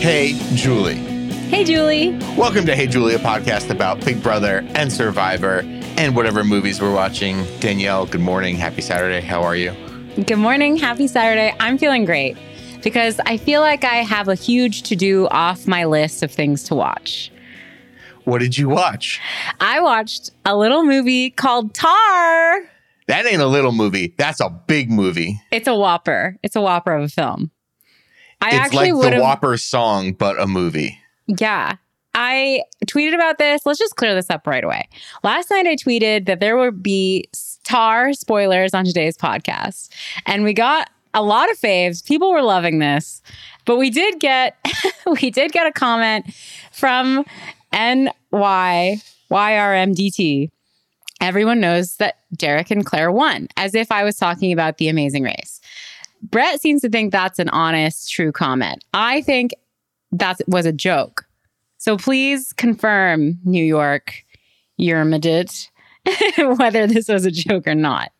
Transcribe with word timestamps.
Hey, 0.00 0.32
Julie. 0.54 0.94
Hey, 0.94 1.62
Julie. 1.62 2.12
Welcome 2.34 2.64
to 2.64 2.74
Hey 2.74 2.86
Julie, 2.86 3.16
a 3.16 3.18
podcast 3.18 3.68
about 3.68 4.02
Big 4.02 4.22
Brother 4.22 4.64
and 4.74 4.90
Survivor 4.90 5.60
and 5.98 6.16
whatever 6.16 6.42
movies 6.42 6.80
we're 6.80 6.94
watching. 6.94 7.44
Danielle, 7.60 8.06
good 8.06 8.22
morning. 8.22 8.56
Happy 8.56 8.80
Saturday. 8.80 9.20
How 9.20 9.42
are 9.42 9.54
you? 9.54 9.74
Good 10.26 10.38
morning. 10.38 10.78
Happy 10.78 11.06
Saturday. 11.06 11.54
I'm 11.60 11.76
feeling 11.76 12.06
great 12.06 12.38
because 12.82 13.20
I 13.26 13.36
feel 13.36 13.60
like 13.60 13.84
I 13.84 13.96
have 13.96 14.28
a 14.28 14.34
huge 14.34 14.84
to 14.84 14.96
do 14.96 15.28
off 15.28 15.66
my 15.66 15.84
list 15.84 16.22
of 16.22 16.32
things 16.32 16.62
to 16.64 16.74
watch. 16.74 17.30
What 18.24 18.38
did 18.38 18.56
you 18.56 18.70
watch? 18.70 19.20
I 19.60 19.80
watched 19.80 20.30
a 20.46 20.56
little 20.56 20.82
movie 20.82 21.28
called 21.28 21.74
Tar. 21.74 22.60
That 23.06 23.26
ain't 23.26 23.42
a 23.42 23.46
little 23.46 23.72
movie. 23.72 24.14
That's 24.16 24.40
a 24.40 24.48
big 24.48 24.90
movie. 24.90 25.42
It's 25.52 25.68
a 25.68 25.74
whopper. 25.74 26.38
It's 26.42 26.56
a 26.56 26.62
whopper 26.62 26.94
of 26.94 27.04
a 27.04 27.08
film. 27.10 27.50
I 28.40 28.48
it's 28.48 28.56
actually 28.56 28.92
like 28.92 29.14
the. 29.14 29.20
Whopper 29.20 29.56
song, 29.56 30.12
but 30.12 30.40
a 30.40 30.46
movie. 30.46 30.98
Yeah. 31.26 31.76
I 32.14 32.62
tweeted 32.86 33.14
about 33.14 33.38
this. 33.38 33.64
Let's 33.64 33.78
just 33.78 33.96
clear 33.96 34.14
this 34.14 34.30
up 34.30 34.46
right 34.46 34.64
away. 34.64 34.88
Last 35.22 35.50
night 35.50 35.66
I 35.66 35.76
tweeted 35.76 36.26
that 36.26 36.40
there 36.40 36.56
would 36.56 36.82
be 36.82 37.28
star 37.32 38.12
spoilers 38.12 38.74
on 38.74 38.84
today's 38.84 39.16
podcast. 39.16 39.90
And 40.26 40.42
we 40.42 40.52
got 40.52 40.90
a 41.14 41.22
lot 41.22 41.50
of 41.50 41.58
faves. 41.58 42.04
People 42.04 42.32
were 42.32 42.42
loving 42.42 42.78
this. 42.78 43.22
But 43.64 43.76
we 43.76 43.90
did 43.90 44.18
get 44.18 44.56
we 45.22 45.30
did 45.30 45.52
get 45.52 45.66
a 45.66 45.72
comment 45.72 46.34
from 46.72 47.24
NY 47.72 49.00
YRMDT. 49.30 50.50
Everyone 51.20 51.60
knows 51.60 51.96
that 51.96 52.16
Derek 52.34 52.70
and 52.70 52.84
Claire 52.84 53.12
won, 53.12 53.48
as 53.56 53.74
if 53.74 53.92
I 53.92 54.04
was 54.04 54.16
talking 54.16 54.52
about 54.52 54.78
the 54.78 54.88
amazing 54.88 55.22
race. 55.22 55.59
Brett 56.22 56.60
seems 56.60 56.82
to 56.82 56.88
think 56.88 57.12
that's 57.12 57.38
an 57.38 57.48
honest, 57.50 58.10
true 58.10 58.32
comment. 58.32 58.84
I 58.94 59.22
think 59.22 59.52
that 60.12 60.40
was 60.46 60.66
a 60.66 60.72
joke. 60.72 61.26
So 61.78 61.96
please 61.96 62.52
confirm, 62.52 63.38
New 63.44 63.64
York, 63.64 64.24
Yermidit, 64.78 65.68
whether 66.58 66.86
this 66.86 67.08
was 67.08 67.24
a 67.24 67.30
joke 67.30 67.66
or 67.66 67.74
not. 67.74 68.12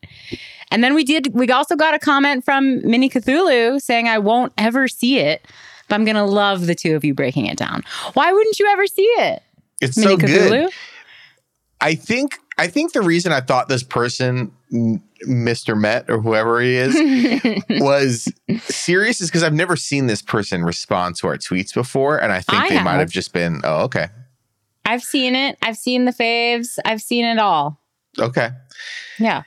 And 0.71 0.83
then 0.83 0.95
we 0.95 1.03
did, 1.03 1.33
we 1.33 1.49
also 1.49 1.75
got 1.75 1.93
a 1.93 1.99
comment 1.99 2.45
from 2.45 2.81
Minnie 2.87 3.09
Cthulhu 3.09 3.81
saying, 3.81 4.07
I 4.07 4.19
won't 4.19 4.53
ever 4.57 4.87
see 4.87 5.19
it, 5.19 5.45
but 5.87 5.95
I'm 5.95 6.05
going 6.05 6.15
to 6.15 6.23
love 6.23 6.65
the 6.65 6.75
two 6.75 6.95
of 6.95 7.03
you 7.03 7.13
breaking 7.13 7.45
it 7.45 7.57
down. 7.57 7.83
Why 8.13 8.31
wouldn't 8.31 8.57
you 8.59 8.67
ever 8.67 8.87
see 8.87 9.03
it? 9.03 9.43
It's 9.81 9.97
Minnie 9.97 10.11
so 10.11 10.17
good. 10.17 10.29
Cthulhu? 10.29 10.71
I 11.81 11.95
think 11.95 12.37
I 12.57 12.67
think 12.67 12.93
the 12.93 13.01
reason 13.01 13.31
I 13.31 13.41
thought 13.41 13.67
this 13.67 13.81
person, 13.81 14.51
Mr. 15.27 15.79
Met 15.79 16.09
or 16.09 16.21
whoever 16.21 16.61
he 16.61 16.75
is, 16.75 17.63
was 17.81 18.31
serious 18.63 19.21
is 19.21 19.29
because 19.29 19.43
I've 19.43 19.53
never 19.53 19.75
seen 19.75 20.07
this 20.07 20.21
person 20.21 20.63
respond 20.63 21.15
to 21.17 21.27
our 21.27 21.37
tweets 21.37 21.73
before, 21.73 22.17
and 22.17 22.31
I 22.31 22.41
think 22.41 22.63
I 22.63 22.69
they 22.69 22.83
might 22.83 22.91
have. 22.91 22.99
have 23.01 23.11
just 23.11 23.33
been, 23.33 23.61
oh, 23.63 23.83
okay, 23.83 24.07
I've 24.85 25.03
seen 25.03 25.35
it. 25.35 25.57
I've 25.61 25.77
seen 25.77 26.05
the 26.05 26.11
faves. 26.11 26.77
I've 26.85 27.01
seen 27.01 27.25
it 27.25 27.37
all. 27.39 27.79
okay. 28.19 28.49
Yeah. 29.19 29.43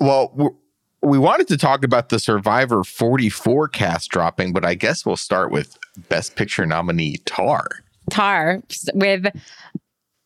Well, 0.00 0.56
we 1.02 1.18
wanted 1.18 1.48
to 1.48 1.56
talk 1.56 1.84
about 1.84 2.08
the 2.08 2.18
Survivor 2.18 2.82
44 2.82 3.68
cast 3.68 4.10
dropping, 4.10 4.52
but 4.52 4.64
I 4.64 4.74
guess 4.74 5.04
we'll 5.04 5.16
start 5.16 5.50
with 5.50 5.76
Best 6.08 6.34
Picture 6.36 6.66
nominee 6.66 7.16
Tar. 7.26 7.66
Tar 8.10 8.62
with 8.94 9.26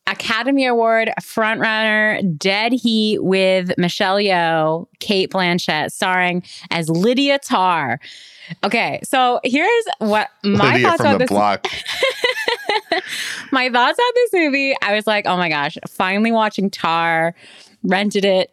Academy 0.09 0.67
Award 0.67 1.11
frontrunner 1.21 2.37
Dead 2.39 2.73
Heat 2.73 3.23
with 3.23 3.73
Michelle 3.79 4.17
Yeoh, 4.17 4.87
Cate 5.01 5.31
Blanchett, 5.31 5.93
starring 5.93 6.43
as 6.71 6.89
Lydia 6.89 7.39
Tar. 7.39 8.01
Okay, 8.65 9.01
so 9.05 9.41
here's 9.45 9.85
what 9.99 10.29
my 10.43 10.73
Lydia 10.75 10.89
thoughts 10.89 11.05
on 11.05 11.13
the 11.13 11.19
this. 11.19 11.29
block. 11.29 11.67
My 13.53 13.71
thoughts 13.71 13.99
on 13.99 14.13
this 14.15 14.31
movie. 14.33 14.75
I 14.83 14.95
was 14.95 15.07
like, 15.07 15.27
oh 15.27 15.37
my 15.37 15.49
gosh, 15.49 15.77
finally 15.89 16.33
watching 16.33 16.71
Tar. 16.71 17.35
Rented 17.83 18.25
it. 18.25 18.51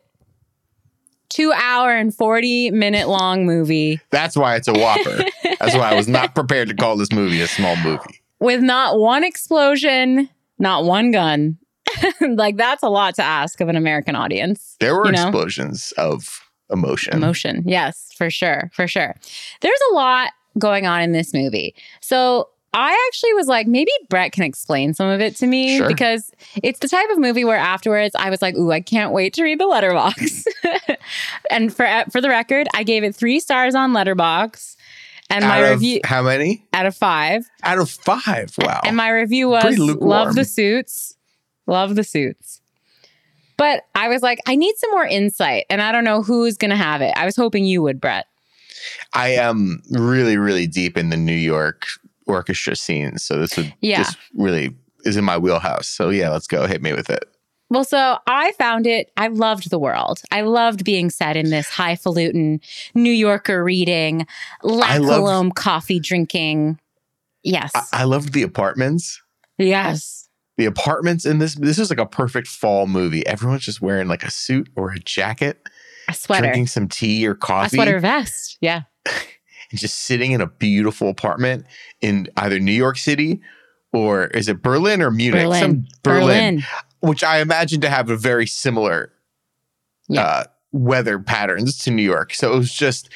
Two 1.30 1.52
hour 1.52 1.92
and 1.92 2.14
40 2.16 2.72
minute 2.72 3.10
long 3.10 3.46
movie 3.46 4.00
That's 4.10 4.38
why 4.38 4.56
it's 4.56 4.70
a 4.70 4.74
whopper. 4.74 5.18
That's 5.60 5.76
why 5.76 5.92
I 5.92 5.96
was 5.96 6.08
not 6.08 6.34
prepared 6.34 6.70
to 6.70 6.76
call 6.76 6.96
this 6.96 7.12
movie 7.12 7.42
a 7.42 7.48
small 7.48 7.76
movie. 7.78 8.22
with 8.40 8.62
not 8.62 9.00
one 9.00 9.24
explosion, 9.24 10.30
not 10.60 10.86
one 10.86 11.12
gun. 11.12 11.58
like, 12.22 12.58
that's 12.58 12.84
a 12.84 12.90
lot 12.90 13.16
to 13.16 13.24
ask 13.24 13.62
of 13.62 13.70
an 13.70 13.76
American 13.76 14.16
audience. 14.16 14.76
There 14.80 14.96
were 14.96 15.06
You 15.08 15.12
know? 15.14 15.28
explosions 15.28 15.94
of 15.98 16.42
emotion. 16.72 17.14
Emotion. 17.16 17.64
Yes, 17.66 18.10
for 18.18 18.30
sure. 18.30 18.70
For 18.74 18.88
sure. 18.88 19.16
There's 19.62 19.80
a 19.92 19.94
lot 19.94 20.32
going 20.58 20.86
on 20.88 21.02
in 21.02 21.12
this 21.12 21.34
movie. 21.34 21.76
So 22.02 22.50
I 22.74 23.08
actually 23.08 23.34
was 23.36 23.48
like, 23.48 23.68
maybe 23.68 23.92
Brett 24.10 24.32
can 24.34 24.44
explain 24.44 24.94
some 24.94 25.08
of 25.08 25.22
it 25.22 25.36
to 25.38 25.48
me 25.48 25.78
Sure. 25.78 25.88
because 25.88 26.32
it's 26.62 26.80
the 26.80 26.90
type 26.90 27.08
of 27.12 27.18
movie 27.20 27.46
where 27.46 27.58
afterwards 27.58 28.16
I 28.18 28.30
was 28.30 28.42
like, 28.42 28.56
ooh, 28.56 28.72
I 28.72 28.82
can't 28.82 29.14
wait 29.14 29.34
to 29.36 29.44
read 29.44 29.60
the 29.60 29.66
Letterboxd. 29.66 30.98
and 31.50 31.74
for 31.74 31.88
for 32.12 32.20
the 32.20 32.28
record, 32.30 32.68
I 32.74 32.84
gave 32.84 33.04
it 33.04 33.16
three 33.16 33.40
stars 33.40 33.76
on 33.76 33.94
Letterboxd. 33.94 34.75
And 35.30 35.44
my 35.44 35.58
out 35.58 35.64
of 35.64 35.70
review 35.82 36.02
how 36.06 36.22
many? 36.22 36.66
out 36.74 36.86
of 36.86 36.96
five. 36.96 37.50
Out 37.64 37.80
of 37.80 37.90
five. 37.90 38.54
Wow. 38.60 38.82
And 38.86 38.96
my 38.96 39.10
review 39.10 39.50
was 39.50 39.78
love 39.78 40.36
the 40.36 40.46
suits. 40.46 41.18
Love 41.68 41.96
the 41.96 42.04
suits. 42.04 42.62
But 43.58 43.84
I 43.96 44.08
was 44.10 44.22
like, 44.22 44.40
I 44.46 44.56
need 44.56 44.76
some 44.78 44.92
more 44.92 45.06
insight. 45.06 45.66
And 45.70 45.82
I 45.82 45.92
don't 45.92 46.04
know 46.04 46.22
who's 46.22 46.58
gonna 46.58 46.76
have 46.76 47.02
it. 47.02 47.14
I 47.16 47.26
was 47.26 47.36
hoping 47.36 47.66
you 47.66 47.82
would, 47.82 48.00
Brett. 48.00 48.28
I 49.14 49.30
am 49.30 49.82
really, 49.92 50.38
really 50.38 50.68
deep 50.68 50.98
in 50.98 51.10
the 51.10 51.18
New 51.18 51.34
York 51.34 51.86
orchestra 52.28 52.76
scene. 52.76 53.18
So 53.18 53.40
this 53.40 53.56
would 53.58 53.74
Yeah. 53.82 54.00
this 54.04 54.16
really 54.36 54.76
is 55.06 55.18
in 55.18 55.24
my 55.24 55.38
wheelhouse. 55.38 55.88
So 55.88 56.10
yeah, 56.10 56.30
let's 56.30 56.48
go. 56.48 56.68
Hit 56.68 56.82
me 56.82 56.94
with 56.94 57.10
it. 57.10 57.24
Well, 57.70 57.84
so 57.84 58.18
I 58.28 58.52
found 58.54 58.86
it, 58.86 59.12
I 59.18 59.28
loved 59.28 59.70
the 59.72 59.80
world. 59.80 60.22
I 60.32 60.42
loved 60.42 60.84
being 60.86 61.10
set 61.10 61.36
in 61.36 61.50
this 61.50 61.68
highfalutin 61.68 62.62
New 62.94 63.12
Yorker 63.12 63.64
reading, 63.64 64.28
La 64.64 64.98
Colombe 64.98 65.52
coffee 65.52 66.00
drinking. 66.00 66.80
Yes. 67.44 67.72
I, 67.76 67.84
I 67.92 68.04
loved 68.04 68.34
the 68.34 68.44
apartments. 68.44 69.22
yes. 69.58 70.22
The 70.58 70.66
apartments 70.66 71.26
in 71.26 71.40
this 71.40 71.56
this 71.56 71.78
is 71.78 71.90
like 71.90 72.00
a 72.00 72.06
perfect 72.06 72.48
fall 72.48 72.88
movie. 72.88 73.28
Everyone's 73.28 73.66
just 73.66 73.82
wearing 73.82 74.08
like 74.08 74.24
a 74.24 74.32
suit 74.32 74.70
or 74.78 74.92
a 74.92 75.00
jacket, 75.00 75.60
A 76.08 76.14
sweater. 76.14 76.44
drinking 76.44 76.68
some 76.68 76.88
tea 76.88 77.28
or 77.28 77.36
coffee, 77.36 77.76
A 77.76 77.80
sweater 77.80 78.00
vest. 78.00 78.58
Yeah. 78.62 78.84
and 79.06 79.78
just 79.80 80.04
sitting 80.04 80.32
in 80.32 80.40
a 80.40 80.48
beautiful 80.48 81.10
apartment 81.10 81.66
in 82.00 82.30
either 82.38 82.58
New 82.58 82.72
York 82.72 82.98
City 82.98 83.42
or 83.92 84.28
is 84.28 84.48
it 84.48 84.62
Berlin 84.62 85.02
or 85.02 85.12
Munich? 85.12 85.42
Berlin. 85.44 85.62
Some 85.62 85.86
Berlin, 86.04 86.64
which 87.06 87.24
I 87.24 87.40
imagine 87.40 87.82
to 87.82 87.90
have 87.90 88.10
a 88.10 88.18
very 88.18 88.48
similar 88.48 89.12
Yeah. 90.10 90.22
uh, 90.22 90.44
weather 90.72 91.20
patterns 91.20 91.78
to 91.84 91.92
New 91.92 92.04
York. 92.04 92.34
So 92.34 92.54
it 92.54 92.58
was 92.58 92.74
just 92.74 93.10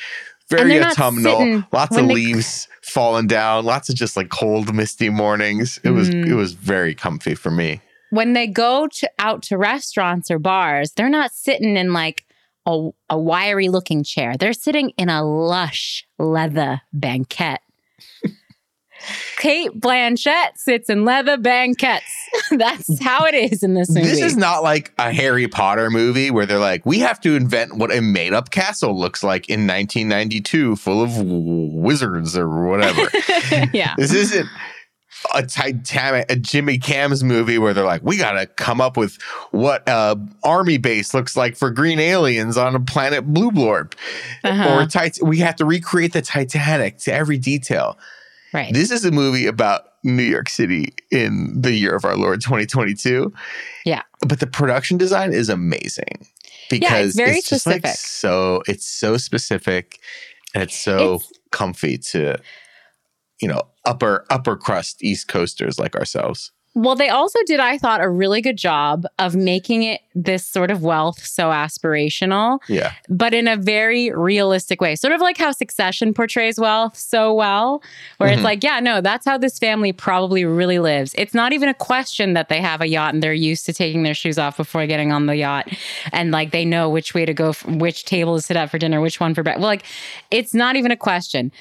very 0.49 0.81
autumnal, 0.81 1.37
sitting- 1.39 1.65
lots 1.71 1.95
of 1.97 2.05
leaves 2.05 2.67
falling 2.81 3.27
down, 3.27 3.65
lots 3.65 3.89
of 3.89 3.95
just 3.95 4.17
like 4.17 4.29
cold, 4.29 4.73
misty 4.73 5.09
mornings. 5.09 5.79
It 5.83 5.91
was 5.91 6.09
Mm. 6.09 6.25
it 6.27 6.33
was 6.35 6.53
very 6.53 6.95
comfy 6.95 7.35
for 7.35 7.51
me. 7.51 7.81
When 8.11 8.33
they 8.33 8.47
go 8.47 8.87
to 8.87 9.11
out 9.19 9.43
to 9.43 9.57
restaurants 9.57 10.31
or 10.31 10.39
bars, 10.39 10.93
they're 10.93 11.09
not 11.09 11.31
sitting 11.31 11.77
in 11.77 11.93
like 11.93 12.25
a, 12.65 12.89
a 13.09 13.17
wiry 13.19 13.69
looking 13.69 14.03
chair. 14.03 14.35
They're 14.37 14.53
sitting 14.53 14.91
in 14.97 15.09
a 15.09 15.23
lush 15.23 16.05
leather 16.17 16.81
banquette. 16.93 17.61
Cate 19.37 19.71
Blanchett 19.79 20.57
sits 20.57 20.89
in 20.89 21.05
leather 21.05 21.37
banquettes. 21.37 22.13
That's 22.51 23.01
how 23.01 23.25
it 23.25 23.33
is 23.33 23.63
in 23.63 23.73
this 23.73 23.89
movie. 23.89 24.07
This 24.07 24.21
is 24.21 24.37
not 24.37 24.63
like 24.63 24.91
a 24.97 25.11
Harry 25.11 25.47
Potter 25.47 25.89
movie 25.89 26.31
where 26.31 26.45
they're 26.45 26.59
like, 26.59 26.85
we 26.85 26.99
have 26.99 27.19
to 27.21 27.35
invent 27.35 27.77
what 27.77 27.91
a 27.91 28.01
made 28.01 28.33
up 28.33 28.51
castle 28.51 28.97
looks 28.97 29.23
like 29.23 29.49
in 29.49 29.61
1992, 29.61 30.75
full 30.75 31.01
of 31.01 31.11
wizards 31.17 32.37
or 32.37 32.67
whatever. 32.67 33.09
yeah. 33.73 33.95
this 33.97 34.13
isn't 34.13 34.47
a 35.33 35.43
Titanic, 35.43 36.25
a 36.29 36.35
Jimmy 36.35 36.77
Cam's 36.77 37.23
movie 37.23 37.57
where 37.57 37.73
they're 37.73 37.85
like, 37.85 38.03
we 38.03 38.17
got 38.17 38.33
to 38.33 38.45
come 38.45 38.81
up 38.81 38.97
with 38.97 39.17
what 39.51 39.83
a 39.87 40.19
army 40.43 40.77
base 40.77 41.13
looks 41.13 41.35
like 41.35 41.55
for 41.55 41.69
green 41.69 41.99
aliens 41.99 42.57
on 42.57 42.75
a 42.75 42.79
planet 42.79 43.25
Blue 43.25 43.51
Blorb. 43.51 43.93
Uh-huh. 44.43 44.81
Or 44.81 44.85
tit- 44.85 45.19
we 45.21 45.39
have 45.39 45.55
to 45.57 45.65
recreate 45.65 46.13
the 46.13 46.21
Titanic 46.21 46.97
to 46.99 47.13
every 47.13 47.37
detail. 47.37 47.97
Right. 48.53 48.73
This 48.73 48.91
is 48.91 49.05
a 49.05 49.11
movie 49.11 49.45
about 49.45 49.83
New 50.03 50.23
York 50.23 50.49
City 50.49 50.93
in 51.11 51.61
the 51.61 51.73
year 51.73 51.95
of 51.95 52.05
our 52.05 52.15
Lord 52.17 52.41
2022. 52.41 53.33
Yeah. 53.85 54.03
But 54.27 54.39
the 54.39 54.47
production 54.47 54.97
design 54.97 55.33
is 55.33 55.49
amazing 55.49 56.27
because 56.69 57.15
very 57.15 57.37
it's 57.37 57.49
just 57.49 57.65
like 57.65 57.79
specific. 57.85 57.97
so 57.99 58.63
it's 58.67 58.85
so 58.85 59.17
specific 59.17 59.99
and 60.53 60.63
it's 60.63 60.75
so 60.79 61.15
It's- 61.15 61.31
comfy 61.51 61.97
to 61.97 62.37
you 63.41 63.47
know 63.47 63.61
upper 63.85 64.25
upper 64.29 64.55
crust 64.55 65.03
East 65.03 65.27
Coasters 65.27 65.79
like 65.79 65.95
ourselves. 65.95 66.51
Well, 66.75 66.95
they 66.95 67.09
also 67.09 67.39
did, 67.47 67.59
I 67.59 67.77
thought, 67.79 67.99
a 68.01 68.07
really 68.09 68.41
good 68.41 68.57
job 68.57 69.05
of 69.17 69.35
making 69.35 69.83
it 69.83 70.01
this 70.15 70.45
sort 70.45 70.69
of 70.69 70.83
wealth 70.83 71.25
so 71.25 71.49
aspirational, 71.49 72.59
Yeah. 72.69 72.91
but 73.09 73.33
in 73.33 73.47
a 73.47 73.55
very 73.57 74.11
realistic 74.11 74.79
way. 74.79 74.95
Sort 74.95 75.13
of 75.13 75.19
like 75.19 75.37
how 75.37 75.51
Succession 75.51 76.13
portrays 76.13 76.59
wealth 76.59 76.95
so 76.95 77.33
well, 77.33 77.81
where 78.17 78.29
Mhm. 78.29 78.33
it's 78.33 78.43
like, 78.43 78.63
yeah, 78.63 78.79
no, 78.79 79.01
that's 79.01 79.25
how 79.25 79.37
this 79.37 79.57
family 79.57 79.91
probably 79.91 80.45
really 80.45 80.77
lives. 80.79 81.13
It's 81.17 81.33
not 81.33 81.53
even 81.53 81.69
a 81.69 81.73
question 81.73 82.33
that 82.33 82.49
they 82.49 82.61
have 82.61 82.81
a 82.81 82.87
yacht 82.87 83.13
and 83.13 83.23
they're 83.23 83.33
used 83.33 83.65
to 83.65 83.73
taking 83.73 84.03
their 84.03 84.13
shoes 84.13 84.37
off 84.37 84.55
before 84.57 84.85
getting 84.85 85.11
on 85.11 85.25
the 85.25 85.35
yacht. 85.35 85.67
And 86.13 86.31
like 86.31 86.51
they 86.51 86.65
know 86.65 86.87
which 86.89 87.13
way 87.13 87.25
to 87.25 87.33
go, 87.33 87.53
which 87.65 88.05
table 88.05 88.35
to 88.35 88.41
sit 88.41 88.55
at 88.57 88.69
for 88.69 88.77
dinner, 88.77 89.01
which 89.01 89.19
one 89.19 89.33
for 89.33 89.41
breakfast. 89.43 89.61
Well, 89.61 89.69
like 89.69 89.83
it's 90.31 90.53
not 90.53 90.75
even 90.75 90.91
a 90.91 90.97
question. 90.97 91.51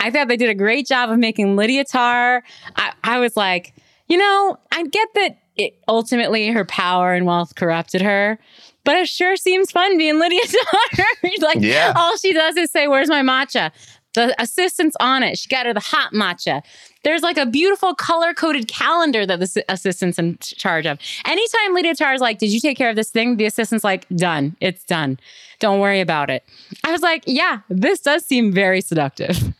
I 0.00 0.10
thought 0.10 0.28
they 0.28 0.36
did 0.36 0.50
a 0.50 0.54
great 0.54 0.86
job 0.86 1.10
of 1.10 1.18
making 1.18 1.56
Lydia 1.56 1.84
Tar. 1.84 2.44
I, 2.76 2.92
I 3.02 3.18
was 3.18 3.36
like, 3.36 3.74
you 4.08 4.16
know, 4.18 4.58
I 4.72 4.84
get 4.84 5.08
that 5.14 5.38
it, 5.56 5.78
ultimately 5.88 6.48
her 6.48 6.64
power 6.64 7.12
and 7.14 7.26
wealth 7.26 7.54
corrupted 7.56 8.00
her, 8.02 8.38
but 8.84 8.96
it 8.96 9.08
sure 9.08 9.36
seems 9.36 9.70
fun 9.72 9.98
being 9.98 10.18
Lydia 10.18 10.40
Tarr. 10.96 11.06
like, 11.40 11.58
Yeah. 11.60 11.92
all 11.96 12.16
she 12.16 12.32
does 12.32 12.56
is 12.56 12.70
say, 12.70 12.86
Where's 12.88 13.08
my 13.08 13.22
matcha? 13.22 13.70
The 14.14 14.34
assistant's 14.42 14.96
on 15.00 15.22
it. 15.22 15.38
She 15.38 15.48
got 15.48 15.66
her 15.66 15.74
the 15.74 15.80
hot 15.80 16.12
matcha. 16.14 16.62
There's 17.04 17.22
like 17.22 17.36
a 17.36 17.44
beautiful 17.46 17.94
color 17.94 18.32
coded 18.34 18.66
calendar 18.66 19.26
that 19.26 19.38
the 19.38 19.44
s- 19.44 19.64
assistant's 19.68 20.18
in 20.18 20.38
charge 20.40 20.86
of. 20.86 20.98
Anytime 21.26 21.74
Lydia 21.74 21.94
Tarr 21.94 22.14
is 22.14 22.20
like, 22.20 22.38
Did 22.38 22.50
you 22.52 22.58
take 22.60 22.78
care 22.78 22.88
of 22.90 22.96
this 22.96 23.10
thing? 23.10 23.36
The 23.36 23.44
assistant's 23.44 23.84
like, 23.84 24.08
Done. 24.08 24.56
It's 24.60 24.82
done. 24.84 25.18
Don't 25.60 25.78
worry 25.80 26.00
about 26.00 26.30
it. 26.30 26.42
I 26.84 26.90
was 26.92 27.02
like, 27.02 27.24
Yeah, 27.26 27.60
this 27.68 28.00
does 28.00 28.24
seem 28.24 28.50
very 28.52 28.80
seductive. 28.80 29.52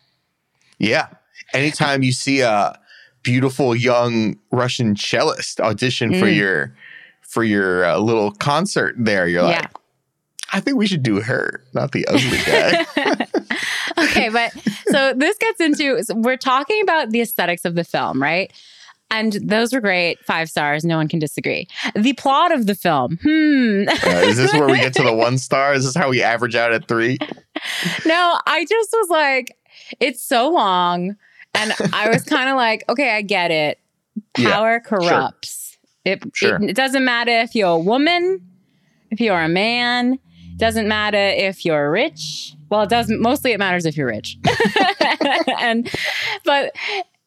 Yeah. 0.78 1.08
Anytime 1.52 2.02
you 2.02 2.12
see 2.12 2.40
a 2.40 2.78
beautiful 3.22 3.74
young 3.74 4.36
Russian 4.50 4.94
cellist 4.96 5.60
audition 5.60 6.10
for 6.18 6.26
Mm. 6.26 6.36
your 6.36 6.74
for 7.22 7.44
your 7.44 7.84
uh, 7.84 7.98
little 7.98 8.30
concert 8.32 8.94
there, 8.98 9.28
you're 9.28 9.42
Yeah. 9.42 9.58
like, 9.60 9.70
I 10.54 10.60
think 10.60 10.78
we 10.78 10.86
should 10.86 11.02
do 11.02 11.20
her, 11.20 11.62
not 11.74 11.92
the 11.92 12.06
ugly 12.08 12.38
guy. 12.46 13.26
okay, 14.04 14.28
but 14.30 14.50
so 14.90 15.12
this 15.14 15.36
gets 15.36 15.60
into 15.60 16.02
so 16.04 16.14
we're 16.16 16.38
talking 16.38 16.80
about 16.82 17.10
the 17.10 17.20
aesthetics 17.20 17.64
of 17.66 17.74
the 17.74 17.84
film, 17.84 18.22
right? 18.22 18.50
And 19.10 19.32
those 19.42 19.72
were 19.72 19.80
great, 19.80 20.22
five 20.26 20.50
stars. 20.50 20.84
No 20.84 20.96
one 20.98 21.08
can 21.08 21.18
disagree. 21.18 21.66
The 21.94 22.12
plot 22.14 22.52
of 22.52 22.66
the 22.66 22.74
film, 22.74 23.18
hmm. 23.22 23.84
Uh, 23.88 24.20
is 24.26 24.36
this 24.36 24.52
where 24.52 24.66
we 24.68 24.76
get 24.78 24.92
to 24.94 25.02
the 25.02 25.14
one 25.26 25.38
star? 25.38 25.72
Is 25.72 25.84
this 25.84 25.94
how 25.94 26.10
we 26.10 26.22
average 26.22 26.54
out 26.54 26.72
at 26.74 26.88
three? 26.88 27.16
no, 28.04 28.38
I 28.46 28.66
just 28.68 28.90
was 28.92 29.08
like, 29.08 29.56
it's 30.00 30.22
so 30.22 30.50
long, 30.50 31.16
and 31.58 31.72
I 31.94 32.08
was 32.10 32.22
kind 32.24 32.48
of 32.48 32.56
like, 32.56 32.84
okay, 32.88 33.10
I 33.10 33.22
get 33.22 33.50
it. 33.50 33.78
Yeah, 34.38 34.52
Power 34.52 34.80
corrupts. 34.80 35.76
It, 36.04 36.22
Sure. 36.34 36.56
it 36.56 36.70
it 36.70 36.76
doesn't 36.76 37.04
matter 37.04 37.32
if 37.32 37.54
you're 37.54 37.68
a 37.70 37.78
woman, 37.78 38.40
if 39.10 39.20
you're 39.20 39.40
a 39.40 39.48
man. 39.48 40.14
It 40.14 40.58
doesn't 40.58 40.88
matter 40.88 41.16
if 41.18 41.64
you're 41.64 41.90
rich. 41.90 42.54
Well, 42.70 42.82
it 42.82 42.88
doesn't. 42.90 43.20
Mostly, 43.20 43.52
it 43.52 43.58
matters 43.58 43.86
if 43.86 43.96
you're 43.96 44.08
rich. 44.08 44.36
and 45.60 45.88
but 46.44 46.74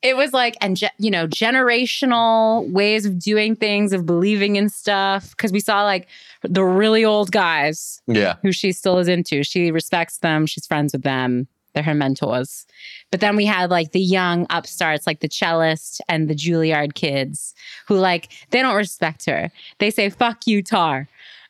it 0.01 0.17
was 0.17 0.33
like 0.33 0.57
and 0.61 0.77
ge- 0.77 0.83
you 0.97 1.11
know 1.11 1.27
generational 1.27 2.69
ways 2.71 3.05
of 3.05 3.19
doing 3.19 3.55
things 3.55 3.93
of 3.93 4.05
believing 4.05 4.55
in 4.55 4.69
stuff 4.69 5.29
because 5.31 5.51
we 5.51 5.59
saw 5.59 5.83
like 5.83 6.07
the 6.43 6.63
really 6.63 7.05
old 7.05 7.31
guys 7.31 8.01
Yeah. 8.07 8.35
who 8.41 8.51
she 8.51 8.71
still 8.71 8.97
is 8.97 9.07
into 9.07 9.43
she 9.43 9.71
respects 9.71 10.17
them 10.17 10.45
she's 10.47 10.65
friends 10.65 10.93
with 10.93 11.03
them 11.03 11.47
they're 11.73 11.83
her 11.83 11.93
mentors. 11.93 12.65
But 13.11 13.19
then 13.19 13.35
we 13.35 13.45
had 13.45 13.69
like 13.69 13.91
the 13.91 13.99
young 14.01 14.45
upstarts 14.49 15.07
like 15.07 15.19
the 15.19 15.29
cellist 15.29 16.01
and 16.09 16.29
the 16.29 16.35
juilliard 16.35 16.93
kids 16.93 17.53
who 17.87 17.97
like 17.97 18.29
they 18.51 18.61
don't 18.61 18.75
respect 18.75 19.25
her. 19.25 19.51
They 19.79 19.91
say 19.91 20.09
fuck 20.09 20.47
you 20.47 20.61
tar. 20.63 21.07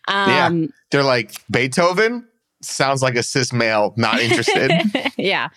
Um 0.07 0.73
They're 0.91 1.03
like, 1.03 1.35
Beethoven? 1.49 2.27
Sounds 2.63 3.01
like 3.01 3.15
a 3.15 3.23
cis 3.23 3.51
male, 3.51 3.91
not 3.97 4.19
interested. 4.19 4.71
yeah. 5.17 5.49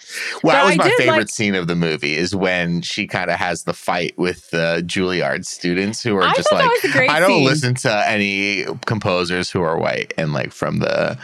Well, 0.43 0.55
that 0.55 0.65
was 0.65 0.77
my 0.79 0.91
favorite 0.97 1.17
like- 1.19 1.29
scene 1.29 1.55
of 1.55 1.67
the 1.67 1.75
movie 1.77 2.15
is 2.15 2.35
when 2.35 2.81
she 2.81 3.07
kind 3.07 3.31
of 3.31 3.39
has 3.39 3.65
the 3.65 3.75
fight 3.75 4.15
with 4.17 4.49
the 4.51 4.83
Juilliard 4.87 5.45
students 5.45 6.03
who 6.03 6.17
are 6.17 6.23
I 6.23 6.33
just 6.33 6.51
like, 6.51 6.63
that 6.63 6.81
was 6.83 6.91
a 6.91 6.97
great 6.97 7.11
I 7.11 7.21
don't 7.21 7.29
scene. 7.29 7.45
listen 7.45 7.75
to 7.75 8.09
any 8.09 8.65
composers 8.87 9.51
who 9.51 9.61
are 9.61 9.77
white 9.79 10.15
and 10.17 10.33
like 10.33 10.51
from 10.53 10.79
the 10.79 11.19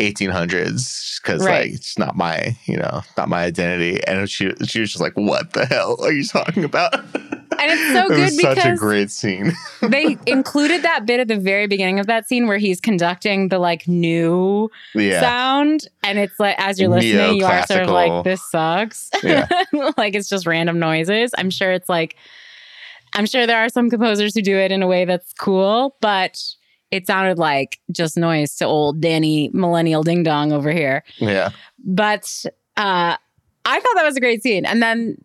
1800s 0.00 1.20
because 1.22 1.44
Right. 1.44 1.66
like 1.66 1.74
it's 1.74 1.98
not 1.98 2.16
my 2.16 2.56
you 2.64 2.76
know 2.76 3.02
not 3.16 3.28
my 3.28 3.42
identity. 3.42 4.02
And 4.06 4.28
she 4.28 4.52
she 4.64 4.80
was 4.80 4.90
just 4.90 5.00
like 5.00 5.14
what 5.14 5.52
the 5.52 5.66
hell 5.66 5.96
are 6.02 6.12
you 6.12 6.24
talking 6.24 6.64
about? 6.64 6.94
And 6.94 7.70
it's 7.70 7.92
so 7.92 8.04
it 8.06 8.08
good 8.08 8.20
was 8.20 8.40
such 8.40 8.64
a 8.64 8.74
great 8.76 9.10
scene. 9.10 9.52
they 9.82 10.16
included 10.26 10.82
that 10.82 11.06
bit 11.06 11.20
at 11.20 11.28
the 11.28 11.36
very 11.36 11.66
beginning 11.66 11.98
of 11.98 12.06
that 12.06 12.28
scene 12.28 12.46
where 12.46 12.58
he's 12.58 12.80
conducting 12.80 13.48
the 13.48 13.58
like 13.58 13.86
new 13.86 14.70
yeah. 14.94 15.20
sound. 15.20 15.86
And 16.02 16.18
it's 16.18 16.38
like 16.40 16.56
as 16.58 16.80
you're 16.80 16.88
listening 16.88 17.36
you 17.36 17.44
are 17.44 17.66
sort 17.66 17.82
of 17.82 17.90
like 17.90 18.24
this 18.24 18.42
sucks. 18.50 19.10
Yeah. 19.22 19.46
like 19.96 20.14
it's 20.14 20.28
just 20.28 20.46
random 20.46 20.78
noises. 20.78 21.32
I'm 21.36 21.50
sure 21.50 21.72
it's 21.72 21.88
like 21.88 22.16
i'm 23.12 23.26
sure 23.26 23.46
there 23.46 23.58
are 23.58 23.68
some 23.68 23.90
composers 23.90 24.34
who 24.34 24.40
do 24.42 24.56
it 24.56 24.70
in 24.70 24.82
a 24.82 24.86
way 24.86 25.04
that's 25.04 25.32
cool 25.32 25.96
but 26.00 26.40
it 26.90 27.06
sounded 27.06 27.38
like 27.38 27.78
just 27.92 28.16
noise 28.16 28.56
to 28.56 28.64
old 28.64 29.00
danny 29.00 29.50
millennial 29.52 30.02
ding 30.02 30.22
dong 30.22 30.52
over 30.52 30.70
here. 30.70 31.02
Yeah. 31.18 31.50
But 31.84 32.44
uh 32.76 33.16
i 33.66 33.80
thought 33.80 33.94
that 33.94 34.04
was 34.04 34.16
a 34.16 34.20
great 34.20 34.42
scene. 34.42 34.64
And 34.64 34.82
then 34.82 35.16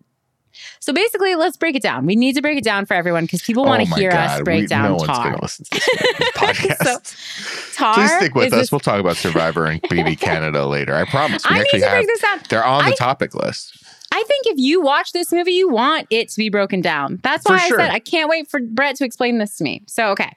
so 0.80 0.94
basically 0.94 1.36
let's 1.36 1.58
break 1.58 1.76
it 1.76 1.82
down. 1.82 2.06
We 2.06 2.16
need 2.16 2.34
to 2.36 2.42
break 2.42 2.58
it 2.58 2.64
down 2.64 2.86
for 2.86 2.94
everyone 2.94 3.26
because 3.26 3.42
people 3.42 3.66
want 3.66 3.82
oh 3.82 3.86
to 3.86 3.96
hear 3.96 4.12
us 4.12 4.42
break 4.42 4.62
we- 4.62 4.68
down 4.68 4.92
no 4.98 4.98
tar. 5.00 5.38
listen 5.42 5.66
to 5.66 5.72
this 5.72 6.30
podcast. 6.36 7.76
Tar 7.76 7.94
please 7.96 8.16
stick 8.16 8.36
with 8.36 8.54
us. 8.54 8.60
this- 8.60 8.72
we'll 8.72 8.80
talk 8.80 9.00
about 9.00 9.18
survivor 9.18 9.66
and 9.66 9.82
bb 9.84 10.18
canada 10.20 10.66
later. 10.66 10.96
I 10.96 11.06
promise. 11.06 11.44
We 11.50 11.56
i 11.58 11.60
need 11.64 11.70
to 11.72 11.80
have 11.82 11.92
break 11.92 12.08
this 12.08 12.22
down. 12.22 12.40
They're 12.50 12.64
on 12.64 12.86
the 12.86 12.92
I- 12.92 12.96
topic 12.96 13.34
list. 13.36 13.82
I 14.14 14.24
think 14.28 14.46
if 14.48 14.58
you 14.58 14.82
watch 14.82 15.12
this 15.12 15.34
movie, 15.34 15.52
you 15.54 15.68
want 15.68 16.08
it 16.10 16.30
to 16.30 16.38
be 16.38 16.50
broken 16.50 16.80
down. 16.80 17.20
That's 17.22 17.44
why 17.50 17.58
sure. 17.68 17.82
I 17.82 17.88
said 17.88 17.94
I 17.94 18.00
can't 18.00 18.30
wait 18.30 18.50
for 18.50 18.62
Brett 18.62 18.96
to 18.98 19.04
explain 19.06 19.40
this 19.40 19.58
to 19.58 19.64
me. 19.66 19.84
So, 19.88 20.08
okay. 20.12 20.32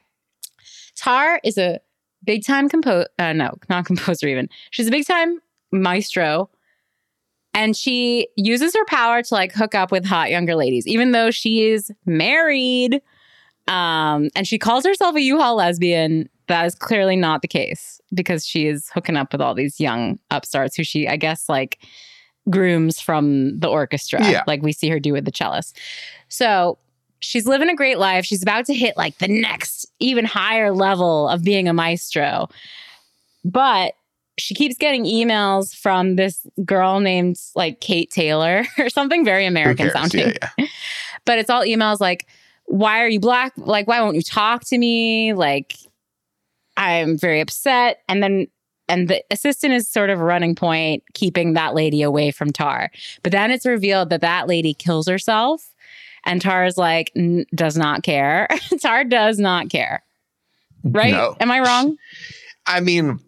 Tar 0.99 1.41
is 1.45 1.56
a 1.59 1.81
big 2.25 2.45
time 2.45 2.69
composer. 2.69 3.09
Uh, 3.19 3.33
no, 3.33 3.55
not 3.71 3.85
composer 3.87 4.27
even. 4.29 4.49
She's 4.71 4.89
a 4.89 4.91
big 4.91 5.06
time 5.06 5.41
maestro. 5.73 6.50
And 7.55 7.77
she 7.77 8.29
uses 8.37 8.75
her 8.75 8.85
power 8.87 9.23
to 9.23 9.35
like 9.35 9.53
hook 9.53 9.75
up 9.75 9.91
with 9.91 10.05
hot 10.05 10.31
younger 10.31 10.55
ladies, 10.55 10.87
even 10.87 11.12
though 11.12 11.31
she 11.31 11.62
is 11.65 11.91
married. 12.06 13.00
Um, 13.67 14.29
and 14.37 14.47
she 14.47 14.59
calls 14.59 14.85
herself 14.85 15.17
a 15.17 15.21
U-Haul 15.21 15.56
lesbian. 15.56 16.29
That 16.47 16.67
is 16.67 16.75
clearly 16.75 17.17
not 17.17 17.43
the 17.43 17.49
case 17.49 18.00
because 18.15 18.47
she 18.47 18.67
is 18.67 18.89
hooking 18.95 19.17
up 19.17 19.33
with 19.33 19.41
all 19.41 19.55
these 19.55 19.81
young 19.81 20.19
upstarts 20.31 20.77
who 20.77 20.85
she, 20.85 21.09
I 21.09 21.17
guess, 21.17 21.49
like 21.49 21.78
grooms 22.49 23.00
from 23.00 23.59
the 23.59 23.69
orchestra, 23.69 24.23
Yeah. 24.26 24.45
like 24.47 24.62
we 24.62 24.73
see 24.73 24.88
her 24.88 25.00
do 25.00 25.12
with 25.12 25.25
the 25.25 25.33
cellist. 25.33 25.76
So 26.28 26.78
she's 27.21 27.47
living 27.47 27.69
a 27.69 27.75
great 27.75 27.99
life. 27.99 28.25
She's 28.25 28.43
about 28.43 28.67
to 28.67 28.75
hit 28.75 28.97
like 28.97 29.19
the 29.19 29.29
next, 29.29 29.87
even 29.99 30.25
higher 30.25 30.73
level 30.73 31.29
of 31.29 31.43
being 31.43 31.69
a 31.69 31.73
maestro. 31.73 32.49
But 33.45 33.95
she 34.39 34.55
keeps 34.55 34.77
getting 34.77 35.05
emails 35.05 35.75
from 35.75 36.17
this 36.17 36.47
girl 36.65 37.01
named 37.01 37.39
like 37.55 37.81
Kate 37.81 38.11
Taylor 38.11 38.65
or 38.79 38.89
something 38.89 39.25
very 39.25 39.47
American 39.47 39.91
sounding. 39.91 40.29
yeah 40.29 40.51
yeah 40.59 40.67
But 41.25 41.39
it's 41.39 41.51
all 41.51 41.63
emails 41.63 42.01
like, 42.01 42.27
why 42.65 43.01
are 43.03 43.09
you 43.09 43.21
black? 43.21 43.53
Like, 43.57 43.87
why 43.87 44.01
won't 44.01 44.17
you 44.17 44.23
talk 44.23 44.65
to 44.67 44.79
me? 44.79 45.35
Like, 45.35 45.77
I'm 46.77 47.19
very 47.19 47.41
upset. 47.41 48.03
And 48.09 48.23
then, 48.23 48.47
and 48.89 49.09
the 49.09 49.23
assistant 49.31 49.75
is 49.75 49.89
sort 49.89 50.09
of 50.09 50.21
a 50.21 50.25
running 50.25 50.55
point, 50.55 51.03
keeping 51.13 51.53
that 51.53 51.75
lady 51.75 52.01
away 52.01 52.31
from 52.31 52.51
Tar. 52.51 52.91
But 53.23 53.33
then 53.33 53.51
it's 53.51 53.67
revealed 53.67 54.09
that 54.11 54.23
that 54.23 54.49
lady 54.49 54.73
kills 54.73 55.07
herself. 55.07 55.75
And 56.25 56.41
Tar 56.41 56.65
is 56.65 56.77
like, 56.77 57.11
"N- 57.17 57.47
does 57.55 57.77
not 57.77 58.03
care. 58.03 58.49
Tar 58.81 59.05
does 59.05 59.39
not 59.39 59.71
care. 59.71 60.03
Right? 60.85 61.13
No. 61.13 61.37
Am 61.41 61.51
I 61.51 61.61
wrong? 61.61 61.97
I 62.67 62.81
mean, 62.81 63.19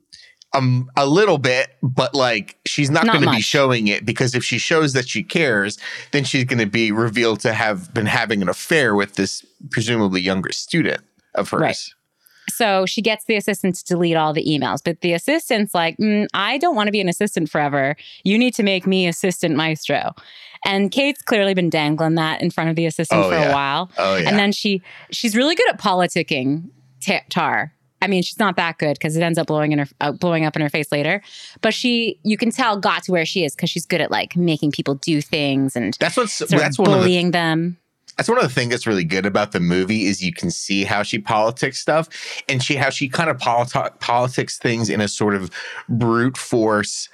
um, 0.53 0.91
a 0.97 1.07
little 1.07 1.39
bit, 1.39 1.69
but 1.83 2.15
like 2.15 2.57
she's 2.67 2.91
not, 2.91 3.07
Not 3.07 3.15
going 3.15 3.27
to 3.27 3.31
be 3.31 3.41
showing 3.41 3.89
it 3.89 4.05
because 4.05 4.35
if 4.35 4.43
she 4.43 4.59
shows 4.59 4.93
that 4.95 5.09
she 5.09 5.23
cares, 5.23 5.79
then 6.11 6.25
she's 6.25 6.45
going 6.45 6.59
to 6.59 6.67
be 6.67 6.93
revealed 6.93 7.41
to 7.41 7.53
have 7.53 7.93
been 7.95 8.07
having 8.07 8.43
an 8.43 8.49
affair 8.49 8.95
with 8.95 9.15
this 9.15 9.45
presumably 9.71 10.21
younger 10.21 10.53
student 10.53 11.03
of 11.35 11.49
hers. 11.51 11.61
Right. 11.61 11.77
So 12.51 12.87
she 12.87 13.01
gets 13.03 13.25
the 13.25 13.37
assistant 13.37 13.77
to 13.77 13.85
delete 13.85 14.17
all 14.17 14.33
the 14.33 14.45
emails, 14.45 14.79
but 14.85 15.01
the 15.01 15.13
assistant's 15.13 15.75
like, 15.75 15.97
"Mm, 15.99 16.27
I 16.35 16.59
don't 16.59 16.75
want 16.77 16.89
to 16.89 16.93
be 16.93 17.01
an 17.01 17.09
assistant 17.09 17.49
forever. 17.51 17.97
You 18.25 18.39
need 18.39 18.55
to 18.55 18.63
make 18.63 18.87
me 18.87 19.07
assistant 19.07 19.57
maestro. 19.57 20.15
And 20.67 20.91
Kate's 20.91 21.23
clearly 21.23 21.55
been 21.55 21.71
dangling 21.71 22.17
that 22.17 22.43
in 22.43 22.51
front 22.51 22.69
of 22.71 22.77
the 22.77 22.85
assistant 22.87 23.21
Oh, 23.25 23.29
for 23.31 23.35
yeah. 23.37 23.51
a 23.51 23.53
while. 23.53 23.91
Oh 23.99 24.17
yeah. 24.17 24.29
And 24.29 24.39
then 24.39 24.53
she 24.53 24.83
she's 25.11 25.35
really 25.35 25.55
good 25.55 25.69
at 25.71 25.81
politicking 25.81 26.69
ta- 27.05 27.23
Tar. 27.31 27.73
I 28.03 28.07
mean, 28.07 28.23
she's 28.23 28.39
not 28.39 28.57
that 28.57 28.79
good 28.79 28.95
because 28.95 29.15
it 29.15 29.23
ends 29.23 29.39
up 29.39 29.47
blowing 29.47 29.73
in 29.73 29.79
her 29.81 29.87
uh, 30.01 30.13
blowing 30.13 30.45
up 30.47 30.57
in 30.57 30.63
her 30.63 30.71
face 30.71 30.91
later. 30.91 31.21
But 31.61 31.75
she, 31.75 32.19
you 32.23 32.39
can 32.39 32.51
tell, 32.51 32.79
got 32.79 33.03
to 33.05 33.13
where 33.13 33.27
she 33.27 33.45
is 33.45 33.55
because 33.55 33.69
she's 33.69 33.85
good 33.85 34.01
at 34.01 34.11
like 34.11 34.37
making 34.37 34.73
people 34.73 34.95
do 34.95 35.21
things 35.21 35.77
and 35.77 35.95
that's 36.01 36.17
what's 36.17 36.39
that's 36.39 36.53
of 36.53 36.61
the 36.77 36.83
bullying 36.83 37.31
them. 37.33 37.77
That's 38.21 38.29
one 38.29 38.37
of 38.37 38.45
the 38.45 38.51
things 38.55 38.69
that's 38.69 38.87
really 38.87 39.03
good 39.03 39.25
about 39.25 39.53
the 39.53 39.61
movie 39.61 40.05
is 40.05 40.23
you 40.23 40.31
can 40.31 40.51
see 40.51 40.85
how 40.85 41.03
she 41.03 41.19
politics 41.19 41.81
stuff 41.81 42.07
and 42.51 42.63
she 42.63 42.77
how 42.77 42.91
she 42.91 43.09
kind 43.09 43.31
of 43.31 43.39
politi- 43.39 43.99
politics 43.99 44.59
things 44.59 44.91
in 44.91 45.01
a 45.01 45.09
sort 45.09 45.35
of 45.35 45.51
brute 45.89 46.37
force 46.37 47.09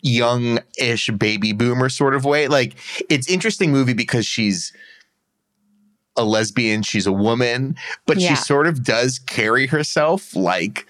young-ish 0.00 1.10
baby 1.10 1.52
boomer 1.52 1.90
sort 1.90 2.14
of 2.14 2.24
way. 2.24 2.48
Like 2.48 2.74
it's 3.10 3.28
interesting 3.28 3.70
movie 3.70 3.92
because 3.92 4.24
she's 4.24 4.72
a 6.16 6.24
lesbian, 6.24 6.80
she's 6.82 7.06
a 7.06 7.12
woman, 7.12 7.76
but 8.06 8.16
Yeah. 8.16 8.30
she 8.30 8.36
sort 8.36 8.66
of 8.66 8.82
does 8.82 9.18
carry 9.18 9.66
herself 9.66 10.34
like 10.34 10.86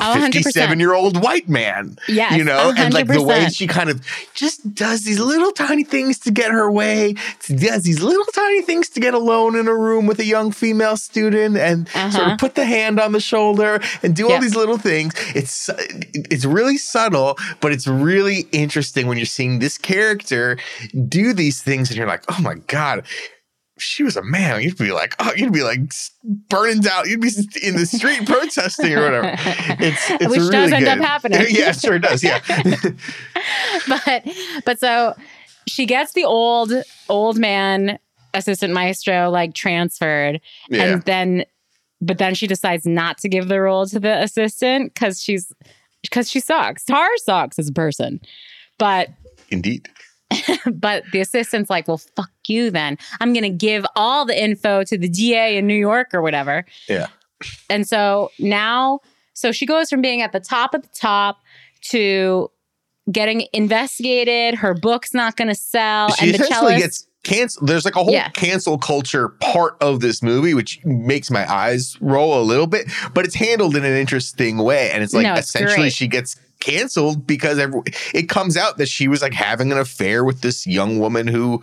a 0.00 0.04
Oh, 0.04 0.14
100%. 0.14 0.32
57 0.32 0.80
year 0.80 0.94
old 0.94 1.22
white 1.22 1.48
man 1.48 1.98
Yes, 2.08 2.36
you 2.36 2.44
know, 2.44 2.72
and 2.76 2.92
like 2.94 3.06
the 3.08 3.22
way 3.22 3.48
she 3.48 3.66
kind 3.66 3.90
of 3.90 4.04
just 4.34 4.74
does 4.74 5.04
these 5.04 5.18
little 5.20 5.52
tiny 5.52 5.84
things 5.84 6.18
to 6.20 6.30
get 6.30 6.50
her 6.50 6.70
way, 6.70 7.14
does 7.48 7.82
these 7.84 8.02
little 8.02 8.24
tiny 8.32 8.62
things 8.62 8.88
to 8.90 9.00
get 9.00 9.14
alone 9.14 9.56
in 9.56 9.68
a 9.68 9.74
room 9.74 10.06
with 10.06 10.18
a 10.18 10.24
young 10.24 10.52
female 10.52 10.96
student, 10.96 11.56
and 11.56 11.88
sort 11.88 12.14
Uh-huh. 12.14 12.32
of 12.32 12.38
put 12.38 12.54
the 12.54 12.64
hand 12.64 12.98
on 13.00 13.12
the 13.12 13.20
shoulder 13.20 13.80
and 14.02 14.14
do 14.14 14.26
all 14.26 14.32
Yeah. 14.32 14.40
these 14.40 14.54
little 14.56 14.78
things. 14.78 15.12
It's 15.34 15.68
it's 16.30 16.44
really 16.44 16.78
subtle, 16.78 17.36
but 17.60 17.72
it's 17.72 17.86
really 17.86 18.46
interesting 18.52 19.06
when 19.06 19.16
you're 19.18 19.26
seeing 19.26 19.58
this 19.58 19.78
character 19.78 20.56
do 21.08 21.32
these 21.32 21.60
things, 21.62 21.90
and 21.90 21.96
you're 21.96 22.06
like, 22.06 22.22
oh 22.28 22.40
my 22.40 22.54
god. 22.66 23.04
She 23.78 24.02
was 24.02 24.16
a 24.16 24.22
man. 24.22 24.62
You'd 24.62 24.78
be 24.78 24.92
like, 24.92 25.14
oh, 25.18 25.32
you'd 25.36 25.52
be 25.52 25.62
like 25.62 25.80
burning 26.48 26.80
down. 26.80 27.08
You'd 27.08 27.20
be 27.20 27.30
in 27.62 27.76
the 27.76 27.84
street 27.86 28.26
protesting 28.26 28.94
or 28.94 29.02
whatever. 29.02 29.34
It's, 29.78 30.10
it's 30.10 30.28
Which 30.28 30.38
really 30.40 30.50
does 30.50 30.72
end 30.72 30.84
good. 30.86 30.98
up 30.98 31.04
happening. 31.04 31.46
yeah, 31.50 31.72
sure 31.72 31.94
it 31.96 31.98
sure 31.98 31.98
does. 31.98 32.24
Yeah. 32.24 32.40
but 33.88 34.26
but 34.64 34.78
so 34.80 35.14
she 35.68 35.86
gets 35.86 36.12
the 36.12 36.24
old 36.24 36.72
old 37.08 37.38
man 37.38 37.98
assistant 38.34 38.72
maestro 38.72 39.30
like 39.30 39.54
transferred 39.54 40.40
Yeah. 40.68 40.84
and 40.84 41.02
then 41.02 41.44
but 42.00 42.18
then 42.18 42.34
she 42.34 42.46
decides 42.46 42.86
not 42.86 43.18
to 43.18 43.28
give 43.28 43.48
the 43.48 43.60
role 43.60 43.86
to 43.86 43.98
the 43.98 44.22
assistant 44.22 44.92
because 44.94 45.22
she's 45.22 45.52
because 46.02 46.30
she 46.30 46.40
sucks 46.40 46.84
tar 46.84 47.08
sucks 47.18 47.58
as 47.58 47.68
a 47.68 47.72
person 47.72 48.20
but 48.78 49.08
Indeed. 49.50 49.88
but 50.72 51.04
the 51.12 51.20
assistant's 51.20 51.70
like 51.70 51.86
well 51.88 51.98
fuck 52.16 52.30
you 52.48 52.70
then 52.70 52.98
i'm 53.20 53.32
gonna 53.32 53.48
give 53.50 53.86
all 53.94 54.24
the 54.24 54.40
info 54.42 54.82
to 54.84 54.98
the 54.98 55.08
da 55.08 55.56
in 55.58 55.66
new 55.66 55.74
york 55.74 56.08
or 56.12 56.20
whatever 56.22 56.64
Yeah. 56.88 57.06
and 57.70 57.86
so 57.86 58.30
now 58.38 59.00
so 59.34 59.52
she 59.52 59.66
goes 59.66 59.88
from 59.88 60.00
being 60.02 60.22
at 60.22 60.32
the 60.32 60.40
top 60.40 60.74
of 60.74 60.82
the 60.82 60.88
top 60.94 61.38
to 61.90 62.50
getting 63.12 63.46
investigated 63.52 64.56
her 64.58 64.74
book's 64.74 65.14
not 65.14 65.36
gonna 65.36 65.54
sell 65.54 66.10
she 66.14 66.26
and 66.26 66.34
the 66.34 66.42
essentially 66.44 66.72
cellist 66.72 66.82
gets 66.82 67.06
canceled. 67.22 67.68
There's 67.68 67.84
like 67.84 67.96
a 67.96 68.04
whole 68.04 68.12
Yeah. 68.12 68.28
cancel 68.30 68.78
culture 68.78 69.30
part 69.40 69.76
of 69.80 69.98
this 69.98 70.22
movie, 70.22 70.54
which 70.54 70.78
makes 70.84 71.28
my 71.28 71.44
eyes 71.52 71.96
roll 72.00 72.40
a 72.40 72.44
little 72.44 72.68
bit, 72.68 72.86
but 73.14 73.24
it's 73.24 73.34
handled 73.34 73.74
in 73.74 73.84
an 73.84 73.94
interesting 73.96 74.58
way. 74.58 74.92
And 74.92 75.02
it's 75.02 75.12
like 75.12 75.24
No, 75.24 75.34
it's 75.34 75.48
essentially 75.48 75.76
great. 75.86 75.92
she 75.92 76.06
gets 76.06 76.36
canceled 76.66 77.26
because 77.26 77.58
every, 77.58 77.80
it 78.14 78.28
comes 78.28 78.56
out 78.56 78.76
that 78.78 78.88
she 78.88 79.08
was 79.08 79.22
like 79.22 79.32
having 79.34 79.70
an 79.72 79.78
affair 79.78 80.24
with 80.24 80.40
this 80.40 80.66
young 80.66 80.98
woman 80.98 81.26
who 81.26 81.62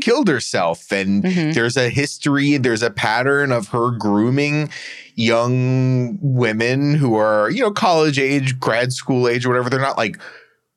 killed 0.00 0.28
herself. 0.28 0.90
And 0.92 1.22
Mhm. 1.24 1.54
there's 1.54 1.76
a 1.76 1.88
history, 1.88 2.56
there's 2.56 2.82
a 2.82 2.90
pattern 2.90 3.52
of 3.52 3.68
her 3.68 3.90
grooming 3.90 4.70
young 5.16 6.18
women 6.20 6.94
who 6.94 7.14
are, 7.16 7.50
you 7.50 7.60
know, 7.62 7.70
college 7.70 8.18
age, 8.18 8.58
grad 8.58 8.92
school 8.92 9.28
age, 9.28 9.44
or 9.44 9.50
whatever. 9.50 9.70
They're 9.70 9.80
not 9.80 9.96
like 9.96 10.18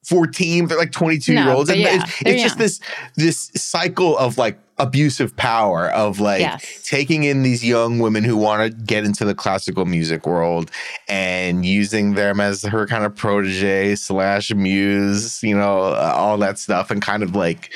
14, 0.06 0.68
they're 0.68 0.78
like 0.78 0.92
22 0.92 1.34
year 1.34 1.50
olds. 1.52 1.70
And 1.70 1.80
yeah, 1.80 2.04
it's, 2.04 2.22
it's 2.22 2.44
just 2.44 2.58
this 2.58 2.80
this 3.16 3.52
cycle 3.56 4.18
of 4.18 4.38
like 4.38 4.58
abusive 4.80 5.36
power 5.36 5.90
of 5.90 6.20
like 6.20 6.40
Yes. 6.42 6.82
taking 6.86 7.24
in 7.24 7.42
these 7.44 7.66
young 7.66 8.00
women 8.00 8.24
who 8.24 8.38
want 8.38 8.62
to 8.62 8.84
get 8.84 9.04
into 9.04 9.26
the 9.26 9.34
classical 9.34 9.86
music 9.86 10.28
world 10.28 10.70
and 11.08 11.66
using 11.66 12.14
them 12.14 12.40
as 12.40 12.62
her 12.64 12.86
kind 12.86 13.04
of 13.04 13.16
protege 13.16 13.96
slash 13.96 14.54
muse, 14.54 15.42
you 15.42 15.58
know, 15.58 15.80
all 15.80 16.38
that 16.38 16.60
stuff, 16.60 16.92
and 16.92 17.02
kind 17.02 17.24
of 17.24 17.36
like 17.36 17.76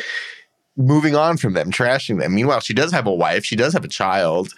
moving 0.77 1.15
on 1.15 1.37
from 1.37 1.53
them, 1.53 1.71
trashing 1.71 2.19
them. 2.19 2.35
Meanwhile, 2.35 2.59
she 2.61 2.73
does 2.73 2.91
have 2.91 3.07
a 3.07 3.13
wife, 3.13 3.43
she 3.45 3.55
does 3.55 3.73
have 3.73 3.83
a 3.83 3.89
child. 3.89 4.53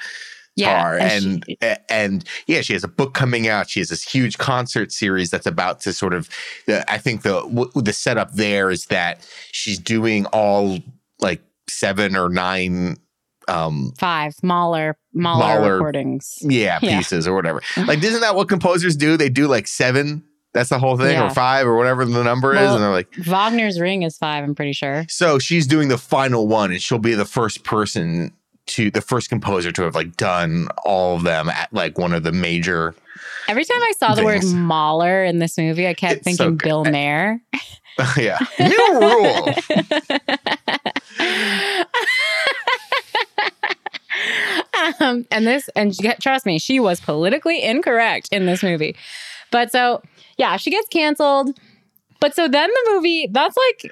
Yeah, 0.55 0.93
and 1.01 1.43
and 1.49 1.57
and, 1.61 1.79
and 1.89 2.23
yeah, 2.45 2.61
she 2.61 2.73
has 2.73 2.83
a 2.83 2.87
book 2.87 3.15
coming 3.15 3.47
out. 3.47 3.69
She 3.69 3.79
has 3.79 3.89
this 3.89 4.03
huge 4.03 4.37
concert 4.37 4.91
series 4.91 5.31
that's 5.31 5.47
about 5.47 5.79
to 5.81 5.93
sort 5.93 6.13
of. 6.13 6.29
I 6.67 6.99
think 6.99 7.23
the 7.23 7.71
the 7.73 7.91
setup 7.91 8.33
there 8.33 8.69
is 8.69 8.85
that 8.87 9.27
she's 9.51 9.79
doing 9.79 10.27
all 10.27 10.77
like 11.19 11.41
seven 11.73 12.15
or 12.15 12.29
nine 12.29 12.97
um 13.49 13.91
five 13.99 14.33
Mahler 14.41 14.97
Mahler, 15.13 15.39
Mahler. 15.59 15.73
recordings 15.73 16.37
yeah, 16.41 16.79
Yeah. 16.81 16.97
pieces 16.97 17.27
or 17.27 17.33
whatever. 17.35 17.61
Like, 17.85 18.01
isn't 18.03 18.21
that 18.21 18.35
what 18.35 18.47
composers 18.49 18.95
do? 18.95 19.17
They 19.17 19.29
do 19.29 19.47
like 19.47 19.67
seven. 19.67 20.23
That's 20.53 20.69
the 20.69 20.77
whole 20.79 20.97
thing, 20.97 21.11
Yeah. 21.13 21.25
or 21.25 21.29
five, 21.31 21.65
or 21.65 21.75
whatever 21.75 22.05
the 22.05 22.23
number 22.23 22.53
is, 22.53 22.71
and 22.71 22.81
they're 22.83 22.91
like. 22.91 23.07
Wagner's 23.27 23.79
Ring 23.79 24.03
is 24.03 24.17
five 24.17 24.43
I'm 24.43 24.53
pretty 24.55 24.73
sure 24.73 25.03
So 25.09 25.39
she's 25.39 25.65
doing 25.67 25.87
the 25.89 25.97
final 25.97 26.47
one, 26.47 26.71
and 26.71 26.81
she'll 26.81 26.99
be 26.99 27.15
the 27.15 27.25
first 27.25 27.63
person 27.63 28.31
to 28.67 28.89
the 28.91 29.01
first 29.01 29.29
composer 29.29 29.71
to 29.73 29.81
have 29.81 29.95
like 29.95 30.15
done 30.15 30.67
all 30.85 31.15
of 31.17 31.23
them 31.23 31.49
at 31.49 31.73
like 31.73 31.97
one 31.97 32.13
of 32.13 32.23
the 32.23 32.31
major. 32.31 32.95
Every 33.47 33.65
time 33.65 33.81
I 33.81 33.93
saw 33.97 34.15
the 34.15 34.23
word. 34.23 34.43
Mahler 34.43 35.23
in 35.23 35.39
this 35.39 35.57
movie 35.57 35.87
I 35.87 35.93
kept 35.93 36.13
It's 36.17 36.23
thinking 36.23 36.57
good. 36.57 36.63
Bill 36.63 36.85
Maher 36.85 37.41
yeah, 38.17 38.39
new 38.59 38.99
rule. 38.99 39.53
um, 44.99 45.25
and 45.31 45.45
this, 45.47 45.69
and 45.75 45.95
she- 45.95 46.13
trust 46.21 46.45
me, 46.45 46.59
she 46.59 46.79
was 46.79 46.99
politically 46.99 47.61
incorrect 47.61 48.29
in 48.31 48.45
this 48.45 48.63
movie. 48.63 48.95
But 49.51 49.71
so, 49.71 50.01
yeah, 50.37 50.57
she 50.57 50.71
gets 50.71 50.87
canceled. 50.89 51.57
But 52.19 52.35
so 52.35 52.47
then 52.47 52.69
the 52.69 52.91
movie, 52.93 53.27
that's 53.31 53.55
like, 53.57 53.91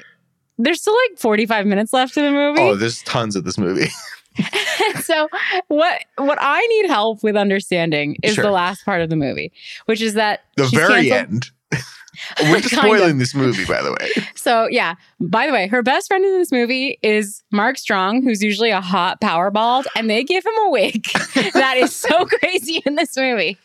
there's 0.57 0.81
still 0.81 0.95
like 1.09 1.19
45 1.19 1.65
minutes 1.65 1.93
left 1.93 2.17
in 2.17 2.23
the 2.25 2.31
movie. 2.31 2.61
Oh, 2.61 2.75
there's 2.75 3.01
tons 3.03 3.35
of 3.35 3.43
this 3.43 3.57
movie. 3.57 3.87
so 5.03 5.27
what 5.67 6.01
what 6.17 6.37
I 6.41 6.65
need 6.67 6.87
help 6.87 7.23
with 7.23 7.35
understanding 7.35 8.17
is 8.23 8.35
Sure. 8.35 8.43
the 8.43 8.51
last 8.51 8.83
part 8.85 9.01
of 9.01 9.09
the 9.09 9.15
movie, 9.15 9.51
which 9.85 10.01
is 10.01 10.13
that 10.15 10.41
The 10.57 10.65
very 10.65 11.09
canceled- 11.09 11.33
end. 11.33 11.45
We're 12.41 12.59
just 12.59 12.75
Kind 12.75 12.91
of. 12.91 12.97
spoiling 12.97 13.17
this 13.19 13.33
movie, 13.33 13.65
by 13.65 13.81
the 13.81 13.91
way. 13.93 14.09
So 14.35 14.67
yeah. 14.69 14.95
By 15.19 15.45
the 15.47 15.53
way, 15.53 15.67
her 15.67 15.81
best 15.83 16.07
friend 16.07 16.25
in 16.25 16.37
this 16.37 16.51
movie 16.51 16.97
is 17.03 17.43
Mark 17.51 17.77
Strong, 17.77 18.23
who's 18.23 18.41
usually 18.43 18.71
a 18.71 18.81
hot 18.81 19.21
power 19.21 19.49
bald, 19.51 19.87
and 19.95 20.09
they 20.09 20.23
give 20.23 20.43
him 20.45 20.53
a 20.65 20.69
wig 20.71 21.05
that 21.53 21.75
is 21.77 21.95
so 21.95 22.25
crazy 22.25 22.81
in 22.85 22.95
this 22.95 23.15
movie. 23.15 23.57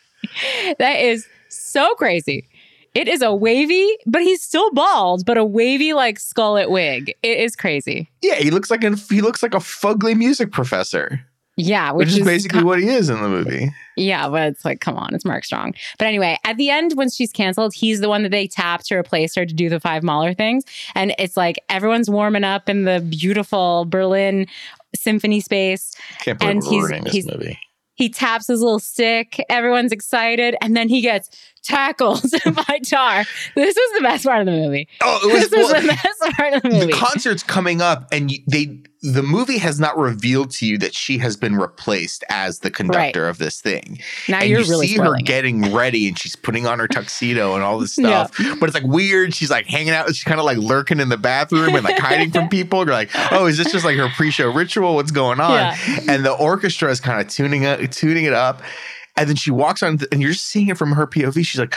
That 0.79 0.99
is 0.99 1.25
so 1.49 1.93
crazy. 1.95 2.47
It 2.97 3.07
is 3.07 3.21
a 3.21 3.33
wavy, 3.33 3.87
but 4.05 4.21
he's 4.23 4.41
still 4.41 4.71
bald, 4.73 5.25
but 5.25 5.37
a 5.37 5.45
wavy 5.45 5.93
like 5.93 6.17
skullet 6.19 6.69
wig. 6.69 7.13
It 7.21 7.37
is 7.37 7.55
crazy. 7.55 8.09
Yeah, 8.21 8.35
he 8.35 8.49
looks 8.51 8.71
like 8.71 8.83
a 8.83 8.95
he 8.95 9.21
looks 9.21 9.43
like 9.43 9.53
a 9.53 9.57
fugly 9.59 10.15
music 10.17 10.51
professor, 10.51 11.21
Yeah, 11.57 11.91
which, 11.91 12.07
which, 12.09 12.17
is, 12.19 12.25
basically 12.25 12.63
what 12.63 12.79
he 12.81 12.87
is 12.89 13.09
in 13.09 13.21
the 13.21 13.29
movie. 13.29 13.71
Yeah, 13.95 14.29
but 14.29 14.47
it's 14.49 14.63
like, 14.65 14.79
come 14.81 14.95
on, 14.95 15.13
it's 15.15 15.25
Mark 15.25 15.43
Strong. 15.45 15.73
But 15.99 16.07
anyway, 16.07 16.37
at 16.43 16.57
the 16.57 16.69
end, 16.69 16.93
when 16.93 17.09
she's 17.09 17.31
canceled, 17.31 17.73
he's 17.73 17.99
the 17.99 18.09
one 18.09 18.23
that 18.23 18.29
they 18.29 18.47
tap 18.47 18.83
to 18.85 18.95
replace 18.95 19.33
her 19.35 19.45
to 19.45 19.53
do 19.53 19.67
the 19.69 19.79
five 19.79 20.03
Mahler 20.03 20.33
things. 20.35 20.63
And 20.95 21.13
it's 21.19 21.35
like 21.37 21.57
everyone's 21.69 22.09
warming 22.09 22.43
up 22.43 22.69
in 22.69 22.85
the 22.85 22.99
beautiful 23.01 23.85
Berlin 23.85 24.45
symphony 24.95 25.39
space. 25.41 25.95
Can't 26.21 26.39
believe 26.39 26.51
And 26.51 26.63
we're 26.63 26.89
he's- 26.93 27.11
he's- 27.13 27.25
movie. 27.27 27.59
He 27.97 28.09
taps 28.09 28.47
his 28.47 28.61
little 28.61 28.79
stick. 28.79 29.43
Everyone's 29.49 29.91
excited. 29.91 30.55
And 30.61 30.77
then 30.77 30.87
he 30.87 31.01
gets 31.01 31.29
tackled 31.63 32.21
by 32.45 32.79
Tar. 32.87 33.25
This 33.55 33.75
is 33.75 33.93
the 33.95 34.01
best 34.01 34.23
part 34.23 34.39
of 34.41 34.45
the 34.45 34.51
movie. 34.53 34.87
Oh, 35.03 35.19
it 35.23 35.33
was 35.33 35.49
This 35.49 35.65
is 35.65 35.71
well, 35.73 35.81
the 35.81 35.87
best 35.87 36.37
part 36.37 36.53
of 36.53 36.61
the 36.61 36.69
movie. 36.69 36.85
the 36.85 36.91
concert's 36.93 37.43
coming 37.43 37.81
up, 37.81 38.07
and 38.11 38.31
they 38.47 38.79
the 39.13 39.23
movie 39.23 39.57
has 39.57 39.79
not 39.79 39.97
revealed 39.97 40.51
to 40.51 40.65
you 40.65 40.77
that 40.77 40.93
she 40.93 41.17
has 41.17 41.37
been 41.37 41.55
replaced 41.55 42.25
as 42.29 42.59
the 42.59 42.69
conductor 42.69 43.29
of 43.29 43.37
this 43.37 43.61
thing. 43.61 43.99
now 44.27 44.39
and 44.39 44.49
you're 44.49 44.59
you 44.59 44.69
really 44.69 44.87
see 44.87 44.97
her 44.97 45.03
spoiling 45.03 45.21
it. 45.21 45.25
getting 45.25 45.73
ready 45.73 46.09
and 46.09 46.19
she's 46.19 46.35
putting 46.35 46.67
on 46.67 46.77
her 46.79 46.87
tuxedo 46.89 47.55
and 47.55 47.63
all 47.63 47.79
this 47.79 47.93
stuff. 47.95 48.35
But 48.59 48.67
it's 48.67 48.73
like 48.73 48.83
weird. 48.83 49.33
She's 49.33 49.49
like 49.49 49.65
hanging 49.65 49.91
out. 49.91 50.07
She's 50.07 50.23
kind 50.25 50.39
of 50.39 50.45
like 50.45 50.57
lurking 50.57 50.99
in 50.99 51.07
the 51.07 51.17
bathroom 51.17 51.73
and 51.75 51.85
like 51.85 51.97
hiding 51.99 52.31
from 52.31 52.49
people. 52.49 52.79
You're 52.79 52.93
like, 52.93 53.09
oh, 53.31 53.45
is 53.45 53.57
this 53.57 53.71
just 53.71 53.85
like 53.85 53.95
her 53.95 54.09
pre-show 54.09 54.51
ritual? 54.51 54.95
What's 54.95 55.11
going 55.11 55.39
on? 55.39 55.51
Yeah. 55.51 55.77
And 56.09 56.25
the 56.25 56.33
orchestra 56.33 56.89
is 56.91 56.99
kind 56.99 57.21
of 57.21 57.27
tuning 57.29 57.65
up, 57.65 57.79
tuning 57.91 58.25
it 58.25 58.33
up. 58.33 58.61
And 59.15 59.29
then 59.29 59.35
she 59.35 59.51
walks 59.51 59.81
on, 59.81 59.99
and 60.11 60.21
you're 60.21 60.33
just 60.33 60.45
seeing 60.45 60.67
it 60.67 60.77
from 60.77 60.91
her 60.91 61.07
POV. 61.07 61.43
She's 61.45 61.59
like, 61.59 61.75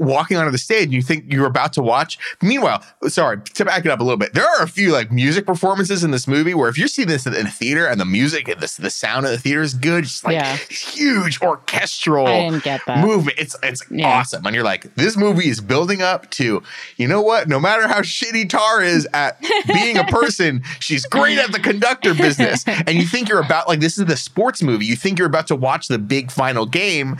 walking 0.00 0.36
onto 0.36 0.50
the 0.50 0.58
stage 0.58 0.84
and 0.84 0.92
you 0.92 1.02
think 1.02 1.32
you're 1.32 1.46
about 1.46 1.72
to 1.74 1.82
watch. 1.82 2.18
Meanwhile, 2.42 2.82
sorry, 3.06 3.40
to 3.54 3.64
back 3.64 3.84
it 3.84 3.90
up 3.90 4.00
a 4.00 4.02
little 4.02 4.16
bit, 4.16 4.34
there 4.34 4.44
are 4.44 4.62
a 4.62 4.68
few 4.68 4.92
like 4.92 5.12
music 5.12 5.46
performances 5.46 6.02
in 6.02 6.10
this 6.10 6.26
movie 6.26 6.52
where 6.52 6.68
if 6.68 6.76
you're 6.76 6.88
seeing 6.88 7.06
this 7.08 7.26
in 7.26 7.34
a 7.34 7.44
theater 7.50 7.86
and 7.86 8.00
the 8.00 8.04
music 8.04 8.48
and 8.48 8.60
the, 8.60 8.74
the 8.82 8.90
sound 8.90 9.24
of 9.24 9.30
the 9.30 9.38
theater 9.38 9.62
is 9.62 9.72
good, 9.74 10.02
just 10.04 10.24
like 10.24 10.34
Yeah. 10.34 10.56
huge 10.68 11.40
orchestral 11.42 12.26
I 12.26 12.40
didn't 12.50 12.64
get 12.64 12.80
that. 12.86 13.04
movement. 13.06 13.38
It's 13.38 13.56
it's 13.62 13.82
Yeah. 13.90 14.08
awesome. 14.18 14.44
And 14.44 14.54
you're 14.54 14.64
like, 14.64 14.92
this 14.96 15.16
movie 15.16 15.48
is 15.48 15.60
building 15.60 16.02
up 16.02 16.28
to, 16.32 16.62
you 16.96 17.06
know 17.08 17.22
what? 17.22 17.48
No 17.48 17.60
matter 17.60 17.86
how 17.86 18.00
shitty 18.00 18.48
Tar 18.48 18.82
is 18.82 19.06
at 19.14 19.40
being 19.66 19.96
a 19.96 20.04
person, 20.04 20.62
she's 20.80 21.06
great 21.06 21.38
at 21.38 21.52
the 21.52 21.60
conductor 21.60 22.14
business. 22.14 22.64
And 22.86 22.96
you 22.98 23.04
think 23.06 23.28
you're 23.28 23.40
about 23.40 23.68
like 23.68 23.80
this 23.80 23.96
is 23.98 24.04
the 24.06 24.16
sports 24.16 24.60
movie. 24.62 24.84
You 24.86 24.96
think 24.96 25.18
you're 25.18 25.28
about 25.28 25.46
to 25.46 25.56
watch 25.56 25.88
the 25.88 25.98
big 25.98 26.30
final 26.30 26.66
game. 26.66 27.16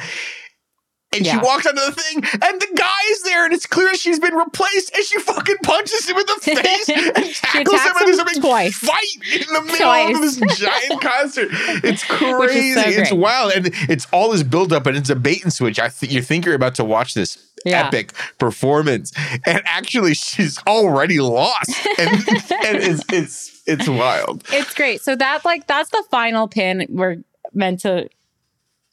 And 1.15 1.27
she 1.27 1.37
walks 1.39 1.67
onto 1.67 1.81
the 1.81 1.93
thing, 1.93 2.17
and 2.43 2.61
the 2.61 2.69
guy 2.75 3.01
is 3.11 3.23
there, 3.23 3.45
and 3.45 3.55
it's 3.55 3.67
clear 3.67 3.95
she's 3.95 4.19
been 4.19 4.35
replaced, 4.35 4.95
and 4.95 5.05
she 5.05 5.19
fucking 5.21 5.57
punches 5.63 6.09
him 6.09 6.17
in 6.17 6.27
the 6.27 6.35
face 6.43 6.89
and 6.89 7.35
tackles 7.35 7.81
him, 7.81 7.93
and 7.99 8.07
there's 8.09 8.19
a 8.19 8.25
big 8.25 8.41
twice. 8.41 8.77
fight 8.77 9.01
in 9.33 9.53
the 9.55 9.61
middle 9.63 9.77
Twice. 9.79 10.15
of 10.17 10.41
this 10.41 10.59
giant 10.59 11.01
concert. 11.01 11.49
It's 11.85 12.05
crazy. 12.09 12.73
so 12.75 12.83
it's 13.01 13.13
wild, 13.13 13.53
and 13.53 13.71
it's 13.89 14.07
all 14.13 14.31
this 14.33 14.43
build 14.43 14.73
up, 14.73 14.87
and 14.87 14.97
it's 14.97 15.11
a 15.11 15.17
bait 15.17 15.43
and 15.45 15.53
switch. 15.53 15.79
I 15.79 15.89
th- 15.89 16.11
you 16.13 16.23
think 16.23 16.45
you're 16.47 16.55
about 16.55 16.75
to 16.77 16.85
watch 16.85 17.15
this 17.15 17.39
Yeah. 17.65 17.87
epic 17.87 18.13
performance, 18.39 19.13
and 19.47 19.63
actually, 19.65 20.15
she's 20.15 20.59
already 20.67 21.21
lost, 21.21 21.71
and, 21.99 22.11
and 22.11 22.77
it's 22.79 23.03
it's 23.13 23.63
it's 23.67 23.89
wild. 23.89 24.45
It's 24.53 24.75
great. 24.75 25.01
So 25.03 25.17
that 25.17 25.45
like 25.45 25.67
that's 25.67 25.91
the 25.91 26.05
final 26.11 26.49
pin 26.49 26.87
we're 26.91 27.19
meant 27.53 27.81
to 27.81 28.09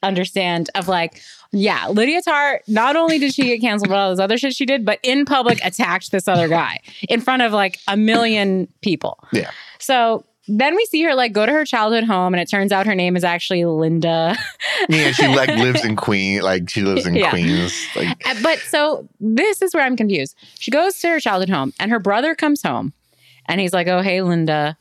understand 0.03 0.69
of 0.75 0.87
like, 0.87 1.21
yeah, 1.51 1.87
Lydia 1.87 2.21
Tarr, 2.21 2.61
not 2.67 2.95
only 2.95 3.19
did 3.19 3.33
she 3.33 3.43
get 3.43 3.61
canceled 3.61 3.89
for 3.89 3.95
all 3.95 4.09
this 4.11 4.19
other 4.19 4.37
shit 4.37 4.53
she 4.55 4.65
did, 4.65 4.85
but 4.85 4.99
in 5.03 5.25
public 5.25 5.63
attacked 5.65 6.11
this 6.11 6.27
other 6.27 6.47
guy 6.47 6.79
in 7.09 7.21
front 7.21 7.41
of 7.41 7.51
like 7.51 7.79
a 7.87 7.97
million 7.97 8.67
people. 8.81 9.19
Yeah. 9.33 9.51
So 9.79 10.25
then 10.47 10.75
we 10.75 10.85
see 10.85 11.01
her 11.03 11.13
like 11.13 11.33
go 11.33 11.45
to 11.45 11.51
her 11.51 11.65
childhood 11.65 12.03
home, 12.03 12.33
and 12.33 12.41
it 12.41 12.49
turns 12.49 12.71
out 12.71 12.85
her 12.87 12.95
name 12.95 13.15
is 13.15 13.23
actually 13.23 13.63
Linda. 13.65 14.35
Yeah, 14.89 15.11
she 15.11 15.27
like 15.27 15.49
lives 15.57 15.85
in 15.85 15.95
Queen, 15.95 16.41
like 16.41 16.69
she 16.69 16.81
lives 16.81 17.05
in 17.05 17.15
Yeah. 17.15 17.29
Queens, 17.29 17.73
like 17.95 18.09
Uh, 18.27 18.35
But 18.41 18.57
so 18.59 19.07
this 19.19 19.61
is 19.61 19.73
where 19.73 19.83
I'm 19.83 19.95
confused. 19.95 20.35
She 20.57 20.71
goes 20.71 20.99
to 21.01 21.09
her 21.09 21.19
childhood 21.19 21.49
home, 21.49 21.73
and 21.79 21.91
her 21.91 21.99
brother 21.99 22.33
comes 22.33 22.63
home, 22.63 22.93
and 23.47 23.61
he's 23.61 23.73
like, 23.73 23.87
"Oh, 23.87 24.01
hey, 24.01 24.21
Linda." 24.21 24.77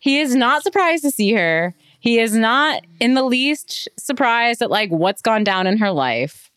He 0.00 0.20
is 0.20 0.34
not 0.34 0.62
surprised 0.62 1.02
to 1.04 1.10
see 1.10 1.32
her. 1.32 1.74
He 2.04 2.18
is 2.18 2.34
not 2.36 2.84
in 3.00 3.14
the 3.14 3.22
least 3.22 3.88
surprised 3.98 4.60
at 4.60 4.70
like 4.70 4.90
what's 4.90 5.22
gone 5.22 5.42
down 5.42 5.66
in 5.66 5.78
her 5.78 5.90
life. 5.90 6.50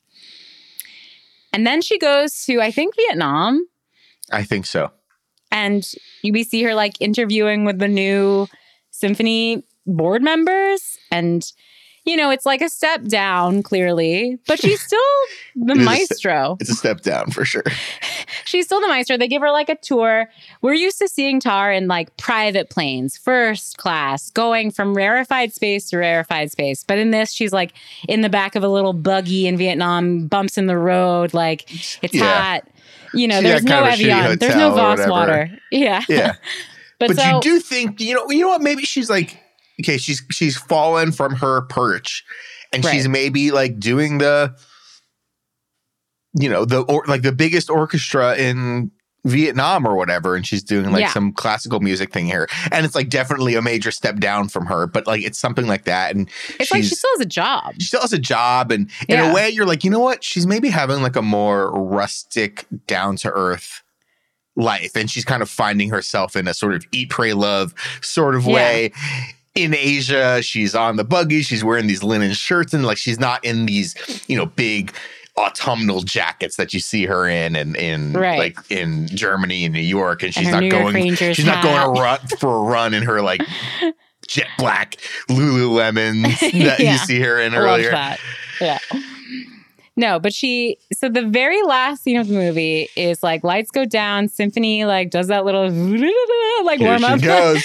And 1.54 1.66
then 1.66 1.82
she 1.82 1.98
goes 1.98 2.44
to, 2.48 2.60
I 2.60 2.70
think, 2.70 2.98
Vietnam, 2.98 3.66
I 4.30 4.44
think 4.44 4.66
so. 4.66 4.92
and 5.50 5.90
we 6.22 6.44
see 6.44 6.64
her 6.64 6.76
like 6.76 6.98
interviewing 7.00 7.64
with 7.64 7.80
the 7.80 7.88
new 7.88 8.48
symphony 8.92 9.64
board 9.86 10.22
members, 10.22 10.98
and 11.12 11.50
you 12.08 12.16
know, 12.16 12.32
it's 12.32 12.46
like 12.46 12.62
a 12.62 12.70
step 12.70 13.04
down, 13.04 13.62
clearly, 13.62 14.40
but 14.48 14.60
she's 14.60 14.82
still 14.86 15.00
the 15.56 15.74
It 15.74 15.78
is 15.78 15.82
a 15.84 15.86
maestro. 15.86 16.58
It's 16.60 16.70
a 16.70 16.76
step 16.76 17.02
down 17.02 17.32
for 17.32 17.46
sure. 17.46 17.64
She's 18.46 18.66
still 18.66 18.80
the 18.82 18.88
maestro. 18.88 19.18
They 19.18 19.28
give 19.28 19.42
her 19.42 19.52
like 19.52 19.68
a 19.70 19.76
tour. 19.76 20.30
We're 20.62 20.74
used 20.74 21.00
to 21.00 21.08
seeing 21.08 21.40
Tar 21.40 21.72
in 21.72 21.88
like 21.88 22.16
private 22.18 22.70
planes, 22.70 23.18
first 23.18 23.78
class, 23.78 24.30
going 24.32 24.72
from 24.72 24.94
rarefied 24.96 25.54
space 25.54 25.90
to 25.90 25.98
rarefied 25.98 26.52
space. 26.52 26.84
But 26.84 26.98
in 26.98 27.12
this, 27.12 27.32
she's 27.34 27.52
like 27.52 27.74
in 28.08 28.22
the 28.22 28.30
back 28.30 28.56
of 28.56 28.64
a 28.64 28.70
little 28.70 28.94
buggy 28.94 29.48
in 29.48 29.58
Vietnam, 29.58 30.28
bumps 30.28 30.58
in 30.58 30.68
the 30.68 30.78
road, 30.78 31.34
like 31.34 31.70
it's 32.04 32.14
Yeah. 32.14 32.42
hot. 32.42 32.68
You 33.14 33.28
know, 33.28 33.36
She's 33.42 33.44
there's 33.50 33.64
no 33.64 33.72
kind 33.72 33.86
of 33.88 33.94
a 34.00 34.04
shitty 34.04 34.10
Evian, 34.22 34.40
there's 34.40 34.56
no 34.56 34.72
Voss 34.74 35.08
water. 35.08 35.50
Yeah. 35.72 36.04
Yeah. 36.08 36.34
but, 37.00 37.08
but 37.10 37.18
so 37.18 37.36
you 37.36 37.42
do 37.42 37.60
think 37.60 38.00
you 38.00 38.14
know 38.16 38.30
you 38.30 38.42
know 38.42 38.50
what 38.50 38.62
maybe 38.62 38.84
she's 38.84 39.10
like 39.10 39.38
okay 39.82 39.98
she's 39.98 40.24
she's 40.32 40.58
fallen 40.58 41.12
from 41.12 41.36
her 41.36 41.62
perch 41.64 42.24
and 42.74 42.84
she's 42.86 43.08
maybe 43.08 43.52
like 43.52 43.80
doing 43.80 44.18
the 44.18 44.56
you 46.34 46.50
know 46.50 46.66
the 46.66 46.82
or 46.82 47.04
like 47.08 47.22
the 47.22 47.32
biggest 47.32 47.70
orchestra 47.70 48.36
in 48.36 48.92
Vietnam 49.26 49.86
or 49.86 49.96
whatever 49.96 50.36
and 50.36 50.46
she's 50.48 50.64
doing 50.64 50.92
like 50.92 51.02
Yeah. 51.02 51.12
some 51.12 51.34
classical 51.34 51.80
music 51.82 52.14
thing 52.14 52.26
here 52.28 52.48
and 52.72 52.86
it's 52.86 52.96
like 52.96 53.10
definitely 53.10 53.56
a 53.56 53.62
major 53.62 53.92
step 53.92 54.18
down 54.20 54.48
from 54.48 54.66
her 54.68 54.88
but 54.88 55.06
like 55.06 55.22
it's 55.24 55.38
something 55.40 55.68
like 55.68 55.84
that 55.86 56.16
and 56.16 56.30
it's 56.60 56.72
like 56.72 56.84
she 56.84 56.96
still 56.96 57.10
has 57.18 57.26
a 57.26 57.30
job. 57.30 57.74
she 57.80 57.88
still 57.88 58.02
has 58.02 58.14
a 58.14 58.20
job 58.20 58.72
and 58.72 58.90
in 59.10 59.20
a 59.20 59.34
way 59.34 59.50
you're 59.50 59.66
like 59.66 59.84
you 59.84 59.90
know 59.90 60.00
what 60.00 60.24
she's 60.24 60.48
maybe 60.48 60.70
having 60.70 61.02
like 61.02 61.16
a 61.18 61.22
more 61.22 61.72
rustic 61.72 62.66
down 62.86 63.16
to 63.18 63.30
earth 63.32 63.84
life 64.56 64.96
and 64.96 65.12
she's 65.12 65.26
kind 65.26 65.42
of 65.42 65.50
finding 65.50 65.90
herself 65.90 66.36
in 66.36 66.48
a 66.48 66.54
sort 66.54 66.74
of 66.74 66.86
eat 66.94 67.10
pray 67.10 67.34
love 67.34 67.74
sort 68.02 68.34
of 68.34 68.46
Yeah. 68.46 68.54
way 68.54 68.92
in 69.58 69.74
asia 69.74 70.42
she's 70.42 70.76
on 70.76 70.96
the 70.96 71.04
buggy 71.04 71.42
she's 71.42 71.64
wearing 71.64 71.88
these 71.88 72.04
linen 72.04 72.34
shirts 72.34 72.74
and 72.74 72.86
like 72.86 72.98
she's 72.98 73.20
not 73.20 73.44
in 73.44 73.66
these 73.66 73.96
you 74.28 74.38
know 74.38 74.46
big 74.46 74.94
autumnal 75.36 76.02
jackets 76.02 76.56
that 76.58 76.74
you 76.74 76.80
see 76.80 77.06
her 77.06 77.28
in 77.28 77.56
and 77.56 77.76
in 77.76 78.14
Right. 78.14 78.40
like 78.40 78.58
in 78.72 79.08
germany 79.08 79.66
and 79.66 79.74
new 79.74 79.80
york 79.82 80.24
and 80.24 80.28
And 80.28 80.46
she's 80.46 80.54
her 80.54 80.62
not 80.62 80.70
going 80.72 80.96
Rangers 80.96 81.36
she's 81.36 81.46
not 81.46 81.64
going 81.64 81.96
to 81.96 82.02
run 82.02 82.20
for 82.40 82.56
a 82.56 82.60
run 82.62 82.94
in 82.94 83.04
her 83.04 83.22
like 83.22 83.42
jet 84.28 84.48
black 84.58 84.98
lululemons 85.30 86.40
that 86.40 86.80
Yeah. 86.80 86.94
you 86.94 86.98
see 87.00 87.20
her 87.22 87.40
in 87.40 87.56
earlier. 87.56 88.18
Yeah. 88.60 88.78
No, 90.00 90.20
but 90.20 90.32
she, 90.32 90.78
so 90.94 91.10
the 91.10 91.26
very 91.26 91.64
last 91.64 92.04
scene 92.04 92.18
of 92.18 92.28
the 92.28 92.34
movie 92.36 92.88
is 92.96 93.24
like 93.24 93.44
lights 93.44 93.72
go 93.72 93.84
down, 93.86 94.28
symphony 94.28 94.86
like 94.86 95.10
does 95.10 95.28
that 95.28 95.44
little 95.44 95.64
like 96.66 96.80
Here 96.80 96.88
warm 96.90 97.04
up. 97.04 97.20
goes. 97.22 97.64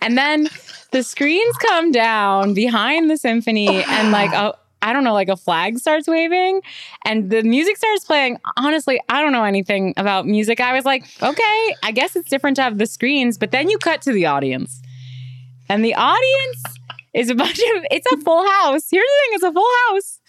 and 0.00 0.16
then 0.16 0.48
the 0.92 1.02
screens 1.02 1.56
come 1.56 1.90
down 1.90 2.54
behind 2.54 3.10
the 3.10 3.16
symphony 3.16 3.82
and 3.84 4.12
like 4.12 4.32
a, 4.32 4.56
I 4.82 4.92
don't 4.92 5.04
know, 5.04 5.12
like 5.12 5.28
a 5.28 5.36
flag 5.36 5.78
starts 5.78 6.06
waving 6.06 6.60
and 7.04 7.30
the 7.30 7.42
music 7.42 7.76
starts 7.76 8.04
playing. 8.04 8.38
Honestly, 8.56 9.00
I 9.08 9.22
don't 9.22 9.32
know 9.32 9.44
anything 9.44 9.94
about 9.96 10.26
music. 10.26 10.60
I 10.60 10.74
was 10.74 10.84
like, 10.84 11.04
okay, 11.22 11.74
I 11.82 11.92
guess 11.92 12.16
it's 12.16 12.28
different 12.28 12.56
to 12.56 12.62
have 12.62 12.78
the 12.78 12.86
screens, 12.86 13.38
but 13.38 13.52
then 13.52 13.70
you 13.70 13.78
cut 13.78 14.02
to 14.02 14.12
the 14.12 14.26
audience. 14.26 14.82
And 15.68 15.84
the 15.84 15.94
audience 15.94 16.62
is 17.14 17.30
a 17.30 17.34
bunch 17.36 17.58
of 17.58 17.86
it's 17.90 18.10
a 18.12 18.16
full 18.18 18.46
house. 18.46 18.88
Here's 18.90 19.04
the 19.04 19.22
thing, 19.24 19.34
it's 19.34 19.44
a 19.44 19.52
full 19.52 19.70
house 19.88 20.20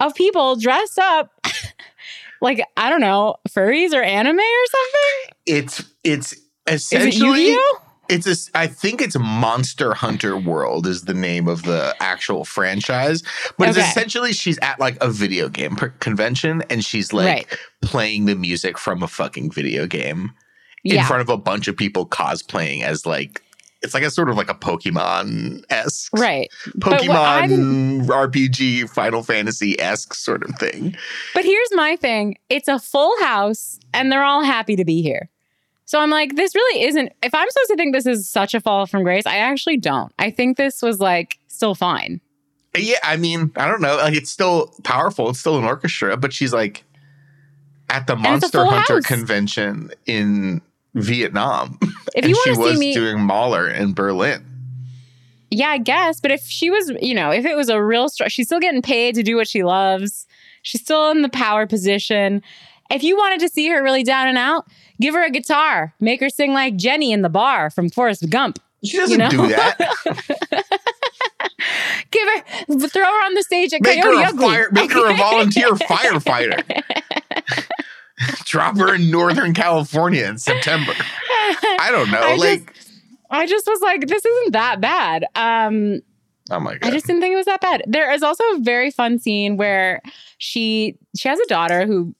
of 0.00 0.14
people 0.14 0.56
dressed 0.56 0.98
up 0.98 1.32
like, 2.40 2.64
I 2.76 2.88
don't 2.88 3.00
know, 3.00 3.36
furries 3.48 3.92
or 3.92 4.02
anime 4.02 4.38
or 4.38 4.66
something. 4.70 5.36
It's 5.46 5.84
it's 6.04 6.32
Is 6.32 6.40
it 6.66 6.74
essentially 6.74 7.48
Yu-Gi-Oh? 7.48 7.87
It's 8.08 8.26
a, 8.26 8.58
I 8.58 8.66
think 8.66 9.00
it's 9.02 9.18
Monster 9.18 9.94
Hunter 9.94 10.36
World 10.36 10.86
is 10.86 11.02
the 11.02 11.14
name 11.14 11.46
of 11.48 11.62
the 11.62 11.94
actual 12.00 12.44
franchise, 12.44 13.22
but 13.58 13.68
Okay. 13.68 13.80
it's 13.80 13.88
essentially 13.90 14.32
she's 14.32 14.58
at 14.62 14.80
like 14.80 14.96
a 15.02 15.10
video 15.10 15.48
game 15.48 15.76
convention 16.00 16.62
and 16.70 16.84
she's 16.84 17.12
like 17.12 17.26
Right. 17.26 17.46
playing 17.82 18.24
the 18.26 18.34
music 18.34 18.78
from 18.78 19.02
a 19.02 19.08
fucking 19.08 19.50
video 19.52 19.86
game 19.86 20.32
in 20.84 20.96
Yeah. 20.96 21.06
front 21.06 21.20
of 21.22 21.28
a 21.28 21.36
bunch 21.36 21.68
of 21.68 21.76
people 21.76 22.06
cosplaying 22.06 22.82
as 22.82 23.04
like 23.04 23.42
it's 23.80 23.94
like 23.94 24.02
a 24.02 24.10
sort 24.10 24.28
of 24.28 24.36
like 24.36 24.50
a 24.50 24.54
Pokemon 24.54 25.62
esque 25.70 26.12
Right. 26.18 26.48
But 26.74 27.00
what 27.06 27.10
I 27.10 27.46
Pokemon 27.46 28.06
RPG 28.08 28.90
Final 28.90 29.22
Fantasy 29.22 29.78
esque 29.80 30.14
sort 30.14 30.42
of 30.42 30.56
thing. 30.56 30.96
But 31.34 31.44
here's 31.44 31.68
my 31.72 31.94
thing 31.94 32.36
it's 32.48 32.66
a 32.68 32.78
full 32.80 33.12
house 33.22 33.78
and 33.94 34.10
they're 34.10 34.24
all 34.24 34.42
happy 34.42 34.74
to 34.76 34.84
be 34.84 35.00
here. 35.02 35.28
So 35.88 35.98
I'm 35.98 36.10
like, 36.10 36.36
this 36.36 36.54
really 36.54 36.82
isn't. 36.84 37.14
If 37.22 37.34
I'm 37.34 37.48
supposed 37.48 37.70
to 37.70 37.76
think 37.76 37.94
this 37.94 38.04
is 38.04 38.28
such 38.28 38.52
a 38.52 38.60
fall 38.60 38.84
from 38.84 39.04
grace, 39.04 39.24
I 39.24 39.38
actually 39.38 39.78
don't. 39.78 40.12
I 40.18 40.30
think 40.30 40.58
this 40.58 40.82
was 40.82 41.00
like 41.00 41.38
still 41.48 41.74
fine. 41.74 42.20
Yeah, 42.76 42.98
I 43.02 43.16
mean, 43.16 43.50
I 43.56 43.66
don't 43.66 43.80
know. 43.80 43.96
Like 43.96 44.14
it's 44.14 44.28
still 44.30 44.66
powerful. 44.84 45.30
It's 45.30 45.40
still 45.40 45.56
an 45.56 45.64
orchestra, 45.64 46.18
but 46.18 46.34
she's 46.34 46.52
like 46.52 46.84
at 47.88 48.06
the 48.06 48.16
Monster 48.16 48.66
Hunter 48.66 48.96
house. 48.96 49.06
convention 49.06 49.90
in 50.04 50.60
Vietnam. 50.92 51.78
If 52.14 52.22
and 52.24 52.28
you 52.28 52.34
she 52.44 52.50
want 52.50 52.58
to 52.58 52.64
see 52.64 52.70
was 52.72 52.78
me, 52.78 52.92
doing 52.92 53.20
Mahler 53.20 53.66
in 53.70 53.94
Berlin. 53.94 54.44
yeah, 55.50 55.68
I 55.70 55.78
guess. 55.78 56.20
But 56.20 56.32
if 56.32 56.42
she 56.42 56.68
was, 56.68 56.92
you 57.00 57.14
know, 57.14 57.30
if 57.30 57.46
it 57.46 57.56
was 57.56 57.70
a 57.70 57.82
real, 57.82 58.10
str- 58.10 58.28
she's 58.28 58.46
still 58.46 58.60
getting 58.60 58.82
paid 58.82 59.14
to 59.14 59.22
do 59.22 59.36
what 59.36 59.48
she 59.48 59.64
loves. 59.64 60.26
She's 60.60 60.82
still 60.82 61.10
in 61.12 61.22
the 61.22 61.30
power 61.30 61.66
position. 61.66 62.42
If 62.90 63.02
you 63.02 63.16
wanted 63.16 63.40
to 63.40 63.48
see 63.48 63.68
her 63.68 63.82
really 63.82 64.02
down 64.02 64.28
and 64.28 64.38
out, 64.38 64.66
give 65.00 65.14
her 65.14 65.24
a 65.24 65.30
guitar, 65.30 65.94
make 66.00 66.20
her 66.20 66.30
sing 66.30 66.52
like 66.52 66.76
Jenny 66.76 67.12
in 67.12 67.22
the 67.22 67.28
bar 67.28 67.70
from 67.70 67.90
Forrest 67.90 68.28
Gump. 68.30 68.58
She 68.84 68.96
doesn't 68.96 69.18
know? 69.18 69.28
do 69.28 69.48
that. 69.48 69.76
Give 72.10 72.22
her, 72.28 72.88
throw 72.88 73.02
her 73.04 73.26
on 73.26 73.34
the 73.34 73.42
stage 73.42 73.74
at 73.74 73.82
make 73.82 74.00
Coyote 74.00 74.16
her 74.16 74.22
a 74.22 74.28
Ugly. 74.28 74.46
fire. 74.46 74.68
Make 74.72 74.92
her 74.92 75.10
a 75.10 75.14
volunteer 75.16 75.70
firefighter. 75.72 76.62
Drop 78.44 78.76
her 78.78 78.94
in 78.94 79.10
Northern 79.10 79.52
California 79.52 80.24
in 80.26 80.38
September. 80.38 80.92
I 80.96 81.88
don't 81.90 82.10
know. 82.10 82.20
I 82.20 82.30
just- 82.36 82.40
like 82.40 82.74
I 83.30 83.46
just 83.46 83.66
was 83.66 83.80
like, 83.82 84.06
this 84.06 84.24
isn't 84.24 84.52
that 84.52 84.80
bad. 84.80 85.26
Um, 85.34 86.00
Oh 86.50 86.58
my 86.60 86.78
god. 86.78 86.88
I 86.88 86.90
just 86.92 87.06
didn't 87.06 87.20
think 87.20 87.34
it 87.34 87.36
was 87.36 87.44
that 87.46 87.60
bad. 87.60 87.82
There 87.86 88.10
is 88.12 88.22
also 88.22 88.42
a 88.54 88.60
very 88.60 88.90
fun 88.90 89.18
scene 89.18 89.58
where 89.58 90.00
she 90.38 90.96
she 91.14 91.28
has 91.28 91.38
a 91.38 91.46
daughter 91.46 91.84
who 91.86 92.14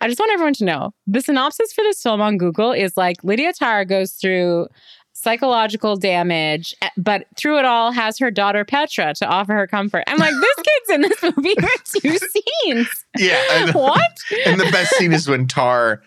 I 0.00 0.08
just 0.08 0.18
want 0.20 0.32
everyone 0.32 0.54
to 0.54 0.64
know. 0.64 0.94
The 1.06 1.20
synopsis 1.22 1.72
for 1.72 1.82
this 1.82 2.02
film 2.02 2.20
on 2.20 2.36
Google 2.38 2.72
is 2.72 2.96
like 2.96 3.22
Lydia 3.24 3.52
Tarr 3.52 3.84
goes 3.84 4.12
through 4.12 4.68
psychological 5.12 5.96
damage, 5.96 6.74
eh, 6.82 6.90
but 6.96 7.26
through 7.36 7.58
it 7.58 7.64
all 7.64 7.90
has 7.92 8.18
her 8.18 8.30
daughter 8.30 8.64
Petra 8.64 9.14
to 9.14 9.26
offer 9.26 9.54
her 9.54 9.66
comfort. 9.66 10.04
I'm 10.06 10.18
like, 10.18 10.34
this 10.34 10.56
kid's 10.56 10.90
in 10.90 11.00
this 11.02 11.22
movie 11.22 11.54
for 11.54 12.00
two 12.00 12.18
scenes. 12.18 13.04
yeah. 13.16 13.42
And, 13.52 13.74
What? 13.74 14.00
and 14.44 14.60
the 14.60 14.70
best 14.70 14.94
scene 14.96 15.12
is 15.14 15.26
when 15.28 15.46
Tar 15.46 16.02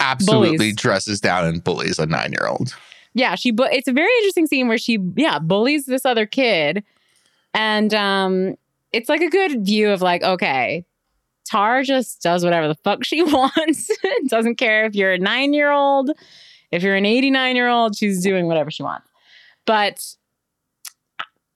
absolutely 0.00 0.58
Bullies. 0.58 0.76
dresses 0.76 1.20
down 1.20 1.46
and 1.46 1.62
bullies 1.64 1.98
a 1.98 2.06
nine 2.06 2.32
year 2.32 2.46
old. 2.46 2.76
yeah, 3.14 3.34
she 3.34 3.50
bu- 3.50 3.64
it's 3.64 3.88
a 3.88 3.92
very 3.92 4.10
interesting 4.18 4.46
scene 4.46 4.68
where 4.68 4.78
she 4.78 4.98
yeah, 5.16 5.38
bullies 5.40 5.86
this 5.86 6.04
other 6.04 6.26
kid. 6.26 6.84
And 7.54 7.92
um 7.94 8.54
it's 8.92 9.08
like 9.08 9.20
a 9.22 9.30
good 9.30 9.64
view 9.66 9.90
of 9.90 10.00
like, 10.02 10.22
okay, 10.22 10.84
Tar 11.44 11.82
just 11.82 12.22
does 12.22 12.44
whatever 12.44 12.68
the 12.68 12.74
fuck 12.74 13.04
she 13.04 13.22
wants. 13.22 13.90
Doesn't 14.28 14.56
care 14.56 14.84
if 14.84 14.94
you're 14.94 15.12
a 15.12 15.18
9-year-old, 15.18 16.10
if 16.70 16.82
you're 16.82 16.96
an 16.96 17.04
89-year-old, 17.04 17.96
she's 17.96 18.22
doing 18.22 18.46
whatever 18.46 18.70
she 18.70 18.82
wants. 18.82 19.08
But 19.66 20.04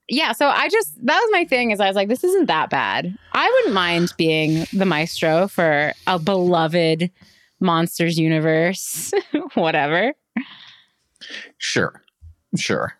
yeah, 0.07 0.31
so 0.31 0.47
I 0.47 0.69
just 0.69 0.95
that 1.05 1.19
was 1.19 1.29
my 1.31 1.45
thing 1.45 1.71
is 1.71 1.79
I 1.79 1.87
was 1.87 1.95
like, 1.95 2.07
this 2.07 2.23
isn't 2.23 2.47
that 2.47 2.69
bad. 2.69 3.15
I 3.33 3.49
wouldn't 3.49 3.73
mind 3.73 4.13
being 4.17 4.65
the 4.73 4.85
maestro 4.85 5.47
for 5.47 5.93
a 6.07 6.17
beloved 6.17 7.11
monsters 7.59 8.17
universe, 8.17 9.11
whatever. 9.53 10.13
Sure. 11.57 12.01
Sure. 12.55 12.95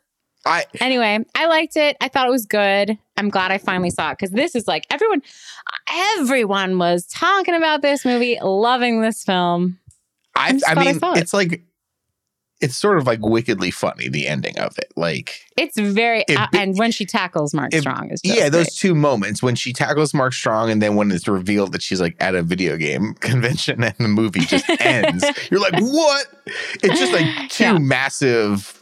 I 0.45 0.65
Anyway, 0.79 1.19
I 1.35 1.45
liked 1.47 1.75
it. 1.75 1.97
I 2.01 2.07
thought 2.07 2.27
it 2.27 2.31
was 2.31 2.45
good. 2.45 2.97
I'm 3.17 3.29
glad 3.29 3.51
I 3.51 3.57
finally 3.57 3.89
saw 3.89 4.11
it 4.11 4.17
because 4.19 4.31
this 4.31 4.55
is 4.55 4.67
like 4.67 4.85
everyone, 4.89 5.21
everyone 6.17 6.77
was 6.77 7.05
talking 7.07 7.55
about 7.55 7.81
this 7.81 8.05
movie, 8.05 8.37
loving 8.41 9.01
this 9.01 9.23
film. 9.23 9.79
I, 10.35 10.57
I 10.67 10.75
mean, 10.75 10.95
it. 10.95 11.17
it's 11.17 11.33
like 11.33 11.63
it's 12.61 12.75
sort 12.75 12.97
of 12.97 13.07
like 13.07 13.19
wickedly 13.21 13.71
funny 13.71 14.09
the 14.09 14.27
ending 14.27 14.57
of 14.59 14.77
it. 14.77 14.91
Like, 14.97 15.41
It's 15.57 15.77
very 15.79 16.23
It 16.27 16.37
uh, 16.37 16.47
and 16.53 16.77
when 16.77 16.91
she 16.91 17.05
tackles 17.05 17.53
Mark 17.53 17.73
it- 17.73 17.81
Strong 17.81 18.09
is 18.11 18.21
just 18.21 18.37
yeah, 18.37 18.49
those 18.49 18.65
great. 18.65 18.73
two 18.73 18.95
moments 18.95 19.41
when 19.43 19.55
she 19.55 19.71
tackles 19.73 20.13
Mark 20.13 20.33
Strong, 20.33 20.69
and 20.71 20.81
then 20.81 20.95
when 20.95 21.11
it's 21.11 21.27
revealed 21.27 21.71
that 21.73 21.81
she's 21.81 22.01
like 22.01 22.15
at 22.21 22.35
a 22.35 22.43
video 22.43 22.75
game 22.77 23.13
convention 23.19 23.83
and 23.83 23.95
the 23.97 24.07
movie 24.07 24.41
just 24.41 24.65
ends. 24.81 25.25
You're 25.51 25.59
like, 25.61 25.79
what? 25.81 26.27
It's 26.83 26.99
just 26.99 27.11
like 27.13 27.49
two 27.49 27.63
Yeah. 27.65 27.77
massive 27.77 28.78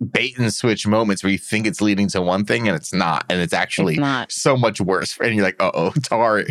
bait 0.00 0.38
and 0.38 0.52
switch 0.52 0.86
moments 0.86 1.22
where 1.22 1.30
you 1.30 1.38
think 1.38 1.66
it's 1.66 1.80
leading 1.80 2.08
to 2.08 2.22
one 2.22 2.44
thing 2.44 2.66
and 2.66 2.76
it's 2.76 2.92
not, 2.92 3.24
and 3.28 3.40
it's 3.40 3.52
actually 3.52 3.94
It's 3.94 4.00
not. 4.00 4.32
so 4.32 4.56
much 4.56 4.80
worse. 4.80 5.18
And 5.20 5.34
you're 5.34 5.44
like, 5.44 5.62
uh 5.62 5.70
oh, 5.74 5.90
Tar, 6.02 6.44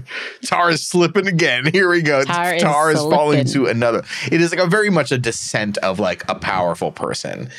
Tar 0.44 0.70
is 0.72 0.86
slipping 0.86 1.28
again. 1.28 1.66
Here 1.72 1.90
we 1.90 2.02
go. 2.02 2.24
Tar 2.24 2.58
Tar, 2.60 2.92
is 2.92 3.00
is, 3.00 3.06
falling 3.06 3.46
to 3.46 3.66
another. 3.68 4.04
It 4.32 4.42
is 4.42 4.52
like 4.52 4.60
a 4.60 4.68
very 4.68 4.90
much 4.90 5.12
a 5.12 5.18
descent 5.18 5.78
of 5.80 6.00
like 6.00 6.24
a 6.30 6.36
powerful 6.36 6.92
person 6.92 7.50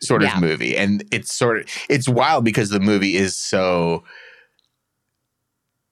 sort 0.00 0.22
of 0.22 0.40
movie. 0.40 0.76
And 0.76 1.04
it's 1.10 1.34
sort 1.34 1.58
of 1.58 1.66
it's 1.88 2.08
wild 2.08 2.44
because 2.44 2.70
the 2.70 2.80
movie 2.80 3.16
is 3.16 3.36
so 3.36 4.04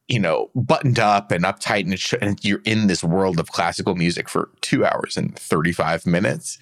you 0.08 0.18
know, 0.18 0.50
buttoned 0.54 0.98
up 0.98 1.30
and 1.30 1.42
uptight, 1.44 1.84
and, 1.84 1.98
sh- 1.98 2.12
and 2.20 2.38
you're 2.44 2.60
in 2.66 2.86
this 2.86 3.02
world 3.02 3.38
of 3.38 3.50
classical 3.50 3.94
music 3.94 4.28
for 4.28 4.50
two 4.60 4.84
hours 4.84 5.16
and 5.16 5.34
35 5.38 6.04
minutes. 6.04 6.58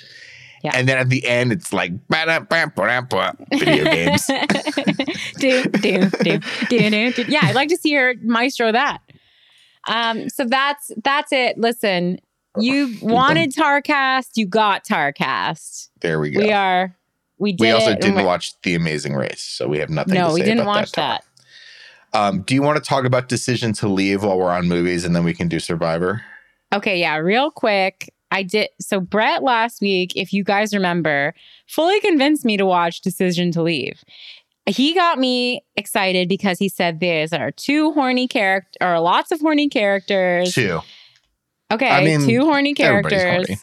Yeah. 0.63 0.73
And 0.75 0.89
then 0.89 0.99
at 0.99 1.09
the 1.09 1.27
end, 1.27 1.53
it's 1.53 1.73
like 1.73 1.93
video 2.09 3.85
games. 3.85 4.27
do, 5.39 5.63
do, 5.65 6.11
do, 6.11 6.11
do, 6.23 6.39
do, 6.69 7.13
do. 7.13 7.25
Yeah, 7.29 7.41
I'd 7.43 7.55
like 7.55 7.69
to 7.71 7.77
see 7.77 7.95
her 7.95 8.15
maestro 8.23 8.73
that. 8.73 8.99
Um, 9.89 10.29
so 10.29 10.45
that's 10.45 10.91
that's 11.03 11.33
it. 11.33 11.59
Listen, 11.59 12.19
you 12.59 12.95
wanted 13.01 13.55
Tarcast, 13.55 14.31
you 14.37 14.47
got 14.47 14.85
Tarcast. 14.85 15.89
There 16.01 16.21
we 16.21 16.31
go. 16.31 16.41
We 16.41 16.53
are 16.53 16.95
we 17.39 17.53
did 17.53 17.65
we 17.65 17.71
also 17.71 17.95
didn't 17.95 18.25
watch 18.25 18.61
The 18.63 18.75
Amazing 18.75 19.15
Race, 19.15 19.43
so 19.43 19.67
we 19.67 19.79
have 19.79 19.89
nothing 19.89 20.15
to 20.15 20.21
No, 20.21 20.29
say 20.29 20.35
we 20.35 20.43
didn't 20.43 20.61
about 20.61 20.67
watch 20.67 20.93
that. 20.93 21.25
that. 21.25 21.25
Um, 22.13 22.43
do 22.43 22.55
you 22.55 22.63
want 22.63 22.77
to 22.77 22.87
talk 22.87 23.05
about 23.05 23.29
Decision 23.29 23.73
to 23.75 23.89
Leave 23.89 24.25
while 24.25 24.37
we're 24.37 24.51
on 24.51 24.69
movies 24.69 25.05
and 25.05 25.15
then 25.15 25.25
we 25.25 25.33
can 25.33 25.49
do 25.49 25.61
Survivor? 25.61 26.23
Okay, 26.73 26.99
yeah, 26.99 27.17
real 27.17 27.51
quick. 27.51 28.13
I 28.31 28.43
did 28.43 28.69
so 28.81 29.01
Brett 29.01 29.43
last 29.43 29.81
week, 29.81 30.13
if 30.17 30.33
you 30.33 30.45
guys 30.45 30.73
remember, 30.73 31.35
fully 31.67 32.01
convinced 32.01 32.45
me 32.45 32.57
to 32.57 32.67
watch 32.67 33.01
Decision 33.01 33.51
to 33.53 33.63
Leave. 33.63 34.03
He 34.67 34.95
got 34.95 35.19
me 35.19 35.65
excited 35.77 36.29
because 36.29 36.59
he 36.59 36.69
said 36.69 37.01
there's 37.01 37.33
are 37.33 37.51
two 37.51 37.93
horny 37.93 38.29
character 38.29 38.79
or 38.81 39.01
lots 39.01 39.33
of 39.33 39.41
horny 39.41 39.69
characters. 39.69 40.55
Two. 40.55 40.81
Okay, 41.73 41.89
I 41.89 42.05
mean, 42.05 42.27
two 42.27 42.43
horny 42.43 42.75
characters. 42.75 43.23
horny. 43.23 43.61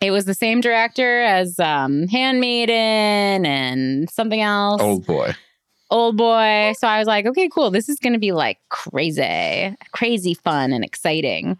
It 0.00 0.10
was 0.10 0.24
the 0.26 0.34
same 0.34 0.60
director 0.60 1.22
as 1.22 1.58
um 1.58 2.06
Handmaiden 2.08 3.46
and 3.46 4.10
something 4.10 4.40
else. 4.40 4.82
Old 4.82 5.06
boy. 5.06 5.34
old 5.90 6.16
boy. 6.16 6.74
So 6.78 6.86
I 6.86 6.98
was 6.98 7.08
like, 7.08 7.26
okay, 7.26 7.48
cool. 7.48 7.70
This 7.70 7.88
is 7.88 7.98
going 7.98 8.12
to 8.12 8.18
be 8.18 8.32
like 8.32 8.58
crazy, 8.68 9.74
crazy 9.92 10.34
fun 10.34 10.72
and 10.72 10.84
exciting. 10.84 11.58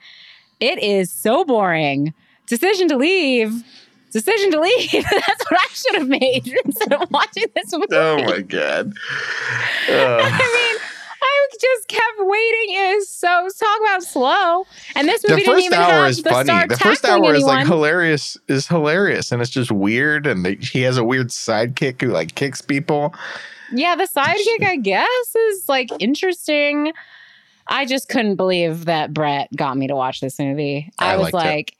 It 0.61 0.83
is 0.83 1.11
so 1.11 1.45
boring. 1.45 2.15
Decision 2.47 2.89
to 2.89 2.97
leave. 2.97 3.65
Decision 4.13 4.53
to 4.53 4.61
leave. 4.61 4.93
That's 4.93 5.51
what 5.51 5.61
I 5.61 5.67
should 5.73 5.95
have 5.97 6.09
made 6.09 6.47
instead 6.65 6.93
of 6.93 7.11
watching 7.11 7.45
this 7.55 7.73
oh 7.73 7.79
movie. 7.79 7.97
Oh 7.97 8.25
my 8.25 8.41
god. 8.43 8.93
I 9.89 10.29
mean, 10.29 10.81
I 11.21 11.49
just 11.61 11.89
kept 11.89 12.19
waiting. 12.19 12.75
It 12.75 12.97
is 12.99 13.11
so 13.11 13.49
talk 13.59 13.81
about 13.81 14.03
slow. 14.03 14.67
And 14.95 15.09
this 15.09 15.25
movie 15.29 15.43
the 15.43 15.47
didn't 15.47 15.65
even 15.65 15.79
hour 15.79 15.93
have 15.93 16.11
is 16.11 16.23
the 16.23 16.31
funny. 16.31 16.67
The 16.69 16.77
first 16.77 17.05
hour 17.05 17.35
is 17.35 17.43
like 17.43 17.67
hilarious. 17.67 18.37
Is 18.47 18.69
hilarious, 18.69 19.33
and 19.33 19.43
it's 19.43 19.51
just 19.51 19.73
weird. 19.73 20.27
And 20.27 20.45
they, 20.45 20.57
he 20.57 20.83
has 20.83 20.97
a 20.97 21.05
weird 21.05 21.29
sidekick 21.29 22.01
who 22.01 22.09
like 22.09 22.35
kicks 22.35 22.63
people. 22.63 23.15
Yeah, 23.73 23.97
the 23.97 24.05
sidekick, 24.05 24.65
I 24.65 24.77
guess, 24.77 25.35
is 25.35 25.69
like 25.69 25.91
interesting. 25.99 26.93
I 27.67 27.85
just 27.87 28.09
couldn't 28.09 28.37
believe 28.37 28.85
that 28.87 29.13
Brett 29.15 29.49
got 29.57 29.77
me 29.77 29.87
to 29.89 29.95
watch 29.97 30.21
this 30.21 30.39
movie. 30.39 30.91
I, 30.99 31.15
I 31.15 31.17
was 31.17 31.33
liked 31.33 31.47
it. 31.47 31.49
like, 31.49 31.77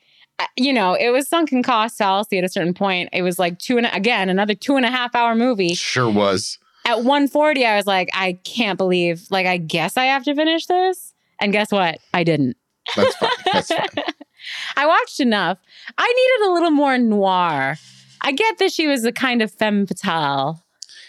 you 0.57 0.73
know, 0.73 0.95
it 0.95 1.11
was 1.11 1.29
sunken 1.29 1.63
cost 1.63 1.99
fallacy 1.99 2.39
at 2.39 2.45
a 2.45 2.49
certain 2.49 2.75
point. 2.75 3.11
It 3.13 3.23
was 3.23 3.39
like 3.39 3.59
two 3.59 3.77
and 3.77 3.87
a- 3.87 3.95
again 3.95 4.29
another 4.29 4.55
two 4.55 4.77
and 4.77 4.85
a 4.85 4.91
half 4.91 5.15
hour 5.15 5.35
movie. 5.35 5.75
Sure 5.75 6.11
was. 6.11 6.59
At 6.87 6.99
140, 6.99 7.65
I 7.65 7.77
was 7.77 7.87
like, 7.87 8.11
I 8.13 8.35
can't 8.45 8.77
believe. 8.77 9.27
Like, 9.31 9.47
I 9.47 9.57
guess 9.57 9.97
I 9.97 10.05
have 10.07 10.25
to 10.25 10.35
finish 10.35 10.67
this. 10.67 11.15
And 11.41 11.51
guess 11.53 11.73
what? 11.73 11.99
I 12.13 12.25
didn't. 12.25 12.57
That's 12.95 13.17
fine. 13.17 13.31
That's 13.53 13.69
fine. 13.69 13.87
I 14.77 14.87
watched 14.87 15.21
enough. 15.21 15.59
I 15.97 16.07
needed 16.07 16.51
a 16.51 16.53
little 16.53 16.71
more 16.71 16.99
noir. 16.99 17.77
I 18.21 18.33
get 18.33 18.59
that 18.59 18.73
she 18.73 18.87
was 18.87 19.05
a 19.05 19.13
kind 19.13 19.41
of 19.41 19.51
femme 19.51 19.87
fatale, 19.87 20.63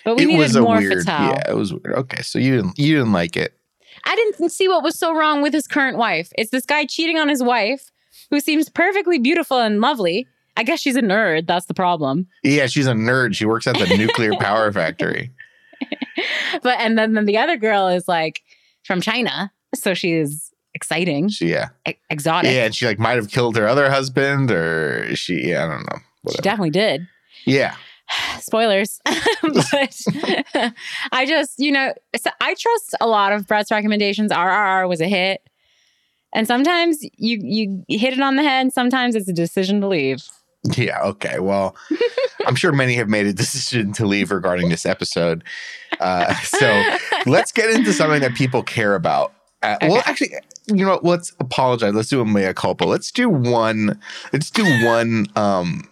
but 0.05 0.15
we 0.15 0.23
it 0.23 0.27
needed 0.27 0.55
more 0.61 0.77
weird. 0.77 1.03
fatale. 1.03 1.31
Yeah, 1.31 1.51
it 1.51 1.55
was 1.55 1.73
weird. 1.73 1.95
Okay, 1.97 2.21
so 2.21 2.39
you 2.39 2.55
didn't 2.55 2.79
you 2.79 2.95
didn't 2.95 3.11
like 3.13 3.35
it. 3.35 3.54
I 4.05 4.15
didn't 4.15 4.49
see 4.51 4.67
what 4.67 4.83
was 4.83 4.97
so 4.97 5.13
wrong 5.13 5.41
with 5.41 5.53
his 5.53 5.67
current 5.67 5.97
wife. 5.97 6.29
It's 6.37 6.51
this 6.51 6.65
guy 6.65 6.85
cheating 6.85 7.17
on 7.17 7.27
his 7.29 7.41
wife 7.43 7.91
who 8.29 8.39
seems 8.39 8.69
perfectly 8.69 9.19
beautiful 9.19 9.59
and 9.59 9.81
lovely. 9.81 10.27
I 10.57 10.63
guess 10.63 10.79
she's 10.79 10.95
a 10.95 11.01
nerd. 11.01 11.47
That's 11.47 11.65
the 11.65 11.73
problem. 11.73 12.27
Yeah, 12.43 12.67
she's 12.67 12.87
a 12.87 12.93
nerd. 12.93 13.35
She 13.35 13.45
works 13.45 13.67
at 13.67 13.77
the 13.77 13.97
nuclear 13.97 14.31
power 14.39 14.71
factory. 14.71 15.31
But 16.63 16.79
and 16.79 16.97
then, 16.97 17.13
then 17.13 17.25
the 17.25 17.37
other 17.37 17.57
girl 17.57 17.87
is 17.87 18.07
like 18.07 18.41
from 18.83 19.01
China, 19.01 19.51
so 19.73 19.93
she's 19.93 20.51
exciting, 20.73 21.27
She, 21.29 21.49
yeah, 21.51 21.69
e- 21.87 21.93
exotic. 22.09 22.51
yeah, 22.51 22.65
and 22.65 22.73
she 22.75 22.85
like 22.85 22.97
might 22.99 23.15
have 23.17 23.29
killed 23.29 23.57
her 23.57 23.67
other 23.67 23.89
husband, 23.89 24.51
or 24.51 25.13
she. 25.15 25.49
Yeah, 25.49 25.65
I 25.65 25.67
don't 25.67 25.85
know. 25.91 26.31
She 26.31 26.41
definitely 26.41 26.69
did. 26.71 27.07
yeah, 27.45 27.75
Spoilers, 28.39 28.99
but 29.05 30.73
I 31.11 31.25
just 31.25 31.59
you 31.59 31.71
know 31.71 31.93
so 32.15 32.29
I 32.41 32.53
trust 32.53 32.95
a 33.01 33.07
lot 33.07 33.33
of 33.33 33.47
Brett's 33.47 33.71
recommendations. 33.71 34.31
RRR 34.31 34.87
was 34.87 35.01
a 35.01 35.07
hit, 35.07 35.41
and 36.33 36.47
sometimes 36.47 37.01
you 37.17 37.39
you 37.41 37.83
hit 37.99 38.13
it 38.13 38.21
on 38.21 38.35
the 38.35 38.43
head. 38.43 38.71
Sometimes 38.73 39.15
it's 39.15 39.27
a 39.27 39.33
decision 39.33 39.81
to 39.81 39.87
leave. 39.87 40.23
yeah. 40.77 41.01
Okay. 41.03 41.39
Well, 41.39 41.75
I'm 42.47 42.55
sure 42.55 42.71
many 42.71 42.95
have 42.95 43.09
made 43.09 43.25
a 43.25 43.33
decision 43.33 43.91
to 43.93 44.05
leave 44.05 44.31
regarding 44.31 44.69
this 44.69 44.85
episode. 44.85 45.43
Uh, 45.99 46.33
so 46.35 46.83
let's 47.25 47.51
get 47.51 47.69
into 47.71 47.93
something 47.93 48.21
that 48.21 48.35
people 48.35 48.61
care 48.63 48.95
about. 48.95 49.33
Uh, 49.63 49.77
Well, 49.81 50.03
actually, 50.05 50.31
you 50.67 50.85
know, 50.85 50.89
what? 50.89 51.03
let's 51.05 51.33
apologize. 51.39 51.93
Let's 51.93 52.09
do 52.09 52.21
a 52.21 52.25
mea 52.25 52.53
culpa. 52.53 52.83
Let's 52.85 53.11
do 53.11 53.29
one. 53.29 53.99
Let's 54.33 54.51
do 54.51 54.63
one. 54.85 55.27
Um, 55.35 55.89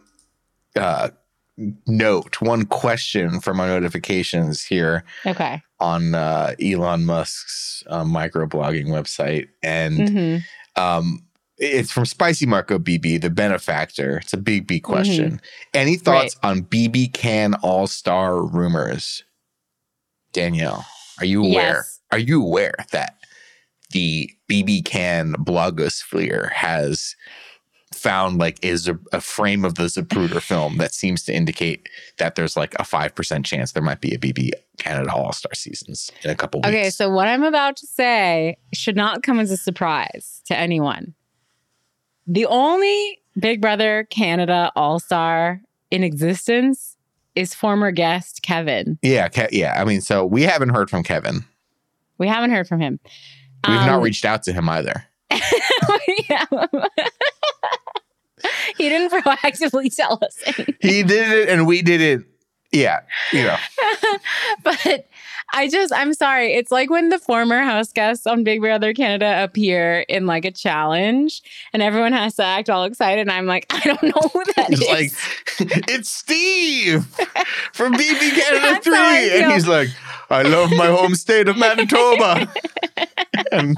uh, 0.76 1.10
note 1.58 2.42
one 2.42 2.66
question 2.66 3.40
from 3.40 3.60
our 3.60 3.68
notifications 3.68 4.64
here 4.64 5.04
Okay. 5.26 5.62
on 5.80 6.16
uh, 6.16 6.56
Elon 6.62 7.06
Musk's 7.06 7.84
uh, 7.88 8.04
microblogging 8.04 8.88
website, 8.88 9.48
and 9.62 10.10
hmm 10.10 10.38
um, 10.76 11.24
it's 11.60 11.92
from 11.92 12.04
Spicy 12.06 12.48
Marco 12.48 12.80
BB, 12.80 13.22
the 13.22 13.30
benefactor. 13.30 14.18
It's 14.18 14.34
a 14.34 14.38
big 14.38 14.66
B 14.66 14.80
question. 14.80 15.40
Any 15.76 15.98
thoughts 15.98 16.36
on 16.42 16.64
BB 16.64 17.14
Can 17.14 17.54
All 17.62 17.86
Star 17.86 18.42
rumors? 18.44 19.24
Danielle, 20.32 20.84
are 21.20 21.26
you 21.26 21.46
aware? 21.46 21.76
Yes. 21.76 22.00
Are 22.12 22.18
you 22.18 22.42
aware 22.42 22.74
that 22.92 23.18
the 23.92 24.32
BB 24.50 24.84
Can 24.86 25.34
blogosphere 25.34 26.52
has 26.52 27.16
found 27.94 28.38
like 28.40 28.64
is 28.64 28.88
a, 28.88 28.98
a 29.12 29.22
frame 29.22 29.64
of 29.66 29.76
the 29.76 29.84
Zapruder 29.84 30.42
film 30.52 30.78
that 30.78 30.94
seems 30.94 31.24
to 31.24 31.34
indicate 31.34 31.88
that 32.18 32.36
there's 32.36 32.56
like 32.58 32.74
a 32.80 32.84
five 32.84 33.14
percent 33.16 33.46
chance 33.46 33.72
there 33.72 33.84
might 33.84 34.02
be 34.02 34.14
a 34.14 34.18
BB 34.18 34.52
Canada 34.78 35.12
All 35.14 35.32
Star 35.34 35.54
seasons 35.54 36.12
in 36.24 36.30
a 36.30 36.36
couple 36.36 36.60
weeks. 36.60 36.70
Okay, 36.70 36.90
so 36.90 37.10
what 37.10 37.28
I'm 37.28 37.44
about 37.44 37.76
to 37.78 37.88
say 37.88 38.58
should 38.74 38.96
not 38.96 39.24
come 39.24 39.40
as 39.40 39.52
a 39.52 39.58
surprise 39.58 40.42
to 40.46 40.58
anyone. 40.58 41.14
The 42.28 42.46
only 42.46 43.20
Big 43.40 43.62
Brother 43.62 44.08
Canada 44.10 44.72
All 44.76 45.00
Star 45.00 45.62
in 45.92 46.04
existence 46.04 46.98
is 47.36 47.54
former 47.54 47.92
guest 47.92 48.42
Kevin. 48.44 48.98
yeah, 49.02 49.28
Ke- 49.28 49.52
yeah. 49.52 49.76
I 49.80 49.86
mean, 49.86 50.02
so 50.02 50.24
we 50.26 50.44
haven't 50.44 50.70
heard 50.70 50.90
from 50.90 51.02
Kevin. 51.04 51.44
We 52.20 52.28
haven't 52.28 52.52
heard 52.52 52.68
from 52.68 52.80
him. 52.80 53.00
We've 53.68 53.76
not 53.78 53.90
Um, 53.98 54.04
reached 54.04 54.24
out 54.26 54.44
to 54.44 54.54
him 54.54 54.70
either. 54.70 55.06
Yeah. 56.30 56.46
he 58.78 58.90
didn't 58.90 59.12
proactively 59.12 59.94
tell 59.96 60.20
us 60.22 60.38
anything. 60.46 60.76
He 60.82 61.04
did 61.04 61.32
it, 61.32 61.50
and 61.50 61.68
we 61.68 61.82
did 61.82 62.02
it. 62.02 62.26
Yeah, 62.72 63.02
you 63.32 63.44
know. 63.44 63.58
but 64.64 65.08
I 65.54 65.70
just, 65.70 65.94
I'm 65.94 66.16
sorry. 66.16 66.54
It's 66.54 66.72
like 66.72 66.90
when 66.90 67.10
the 67.10 67.20
former 67.20 67.62
house 67.62 67.94
guests 67.94 68.26
on 68.26 68.44
Big 68.44 68.62
Brother 68.62 68.94
Canada 68.94 69.44
appear 69.44 70.00
in 70.10 70.26
like 70.26 70.46
a 70.46 70.52
challenge 70.52 71.44
and 71.72 71.84
everyone 71.84 72.14
has 72.14 72.36
to 72.36 72.44
act 72.44 72.72
all 72.72 72.86
excited. 72.86 73.22
And 73.22 73.32
I'm 73.32 73.46
like, 73.46 73.68
I 73.70 73.82
don't 73.82 74.02
know 74.04 74.30
who 74.34 74.44
that 74.56 74.74
is. 74.74 74.80
He's 74.80 74.90
like, 74.90 75.90
it's 75.90 76.10
Steve 76.10 77.06
from 77.74 77.94
BB 77.94 78.20
Canada 78.20 78.60
That's 78.62 78.88
how 78.88 79.06
I 79.06 79.30
3. 79.30 79.42
And 79.44 79.52
he's 79.54 79.68
like, 79.68 79.90
I 80.34 80.42
love 80.42 80.72
my 80.72 80.88
home 80.88 81.14
state 81.14 81.48
of 81.48 81.58
Manitoba. 81.58 82.52
and 83.52 83.78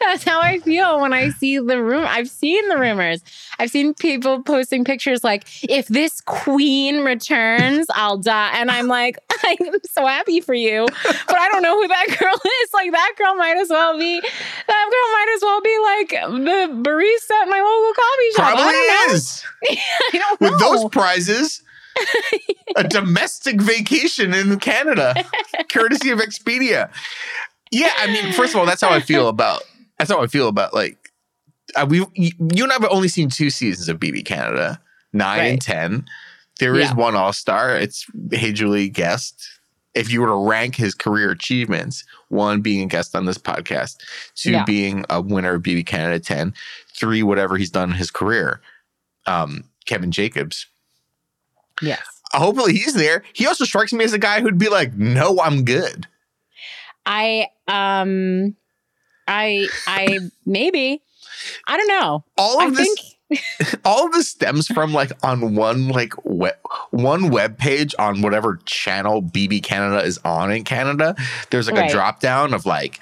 That's 0.00 0.24
how 0.24 0.40
I 0.40 0.58
feel 0.60 0.98
when 1.00 1.12
I 1.12 1.28
see 1.28 1.58
the 1.58 1.82
room. 1.82 2.06
I've 2.08 2.28
seen 2.28 2.66
the 2.68 2.78
rumors. 2.78 3.22
I've 3.58 3.70
seen 3.70 3.92
people 3.92 4.42
posting 4.42 4.84
pictures 4.84 5.22
like, 5.22 5.46
if 5.62 5.86
this 5.88 6.22
queen 6.22 7.04
returns, 7.04 7.86
I'll 7.94 8.16
die. 8.16 8.52
And 8.54 8.70
I'm 8.70 8.88
like, 8.88 9.18
I'm 9.44 9.58
so 9.90 10.06
happy 10.06 10.40
for 10.40 10.54
you. 10.54 10.86
But 11.04 11.36
I 11.36 11.48
don't 11.50 11.62
know 11.62 11.80
who 11.80 11.88
that 11.88 12.06
girl 12.18 12.34
is. 12.62 12.74
Like, 12.74 12.90
that 12.92 13.12
girl 13.18 13.34
might 13.36 13.58
as 13.58 13.68
well 13.68 13.98
be, 13.98 14.20
that 14.20 14.90
girl 14.90 15.08
might 15.12 15.32
as 15.36 15.42
well 15.42 15.60
be 15.60 15.78
like 15.82 16.08
the 16.46 16.82
barista 16.82 17.42
at 17.42 17.48
my 17.48 17.60
local 17.60 17.92
coffee 17.94 18.30
shop. 18.36 18.54
probably 18.54 18.74
I 18.74 19.08
is. 19.10 19.44
I 19.70 19.78
don't 20.12 20.40
know. 20.40 20.50
With 20.50 20.60
those 20.60 20.90
prizes, 20.90 21.62
a 22.76 22.84
domestic 22.84 23.60
vacation 23.60 24.34
in 24.34 24.58
Canada, 24.58 25.14
courtesy 25.70 26.10
of 26.10 26.18
Expedia. 26.18 26.90
Yeah, 27.70 27.92
I 27.98 28.06
mean, 28.06 28.32
first 28.32 28.54
of 28.54 28.60
all, 28.60 28.66
that's 28.66 28.82
how 28.82 28.90
I 28.90 29.00
feel 29.00 29.28
about. 29.28 29.62
That's 29.98 30.10
how 30.10 30.22
I 30.22 30.26
feel 30.26 30.48
about 30.48 30.74
like. 30.74 30.98
Uh, 31.76 31.86
we, 31.88 31.98
you 32.14 32.32
and 32.62 32.70
I 32.70 32.74
have 32.74 32.84
only 32.90 33.08
seen 33.08 33.28
two 33.30 33.50
seasons 33.50 33.88
of 33.88 33.98
BB 33.98 34.24
Canada, 34.24 34.80
nine 35.12 35.38
Right. 35.38 35.46
and 35.52 35.60
ten. 35.60 36.04
There 36.60 36.76
is 36.76 36.90
Yeah. 36.90 36.94
one 36.94 37.16
All 37.16 37.32
Star. 37.32 37.76
It's 37.76 38.06
Hey 38.30 38.52
Julie 38.52 38.88
guest. 38.88 39.48
If 39.94 40.12
you 40.12 40.20
were 40.20 40.26
to 40.28 40.48
rank 40.48 40.74
his 40.76 40.94
career 40.94 41.30
achievements, 41.30 42.04
one 42.28 42.60
being 42.60 42.82
a 42.82 42.86
guest 42.86 43.14
on 43.16 43.24
this 43.26 43.38
podcast, 43.38 43.96
two 44.34 44.50
Yeah. 44.52 44.64
being 44.64 45.04
a 45.08 45.20
winner 45.20 45.54
of 45.54 45.62
BB 45.62 45.86
Canada 45.86 46.18
10, 46.20 46.52
three, 46.96 47.22
whatever 47.22 47.56
he's 47.56 47.70
done 47.70 47.90
in 47.90 47.96
his 47.96 48.10
career. 48.10 48.60
Um, 49.26 49.64
Kevin 49.86 50.10
Jacobs. 50.12 50.66
Yes. 51.82 52.02
Hopefully 52.32 52.72
he's 52.72 52.94
there. 52.94 53.22
He 53.32 53.46
also 53.46 53.64
strikes 53.64 53.92
me 53.92 54.04
as 54.04 54.12
a 54.12 54.18
guy 54.18 54.40
who'd 54.40 54.58
be 54.58 54.68
like, 54.68 54.94
no, 54.94 55.38
I'm 55.40 55.64
good. 55.64 56.06
I, 57.06 57.48
um, 57.68 58.56
I, 59.28 59.68
I, 59.86 60.18
maybe, 60.44 61.02
I 61.66 61.76
don't 61.76 61.88
know. 61.88 62.24
All 62.36 62.60
I 62.60 62.66
of 62.66 62.76
this 62.76 62.88
think, 63.28 63.78
all 63.84 64.06
of 64.06 64.12
this 64.12 64.28
stems 64.30 64.66
from 64.66 64.92
like 64.92 65.12
on 65.22 65.54
one 65.54 65.88
like 65.88 66.12
web 66.24 66.56
one 66.90 67.30
web 67.30 67.56
page 67.58 67.94
on 67.98 68.20
whatever 68.22 68.60
channel 68.64 69.22
BB 69.22 69.62
Canada 69.62 70.02
is 70.04 70.18
on 70.24 70.50
in 70.52 70.64
Canada. 70.64 71.14
There's 71.50 71.66
like 71.66 71.76
Right. 71.76 71.90
a 71.90 71.92
drop 71.92 72.20
down 72.20 72.52
of 72.54 72.66
like 72.66 73.00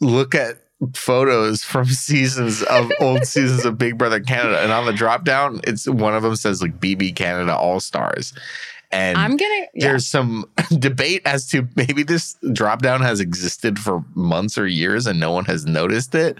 look 0.00 0.34
at 0.34 0.58
photos 0.94 1.62
from 1.62 1.84
seasons 1.86 2.62
of 2.62 2.90
old 3.00 3.26
seasons 3.26 3.64
of 3.64 3.78
Big 3.78 3.98
Brother 3.98 4.20
Canada, 4.20 4.60
and 4.60 4.72
on 4.72 4.86
the 4.86 4.92
drop 4.92 5.24
down, 5.24 5.60
it's 5.64 5.88
one 5.88 6.14
of 6.14 6.22
them 6.22 6.36
says 6.36 6.62
like 6.62 6.80
BB 6.80 7.16
Canada 7.16 7.56
All 7.56 7.80
Stars, 7.80 8.32
and 8.92 9.16
I'm 9.16 9.36
gonna, 9.36 9.66
yeah. 9.74 9.88
there's 9.88 10.06
some 10.06 10.46
debate 10.78 11.22
as 11.24 11.46
to 11.48 11.68
maybe 11.76 12.02
this 12.02 12.36
drop 12.52 12.82
down 12.82 13.02
has 13.02 13.20
existed 13.20 13.78
for 13.78 14.04
months 14.14 14.58
or 14.58 14.66
years 14.66 15.06
and 15.06 15.20
no 15.20 15.30
one 15.30 15.44
has 15.44 15.64
noticed 15.64 16.14
it. 16.14 16.38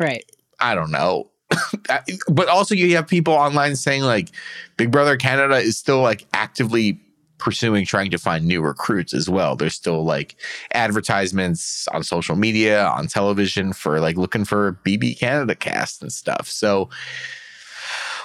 right. 0.00 0.24
I 0.58 0.74
don't 0.74 0.90
know. 0.90 1.28
but 2.28 2.48
also 2.48 2.74
you 2.74 2.96
have 2.96 3.06
people 3.06 3.34
online 3.34 3.76
saying 3.76 4.02
like 4.02 4.30
Big 4.76 4.90
Brother 4.90 5.16
Canada 5.16 5.56
is 5.56 5.76
still 5.76 6.00
like 6.00 6.26
actively 6.32 6.98
pursuing 7.38 7.84
trying 7.84 8.10
to 8.10 8.18
find 8.18 8.44
new 8.44 8.62
recruits 8.62 9.14
as 9.14 9.28
well. 9.28 9.56
There's 9.56 9.74
still 9.74 10.04
like 10.04 10.36
advertisements 10.72 11.88
on 11.88 12.02
social 12.02 12.36
media, 12.36 12.86
on 12.86 13.06
television 13.06 13.72
for 13.72 14.00
like 14.00 14.16
looking 14.16 14.44
for 14.44 14.78
BB 14.84 15.18
Canada 15.18 15.54
cast 15.54 16.02
and 16.02 16.12
stuff. 16.12 16.48
So 16.48 16.88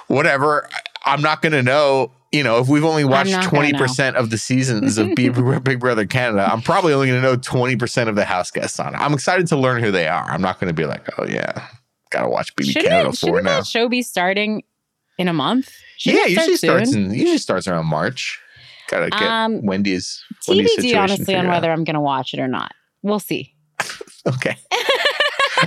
whatever, 0.07 0.69
I'm 1.05 1.21
not 1.21 1.41
going 1.41 1.53
to 1.53 1.63
know, 1.63 2.11
you 2.31 2.43
know, 2.43 2.59
if 2.59 2.67
we've 2.67 2.85
only 2.85 3.03
watched 3.03 3.31
20% 3.31 4.15
of 4.15 4.29
the 4.29 4.37
seasons 4.37 4.97
of 4.97 5.07
Big 5.15 5.33
Big 5.63 5.79
Brother 5.79 6.05
Canada, 6.05 6.47
I'm 6.51 6.61
probably 6.61 6.93
only 6.93 7.07
going 7.07 7.21
to 7.21 7.27
know 7.27 7.37
20% 7.37 8.07
of 8.07 8.15
the 8.15 8.25
house 8.25 8.51
guests 8.51 8.79
on 8.79 8.93
it. 8.93 8.97
I'm 8.97 9.13
excited 9.13 9.47
to 9.47 9.57
learn 9.57 9.83
who 9.83 9.91
they 9.91 10.07
are. 10.07 10.23
I'm 10.23 10.41
not 10.41 10.59
going 10.59 10.69
to 10.69 10.73
be 10.73 10.85
like, 10.85 11.07
"Oh 11.17 11.25
yeah, 11.25 11.67
got 12.09 12.23
to 12.23 12.29
watch 12.29 12.55
BB 12.55 12.65
Shouldn't, 12.71 12.85
Canada 12.85 13.09
it, 13.09 13.17
4 13.17 13.29
shouldn't 13.29 13.43
now." 13.45 13.57
that 13.57 13.67
show 13.67 13.89
be 13.89 14.01
starting 14.01 14.63
in 15.17 15.27
a 15.27 15.33
month? 15.33 15.73
Shouldn't 15.97 16.23
yeah, 16.23 16.27
usually 16.27 16.57
start 16.57 16.87
starts 16.87 16.93
in 16.95 17.13
usually 17.13 17.37
starts 17.37 17.67
around 17.67 17.85
March. 17.85 18.40
Gotta 18.91 19.09
get 19.09 19.21
Um, 19.23 19.65
Wendy's, 19.65 20.21
Wendy's 20.47 20.75
TBD, 20.77 20.95
honestly, 20.97 21.21
on 21.21 21.25
figured 21.25 21.45
out. 21.45 21.51
whether 21.53 21.71
I'm 21.71 21.83
going 21.83 21.93
to 21.95 21.99
watch 22.01 22.33
it 22.35 22.39
or 22.39 22.47
not. 22.47 22.71
We'll 23.01 23.19
see. 23.19 23.55
Okay. 24.27 24.55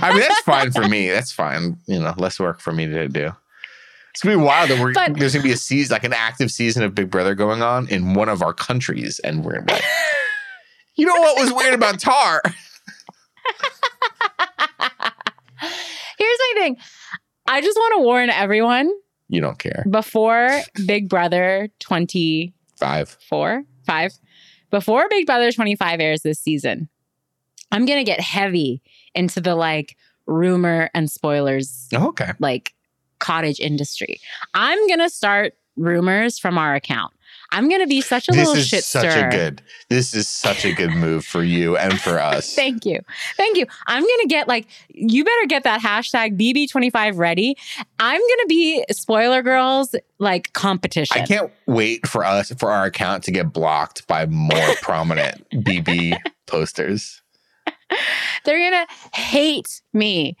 I 0.01 0.11
mean, 0.11 0.21
that's 0.21 0.39
fine 0.41 0.71
for 0.71 0.87
me. 0.87 1.09
That's 1.09 1.33
fine. 1.33 1.77
You 1.87 1.99
know, 1.99 2.13
less 2.17 2.39
work 2.39 2.61
for 2.61 2.71
me 2.71 2.85
to 2.85 3.09
do. 3.09 3.31
It's 4.11 4.21
gonna 4.23 4.37
be 4.37 4.41
wild 4.41 4.69
that 4.69 4.79
we're 4.79 4.93
But- 4.93 5.17
there's 5.19 5.33
gonna 5.33 5.43
be 5.43 5.51
a 5.51 5.57
season, 5.57 5.93
like 5.93 6.05
an 6.05 6.13
active 6.13 6.49
season 6.49 6.81
of 6.83 6.95
Big 6.95 7.09
Brother 7.11 7.35
going 7.35 7.61
on 7.61 7.89
in 7.89 8.13
one 8.13 8.29
of 8.29 8.41
our 8.41 8.53
countries, 8.53 9.19
and 9.25 9.43
we're 9.43 9.59
gonna 9.59 9.73
like, 9.73 9.83
you 10.95 11.05
know 11.05 11.15
what 11.19 11.37
was 11.37 11.51
weird 11.51 11.73
about 11.73 11.99
Tar? 11.99 12.41
Here's 16.17 16.39
my 16.39 16.53
thing. 16.57 16.77
I 17.47 17.59
just 17.61 17.75
want 17.77 17.93
to 17.99 18.03
warn 18.03 18.29
everyone 18.29 18.89
You 19.27 19.41
don't 19.41 19.59
care. 19.59 19.83
before 19.89 20.61
Big 20.85 21.09
Brother 21.09 21.67
24, 21.79 22.54
Five. 22.77 23.17
5, 23.85 24.13
before 24.71 25.07
Big 25.09 25.25
Brother 25.25 25.51
25 25.51 25.99
airs 25.99 26.21
this 26.21 26.39
season, 26.39 26.89
I'm 27.71 27.85
going 27.85 27.99
to 27.99 28.03
get 28.03 28.19
heavy 28.19 28.81
into 29.13 29.41
the 29.41 29.55
like 29.55 29.95
rumor 30.27 30.89
and 30.93 31.09
spoilers 31.09 31.87
Oh, 31.93 32.07
okay. 32.09 32.31
like 32.39 32.73
cottage 33.19 33.59
industry. 33.59 34.19
I'm 34.53 34.87
going 34.87 34.99
to 34.99 35.09
start 35.09 35.53
rumors 35.75 36.39
from 36.39 36.57
our 36.57 36.73
account. 36.75 37.13
I'm 37.51 37.69
going 37.69 37.81
to 37.81 37.87
be 37.87 38.01
such 38.01 38.27
a 38.27 38.31
This 38.31 38.47
little 38.47 38.55
is 38.55 38.67
shit 38.67 38.83
such 38.83 39.15
a 39.15 39.29
good. 39.29 39.61
This 39.89 40.13
is 40.13 40.27
such 40.27 40.65
a 40.65 40.73
good 40.73 40.91
move 40.91 41.25
for 41.25 41.43
you 41.43 41.77
and 41.77 41.99
for 41.99 42.19
us. 42.19 42.53
Thank 42.53 42.85
you. 42.85 42.99
Thank 43.37 43.57
you. 43.57 43.65
I'm 43.87 44.01
going 44.01 44.19
to 44.21 44.27
get 44.27 44.47
like, 44.47 44.67
you 44.89 45.23
better 45.23 45.47
get 45.47 45.63
that 45.63 45.81
hashtag 45.81 46.39
BB25 46.39 47.17
ready. 47.17 47.57
I'm 47.99 48.19
going 48.19 48.39
to 48.41 48.47
be 48.47 48.85
spoiler 48.91 49.41
girls 49.41 49.95
like 50.19 50.53
competition. 50.53 51.21
I 51.21 51.25
can't 51.25 51.51
wait 51.65 52.07
for 52.07 52.23
us 52.23 52.51
for 52.53 52.71
our 52.71 52.85
account 52.85 53.23
to 53.25 53.31
get 53.31 53.53
blocked 53.53 54.07
by 54.07 54.25
more 54.25 54.73
prominent 54.81 55.47
BB 55.51 56.17
posters. 56.45 57.21
They're 58.45 58.57
to 58.71 59.19
hate 59.19 59.81
me. 59.93 60.37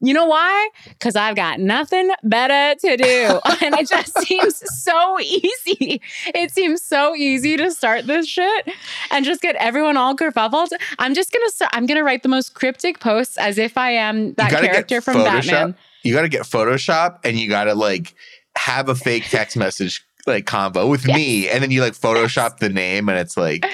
You 0.00 0.14
know 0.14 0.26
why? 0.26 0.70
Because 0.88 1.16
I've 1.16 1.36
got 1.36 1.60
nothing 1.60 2.10
better 2.22 2.78
to 2.80 2.96
do. 2.96 3.40
and 3.62 3.74
it 3.74 3.88
just 3.88 4.18
seems 4.20 4.62
so 4.82 5.18
easy. 5.20 6.00
It 6.26 6.50
seems 6.50 6.82
so 6.82 7.14
easy 7.14 7.56
to 7.56 7.70
start 7.70 8.06
this 8.06 8.26
shit 8.26 8.70
and 9.10 9.24
just 9.24 9.42
get 9.42 9.56
everyone 9.56 9.96
all 9.96 10.16
kerfuffled. 10.16 10.68
I'm 10.98 11.14
just 11.14 11.32
to 11.46 11.52
start, 11.54 11.70
I'm 11.74 11.86
to 11.98 12.04
write 12.04 12.22
the 12.22 12.28
most 12.28 12.54
cryptic 12.54 13.00
posts 13.00 13.38
as 13.38 13.58
if 13.58 13.76
I 13.76 13.92
am 13.92 14.34
that 14.34 14.50
character 14.50 15.00
from 15.00 15.16
Photoshop. 15.16 15.50
Batman. 15.50 15.76
You 16.02 16.14
got 16.14 16.22
to 16.22 16.28
get 16.28 16.42
Photoshop 16.42 17.18
and 17.24 17.38
you 17.38 17.48
got 17.48 17.64
to 17.64 17.74
like 17.74 18.14
have 18.56 18.88
a 18.88 18.94
fake 18.94 19.28
text 19.28 19.56
message 19.56 20.04
like 20.26 20.46
combo 20.46 20.86
with 20.86 21.06
Yes. 21.06 21.16
me, 21.16 21.48
and 21.48 21.62
then 21.62 21.70
you 21.70 21.80
like 21.80 21.94
Photoshop 21.94 22.58
the 22.58 22.68
name, 22.68 23.08
and 23.08 23.18
it's 23.18 23.36
like 23.36 23.64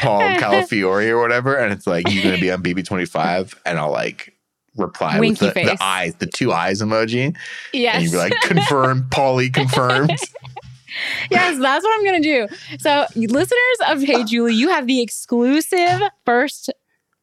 Paul 0.00 0.20
Calafiore 0.38 1.08
or 1.10 1.20
whatever, 1.20 1.56
and 1.56 1.72
it's 1.72 1.86
like 1.86 2.10
you're 2.10 2.22
gonna 2.22 2.38
be 2.38 2.50
on 2.50 2.62
BB 2.62 2.84
twenty 2.86 3.06
five, 3.06 3.54
and 3.66 3.78
I'll 3.78 3.90
like 3.92 4.34
reply 4.76 5.18
Winky 5.18 5.46
with 5.46 5.54
the, 5.54 5.64
the 5.64 5.76
eyes, 5.82 6.14
the 6.16 6.26
two 6.26 6.52
eyes 6.52 6.80
emoji, 6.80 7.36
Yes. 7.72 7.94
and 7.96 8.04
you'd 8.04 8.12
be 8.12 8.16
like 8.16 8.32
confirmed, 8.42 9.04
Paulie 9.10 9.52
confirmed. 9.52 10.10
yes, 11.30 11.58
that's 11.58 11.84
what 11.84 11.98
I'm 11.98 12.04
gonna 12.04 12.20
do. 12.20 12.46
So, 12.78 13.06
listeners 13.16 13.58
of 13.88 14.02
Hey 14.02 14.24
Julie, 14.24 14.54
you 14.54 14.68
have 14.70 14.86
the 14.86 15.00
exclusive 15.02 16.00
first 16.24 16.70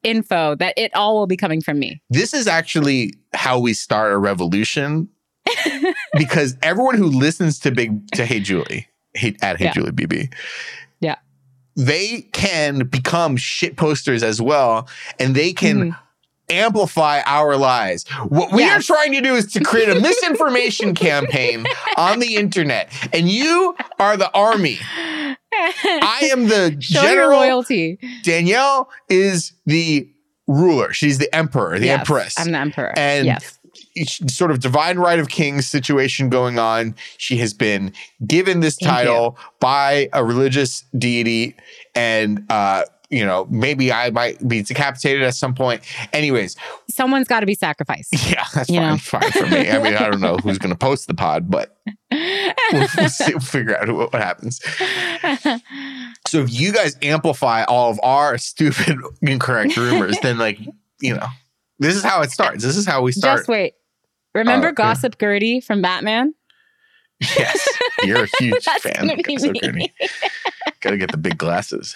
info 0.04 0.56
that 0.56 0.74
it 0.78 0.94
all 0.96 1.16
will 1.18 1.28
be 1.28 1.38
coming 1.38 1.62
from 1.62 1.80
me. 1.80 2.02
This 2.10 2.34
is 2.34 2.48
actually 2.48 3.14
how 3.34 3.60
we 3.60 3.74
start 3.74 4.14
a 4.14 4.18
revolution 4.18 5.10
because 6.18 6.56
everyone 6.62 6.96
who 6.98 7.08
listens 7.08 7.60
to 7.60 7.72
Big 7.72 8.08
to 8.12 8.26
Hey 8.26 8.40
Julie, 8.40 8.88
hey, 9.14 9.36
at 9.42 9.58
Hey 9.58 9.66
Yeah. 9.66 9.74
Julie 9.74 9.92
BB, 9.92 10.34
Yeah. 11.00 11.16
they 11.76 12.28
can 12.34 12.88
become 12.88 13.38
shit 13.38 13.78
posters 13.78 14.24
as 14.24 14.42
well, 14.42 14.88
and 15.20 15.36
they 15.36 15.54
can 15.54 15.92
Mhm. 15.92 15.98
amplify 16.50 17.22
our 17.26 17.56
lies. 17.58 18.06
What 18.30 18.52
we 18.52 18.64
Yes. 18.64 18.80
are 18.90 18.96
trying 18.96 19.12
to 19.14 19.22
do 19.22 19.36
is 19.36 19.52
to 19.54 19.60
create 19.62 19.90
a 19.90 19.96
misinformation 20.00 20.96
campaign 20.96 21.66
on 21.98 22.20
the 22.20 22.36
internet, 22.36 22.90
and 23.14 23.30
you 23.30 23.76
are 24.00 24.16
the 24.18 24.32
army. 24.32 24.80
I 25.54 26.30
am 26.32 26.48
the 26.48 26.78
Show 26.82 27.02
your 27.02 27.10
general. 27.10 27.40
loyalty. 27.40 28.00
Danielle 28.24 28.90
is 29.10 29.54
the 29.66 30.08
ruler. 30.48 30.94
She's 30.94 31.18
the 31.18 31.34
emperor, 31.36 31.78
the 31.80 31.88
Yes, 31.88 32.00
empress. 32.00 32.36
I'm 32.40 32.52
the 32.52 32.58
emperor. 32.60 32.94
And 32.98 33.26
yes. 33.26 33.57
Sort 34.06 34.52
of 34.52 34.60
divine 34.60 34.98
right 34.98 35.20
of 35.20 35.30
kings 35.30 35.68
situation 35.68 36.30
going 36.30 36.60
on. 36.60 36.96
She 37.18 37.38
has 37.38 37.54
been 37.54 37.94
given 38.26 38.60
this 38.60 38.76
Thank 38.76 38.92
title 38.92 39.38
by 39.60 40.10
a 40.14 40.24
religious 40.24 40.86
deity, 40.98 41.56
and 41.96 42.46
uh, 42.50 42.84
you 43.10 43.26
know, 43.26 43.48
maybe 43.50 43.92
I 43.92 44.10
might 44.10 44.46
be 44.48 44.62
decapitated 44.64 45.24
at 45.24 45.34
some 45.34 45.56
point. 45.56 45.82
Anyways, 46.12 46.56
Someone's 46.90 47.28
got 47.28 47.40
to 47.40 47.46
be 47.46 47.56
sacrificed. 47.56 48.14
yeah, 48.30 48.44
that's 48.54 48.70
You 48.70 48.80
fine, 48.80 48.98
fine 48.98 49.32
for 49.32 49.48
me. 49.48 49.70
I 49.70 49.82
mean, 49.82 49.96
I 49.96 50.10
don't 50.10 50.20
know 50.20 50.38
who's 50.44 50.58
going 50.58 50.74
to 50.74 50.78
post 50.78 51.08
the 51.08 51.14
pod, 51.14 51.50
but 51.50 51.78
we'll, 52.12 52.88
we'll 52.98 53.10
see, 53.10 53.34
we'll 53.34 53.40
figure 53.40 53.78
out 53.78 53.90
what, 53.92 54.14
what 54.14 54.22
happens. 54.22 54.62
So 56.28 56.40
if 56.40 56.52
you 56.52 56.74
guys 56.74 56.98
amplify 57.02 57.64
all 57.64 57.90
of 57.90 58.00
our 58.04 58.38
stupid, 58.38 58.98
incorrect 59.22 59.78
rumors, 59.78 60.18
then 60.22 60.38
like 60.38 60.60
you 61.00 61.16
know, 61.16 61.28
this 61.80 61.96
is 61.96 62.04
how 62.04 62.22
it 62.22 62.32
starts. 62.32 62.64
This 62.64 62.76
is 62.76 62.86
how 62.86 63.02
we 63.02 63.14
start. 63.14 63.40
Just 63.40 63.50
wait. 63.50 63.76
Remember 64.38 64.68
Uh, 64.68 64.70
yeah. 64.72 64.76
Gossip 64.76 65.18
Gerty 65.20 65.60
from 65.62 65.82
Batman? 65.82 66.34
Yes, 67.20 67.68
you're 68.04 68.26
a 68.26 68.28
huge 68.40 68.64
fan. 68.82 69.10
of 69.10 69.24
Gossip 69.24 69.52
me. 69.54 69.60
Gerty. 69.60 69.94
Gotta 70.82 70.98
get 70.98 71.12
the 71.12 71.18
big 71.18 71.38
glasses. 71.40 71.96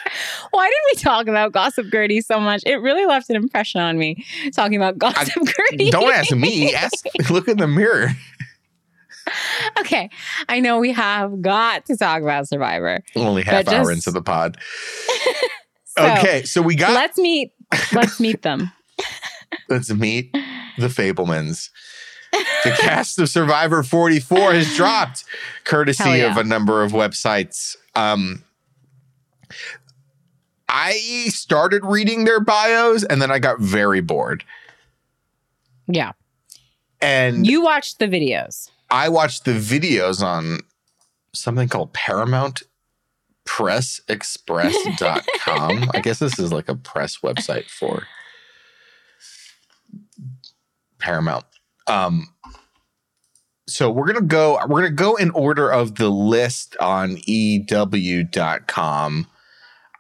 Why 0.50 0.68
did 0.68 0.78
we 0.92 1.02
talk 1.04 1.28
about 1.28 1.52
Gossip 1.52 1.88
Gerty 1.92 2.22
so 2.22 2.40
much? 2.40 2.64
It 2.66 2.78
really 2.78 3.06
left 3.06 3.30
an 3.30 3.36
impression 3.36 3.82
on 3.82 4.00
me 4.00 4.26
talking 4.56 4.76
about 4.78 4.98
Gossip 4.98 5.44
Gerty. 5.72 5.92
Don't 5.92 6.12
ask 6.12 6.32
me. 6.36 6.74
Ask. 6.74 7.06
Look 7.30 7.48
in 7.48 7.58
the 7.58 7.68
mirror. 7.68 8.08
okay. 9.80 10.10
I 10.50 10.60
know 10.60 10.80
we 10.80 10.92
have 10.94 11.42
got 11.42 11.86
to 11.86 11.96
talk 11.98 12.24
about 12.24 12.48
Survivor. 12.48 13.02
Only 13.16 13.44
half 13.44 13.66
But 13.66 13.74
hour 13.76 13.92
into 13.92 14.10
the 14.10 14.22
pod. 14.24 14.58
So 15.86 16.04
okay, 16.18 16.44
so 16.44 16.62
we 16.62 16.76
got. 16.76 16.94
let's 16.94 17.18
meet 17.20 17.52
let's 17.94 18.20
meet 18.20 18.42
them. 18.42 18.72
Let's 19.70 19.92
meet 19.94 20.34
the 20.78 20.88
Fabelmans. 20.88 21.70
The 22.32 22.76
cast 22.80 23.20
of 23.20 23.30
Survivor 23.30 23.84
44 23.84 24.54
has 24.54 24.76
dropped, 24.76 25.26
courtesy 25.64 26.04
yeah. 26.04 26.32
of 26.32 26.38
a 26.38 26.44
number 26.44 26.84
of 26.84 26.92
websites. 26.92 27.76
Um, 27.96 28.44
I 30.70 30.94
started 31.30 31.86
reading 31.86 32.26
their 32.26 32.40
bios 32.40 33.04
and 33.04 33.22
then 33.22 33.32
I 33.32 33.40
got 33.40 33.60
very 33.60 34.00
bored. 34.00 34.44
Yeah. 35.88 36.14
And 37.02 37.46
You 37.46 37.62
watched 37.62 38.00
the 38.00 38.08
videos. 38.08 38.70
I 38.90 39.10
watched 39.10 39.46
the 39.46 39.54
videos 39.54 40.24
on 40.24 40.60
something 41.34 41.68
called 41.68 41.94
Paramount 41.94 42.64
pressexpress.com. 43.46 45.90
I 45.94 46.00
guess 46.00 46.20
this 46.20 46.40
is 46.40 46.54
like 46.54 46.70
a 46.70 46.76
press 46.76 47.18
website 47.18 47.66
for 47.66 48.08
Paramount. 51.00 51.46
Um 51.88 52.28
so 53.68 53.90
we're 53.90 54.06
going 54.06 54.20
to 54.20 54.26
go 54.28 54.60
we're 54.68 54.82
to 54.82 54.90
go 54.90 55.16
in 55.16 55.32
order 55.32 55.70
of 55.72 55.96
the 55.96 56.10
list 56.10 56.76
on 56.82 57.18
ew.com. 57.26 59.28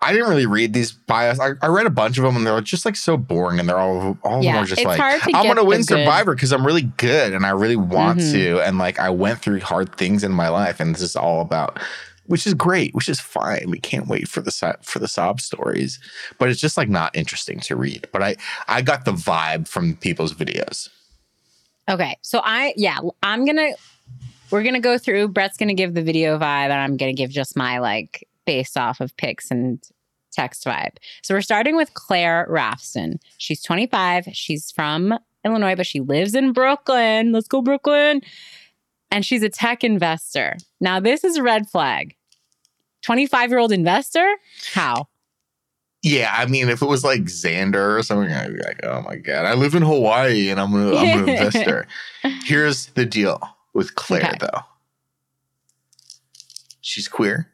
I 0.03 0.13
didn't 0.13 0.29
really 0.29 0.47
read 0.47 0.73
these 0.73 0.91
bios. 0.91 1.39
I, 1.39 1.51
I 1.61 1.67
read 1.67 1.85
a 1.85 1.91
bunch 1.91 2.17
of 2.17 2.23
them 2.23 2.35
and 2.35 2.45
they're 2.45 2.59
just 2.61 2.85
like 2.85 2.95
so 2.95 3.17
boring 3.17 3.59
and 3.59 3.69
they're 3.69 3.77
all 3.77 4.17
all 4.23 4.39
of 4.39 4.43
them 4.43 4.55
are 4.63 4.65
just 4.65 4.81
like 4.87 4.97
I'm 5.35 5.43
going 5.45 5.57
to 5.57 5.63
win 5.63 5.83
Survivor 5.83 6.33
because 6.33 6.51
I'm 6.51 6.65
really 6.65 6.81
good 6.81 7.33
and 7.33 7.45
I 7.45 7.51
really 7.51 7.75
want 7.75 8.19
Mhm. 8.19 8.31
to 8.31 8.59
and 8.61 8.77
like 8.79 8.99
I 8.99 9.11
went 9.11 9.39
through 9.39 9.59
hard 9.61 9.95
things 9.95 10.23
in 10.23 10.31
my 10.31 10.49
life 10.49 10.79
and 10.79 10.95
this 10.95 11.03
is 11.03 11.15
all 11.15 11.39
about 11.41 11.79
which 12.25 12.47
is 12.47 12.53
great, 12.55 12.95
which 12.95 13.09
is 13.09 13.19
fine. 13.19 13.65
We 13.69 13.79
can't 13.79 14.07
wait 14.07 14.27
for 14.27 14.41
the 14.41 14.51
so- 14.51 14.75
for 14.81 14.97
the 14.99 15.07
sob 15.07 15.39
stories, 15.39 15.99
but 16.39 16.49
it's 16.49 16.59
just 16.61 16.77
like 16.77 16.89
not 16.89 17.15
interesting 17.15 17.59
to 17.61 17.75
read. 17.75 18.07
But 18.11 18.23
I 18.23 18.35
I 18.67 18.81
got 18.81 19.05
the 19.05 19.13
vibe 19.13 19.67
from 19.67 19.95
people's 19.97 20.33
videos. 20.33 20.89
Okay. 21.89 22.17
So 22.21 22.41
I 22.43 22.73
yeah, 22.77 22.99
I'm 23.23 23.45
gonna 23.45 23.71
we're 24.51 24.63
gonna 24.63 24.79
go 24.79 24.97
through. 24.97 25.29
Brett's 25.29 25.57
gonna 25.57 25.73
give 25.73 25.93
the 25.93 26.03
video 26.03 26.37
vibe, 26.37 26.69
and 26.69 26.73
I'm 26.73 26.97
gonna 26.97 27.13
give 27.13 27.29
just 27.29 27.55
my 27.55 27.79
like 27.79 28.27
based 28.45 28.77
off 28.77 29.01
of 29.01 29.15
pics 29.17 29.51
and 29.51 29.81
text 30.31 30.65
vibe. 30.65 30.97
So 31.21 31.33
we're 31.33 31.41
starting 31.41 31.75
with 31.75 31.93
Claire 31.93 32.47
Rafson. 32.49 33.19
She's 33.37 33.61
25. 33.61 34.29
She's 34.33 34.71
from 34.71 35.17
Illinois, 35.45 35.75
but 35.75 35.85
she 35.85 35.99
lives 35.99 36.35
in 36.35 36.53
Brooklyn. 36.53 37.31
Let's 37.31 37.47
go, 37.47 37.61
Brooklyn. 37.61 38.21
And 39.09 39.25
she's 39.25 39.43
a 39.43 39.49
tech 39.49 39.83
investor. 39.83 40.55
Now, 40.79 40.99
this 40.99 41.23
is 41.23 41.35
a 41.37 41.43
red 41.43 41.69
flag. 41.69 42.15
25 43.01 43.49
year 43.49 43.59
old 43.59 43.71
investor? 43.71 44.35
How? 44.73 45.07
Yeah, 46.03 46.33
I 46.35 46.47
mean, 46.47 46.69
if 46.69 46.81
it 46.81 46.87
was 46.87 47.03
like 47.03 47.21
Xander 47.25 47.97
or 47.97 48.01
something, 48.01 48.31
I'd 48.33 48.53
be 48.53 48.59
like, 48.63 48.79
oh 48.83 49.01
my 49.03 49.17
god, 49.17 49.45
I 49.45 49.53
live 49.53 49.75
in 49.75 49.83
Hawaii 49.83 50.49
and 50.49 50.59
I'm 50.59 50.71
gonna, 50.71 50.95
I'm 50.95 51.23
an 51.23 51.29
investor. 51.29 51.85
Here's 52.43 52.87
the 52.87 53.05
deal 53.05 53.39
with 53.73 53.93
Claire, 53.95 54.23
Okay. 54.25 54.37
though. 54.39 54.61
She's 56.81 57.07
queer, 57.07 57.51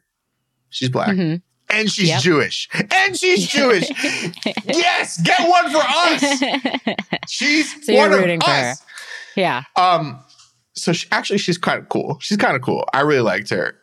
she's 0.70 0.88
black, 0.88 1.08
Mhm. 1.14 1.42
and 1.68 1.90
she's 1.90 2.08
Yep. 2.08 2.22
Jewish, 2.22 2.68
and 2.90 3.16
she's 3.16 3.46
Jewish. 3.50 3.84
yes, 4.64 5.20
get 5.20 5.46
one 5.48 5.70
for 5.70 5.82
us. 5.84 6.42
She's 7.28 7.84
So 7.84 7.92
you're 7.92 8.08
one 8.08 8.18
rooting 8.20 8.38
of 8.38 8.44
for 8.44 8.50
us. 8.50 8.82
yeah. 9.36 9.64
Um, 9.76 10.18
so 10.74 10.94
she, 10.94 11.06
actually, 11.12 11.38
she's 11.38 11.58
kind 11.58 11.78
of 11.78 11.90
cool. 11.90 12.16
She's 12.20 12.38
kind 12.38 12.56
of 12.56 12.62
cool. 12.62 12.88
I 12.94 13.00
really 13.02 13.20
liked 13.20 13.50
her. 13.50 13.76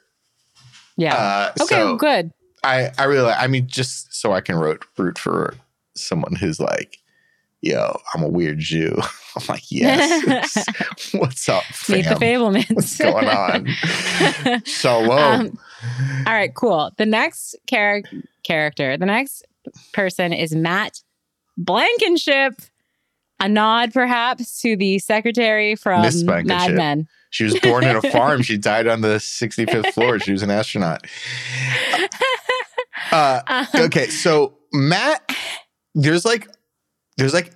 Yeah. 0.97 1.13
Uh, 1.15 1.51
okay, 1.63 1.75
so 1.75 1.95
good. 1.95 2.31
I, 2.65 2.91
I 2.97 3.03
really, 3.03 3.31
I 3.31 3.47
mean, 3.47 3.67
just 3.67 4.13
so 4.13 4.33
I 4.33 4.41
can 4.41 4.55
root, 4.55 4.83
root 4.97 5.17
for 5.19 5.53
someone 5.95 6.35
who's 6.35 6.59
like, 6.59 6.97
yo, 7.61 7.99
I'm 8.13 8.23
a 8.23 8.27
weird 8.27 8.59
Jew. 8.59 8.95
I'm 9.35 9.45
like, 9.47 9.71
yes. 9.71 10.65
What's 11.13 11.47
up, 11.47 11.63
fam? 11.65 11.97
Meet 11.97 12.05
the 12.05 12.15
Fabelmans. 12.15 12.75
What's 12.75 12.97
going 12.97 13.27
on? 13.27 14.61
Shalom. 14.65 15.11
Um, 15.11 15.59
All 16.25 16.33
right, 16.33 16.53
cool. 16.53 16.91
The 16.97 17.05
next 17.05 17.55
char- 17.69 18.03
character, 18.43 18.97
the 18.97 19.05
next 19.05 19.45
person 19.93 20.33
is 20.33 20.55
Matt 20.55 21.01
Blankenship. 21.57 22.53
A 23.39 23.49
nod, 23.49 23.93
perhaps, 23.93 24.61
to 24.61 24.75
the 24.77 24.97
secretary 24.99 25.75
from 25.75 26.01
Miss 26.03 26.23
Mad 26.23 26.73
Men. 26.73 27.07
she 27.31 27.43
was 27.43 27.59
born 27.59 27.83
in 27.83 27.95
a 27.95 28.01
farm. 28.11 28.41
She 28.41 28.57
died 28.57 28.87
on 28.87 29.01
the 29.01 29.17
65th 29.17 29.91
floor. 29.93 30.19
She 30.19 30.31
was 30.31 30.41
an 30.43 30.49
astronaut. 30.51 31.05
Uh, 33.11 33.41
Um, 33.47 33.67
okay, 33.85 34.07
so 34.07 34.57
Matt, 34.73 35.29
there's 35.93 36.25
like, 36.25 36.47
there's 37.17 37.33
like 37.33 37.51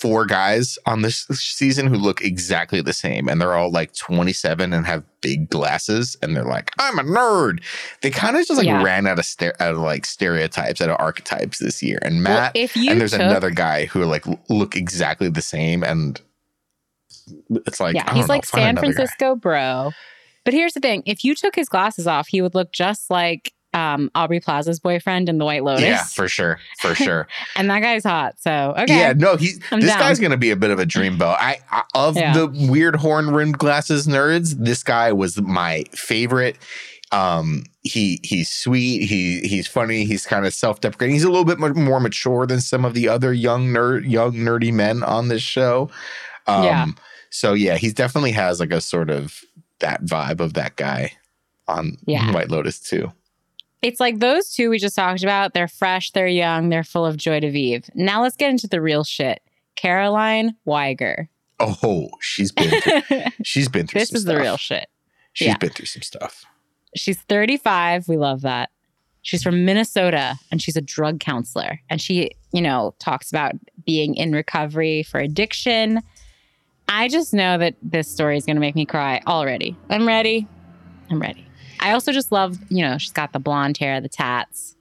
four 0.00 0.24
guys 0.24 0.78
on 0.86 1.02
this 1.02 1.26
season 1.32 1.86
who 1.86 1.96
look 1.96 2.22
exactly 2.22 2.80
the 2.80 2.92
same, 2.92 3.28
and 3.28 3.40
they're 3.40 3.54
all 3.54 3.70
like 3.70 3.94
27 3.94 4.72
and 4.72 4.86
have 4.86 5.04
big 5.20 5.50
glasses, 5.50 6.16
and 6.22 6.34
they're 6.34 6.44
like, 6.44 6.70
"I'm 6.78 6.98
a 6.98 7.02
nerd." 7.02 7.62
They 8.02 8.10
kind 8.10 8.36
of 8.36 8.46
just 8.46 8.56
like 8.58 8.66
Yeah. 8.66 8.82
ran 8.82 9.06
out 9.06 9.18
of 9.18 9.24
ster- 9.24 9.54
out 9.60 9.74
uh, 9.74 9.76
of 9.76 9.82
like 9.82 10.06
stereotypes, 10.06 10.80
out 10.80 10.88
of 10.90 10.96
archetypes 10.98 11.58
this 11.58 11.82
year. 11.82 11.98
And 12.02 12.24
well, 12.24 12.50
Matt, 12.54 12.56
you 12.76 12.90
and 12.90 13.00
there's 13.00 13.12
took, 13.12 13.20
another 13.20 13.50
guy 13.50 13.84
who 13.86 14.04
like 14.04 14.24
look 14.48 14.76
exactly 14.76 15.28
the 15.28 15.42
same, 15.42 15.84
and 15.84 16.20
it's 17.50 17.80
like, 17.80 17.94
yeah, 17.94 18.12
he's 18.14 18.28
know, 18.28 18.34
like 18.34 18.44
San 18.46 18.70
another 18.70 18.86
guy. 18.88 18.94
Francisco 18.94 19.36
bro. 19.36 19.92
But 20.44 20.54
here's 20.54 20.74
the 20.74 20.80
thing: 20.80 21.02
if 21.06 21.24
you 21.24 21.34
took 21.34 21.54
his 21.54 21.68
glasses 21.68 22.06
off, 22.06 22.28
he 22.28 22.40
would 22.40 22.54
look 22.54 22.72
just 22.72 23.10
like 23.10 23.52
um, 23.76 24.10
Aubrey 24.14 24.40
Plaza's 24.40 24.80
boyfriend 24.80 25.28
in 25.28 25.38
The 25.38 25.44
White 25.44 25.62
Lotus. 25.62 25.82
Yeah, 25.84 26.02
for 26.02 26.26
sure, 26.28 26.58
for 26.80 26.94
sure. 27.04 27.28
and 27.56 27.68
that 27.70 27.80
guy's 27.80 28.02
hot. 28.04 28.34
So 28.40 28.74
okay, 28.78 28.98
Yeah, 28.98 29.12
no, 29.12 29.36
he's 29.36 29.60
I'm 29.70 29.80
this 29.80 29.90
down. 29.90 30.00
guy's 30.00 30.18
gonna 30.18 30.36
be 30.36 30.50
a 30.50 30.56
bit 30.56 30.70
of 30.70 30.78
a 30.78 30.86
dreamboat. 30.86 31.36
I, 31.38 31.58
I 31.70 31.82
of 31.94 32.16
Yeah. 32.16 32.32
the 32.32 32.46
weird 32.70 32.96
horn 32.96 33.30
rimmed 33.30 33.58
glasses 33.58 34.06
nerds, 34.06 34.54
this 34.58 34.82
guy 34.82 35.12
was 35.12 35.40
my 35.40 35.84
favorite. 35.92 36.56
Um, 37.12 37.64
he 37.82 38.18
he's 38.24 38.48
sweet. 38.50 39.06
He 39.06 39.40
he's 39.46 39.68
funny. 39.68 40.04
He's 40.04 40.26
kind 40.26 40.44
of 40.44 40.52
self 40.52 40.80
deprecating. 40.80 41.14
He's 41.14 41.22
a 41.24 41.28
little 41.30 41.44
bit 41.44 41.58
more 41.60 42.00
mature 42.00 42.46
than 42.46 42.60
some 42.60 42.84
of 42.84 42.94
the 42.94 43.08
other 43.08 43.32
young 43.32 43.68
nerd 43.68 44.10
young 44.10 44.32
nerdy 44.32 44.72
men 44.72 45.02
on 45.04 45.28
this 45.28 45.42
show. 45.42 45.88
Um, 46.48 46.64
Yeah. 46.64 46.86
So 47.30 47.52
yeah, 47.52 47.76
he 47.76 47.90
definitely 47.92 48.32
has 48.32 48.58
like 48.58 48.72
a 48.72 48.80
sort 48.80 49.10
of 49.10 49.40
that 49.80 50.02
vibe 50.04 50.40
of 50.40 50.54
that 50.54 50.74
guy. 50.76 51.12
on 51.68 51.98
Yeah. 52.06 52.32
White 52.32 52.50
Lotus 52.50 52.80
too. 52.80 53.12
It's 53.86 54.00
like 54.00 54.18
those 54.18 54.50
two 54.50 54.68
we 54.68 54.80
just 54.80 54.96
talked 54.96 55.22
about. 55.22 55.54
They're 55.54 55.68
fresh, 55.68 56.10
they're 56.10 56.26
young, 56.26 56.70
they're 56.70 56.82
full 56.82 57.06
of 57.06 57.16
joy 57.16 57.38
to 57.38 57.52
vive. 57.52 57.88
Now 57.94 58.20
let's 58.20 58.34
get 58.34 58.50
into 58.50 58.66
the 58.66 58.80
real 58.80 59.04
shit. 59.04 59.40
Caroline 59.76 60.56
Wiger. 60.64 61.28
Oh, 61.60 62.08
she's 62.20 62.50
been 62.50 62.80
through, 62.80 63.20
she's 63.44 63.68
been 63.68 63.86
through 63.86 64.00
this 64.00 64.12
is 64.12 64.24
the 64.24 64.36
real 64.36 64.56
shit. 64.56 64.88
She's 65.34 65.46
yeah. 65.46 65.56
been 65.58 65.70
through 65.70 65.86
some 65.86 66.02
stuff. 66.02 66.44
She's 66.96 67.20
35. 67.28 68.08
We 68.08 68.16
love 68.16 68.40
that. 68.40 68.70
She's 69.22 69.44
from 69.44 69.64
Minnesota 69.64 70.34
and 70.50 70.60
she's 70.60 70.76
a 70.76 70.80
drug 70.80 71.20
counselor. 71.20 71.80
And 71.88 72.00
she, 72.00 72.32
you 72.52 72.62
know, 72.62 72.92
talks 72.98 73.30
about 73.30 73.52
being 73.84 74.16
in 74.16 74.32
recovery 74.32 75.04
for 75.04 75.20
addiction. 75.20 76.00
I 76.88 77.06
just 77.06 77.32
know 77.32 77.56
that 77.58 77.76
this 77.82 78.10
story 78.10 78.36
is 78.36 78.46
going 78.46 78.56
to 78.56 78.60
make 78.60 78.74
me 78.74 78.84
cry 78.84 79.22
already. 79.28 79.76
I'm 79.90 80.08
ready. 80.08 80.48
I'm 81.08 81.20
ready. 81.20 81.45
I 81.86 81.92
also 81.92 82.10
just 82.12 82.32
love, 82.32 82.58
you 82.68 82.82
know, 82.82 82.98
she's 82.98 83.12
got 83.12 83.32
the 83.32 83.38
blonde 83.38 83.78
hair, 83.78 84.00
the 84.00 84.08
tats. 84.08 84.74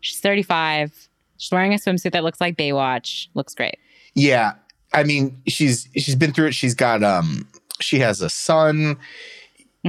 She's 0.00 0.20
35. 0.20 1.08
She's 1.38 1.50
wearing 1.50 1.72
a 1.74 1.76
swimsuit 1.76 2.12
that 2.12 2.22
looks 2.22 2.40
like 2.40 2.56
Baywatch. 2.56 3.26
Looks 3.34 3.54
great. 3.54 3.78
Yeah. 4.14 4.52
I 4.92 5.02
mean, 5.02 5.36
she's 5.48 5.88
she's 5.96 6.14
been 6.14 6.32
through 6.32 6.46
it. 6.46 6.54
She's 6.54 6.74
got 6.74 7.02
um 7.02 7.48
she 7.80 7.98
has 7.98 8.20
a 8.20 8.30
son. 8.30 8.96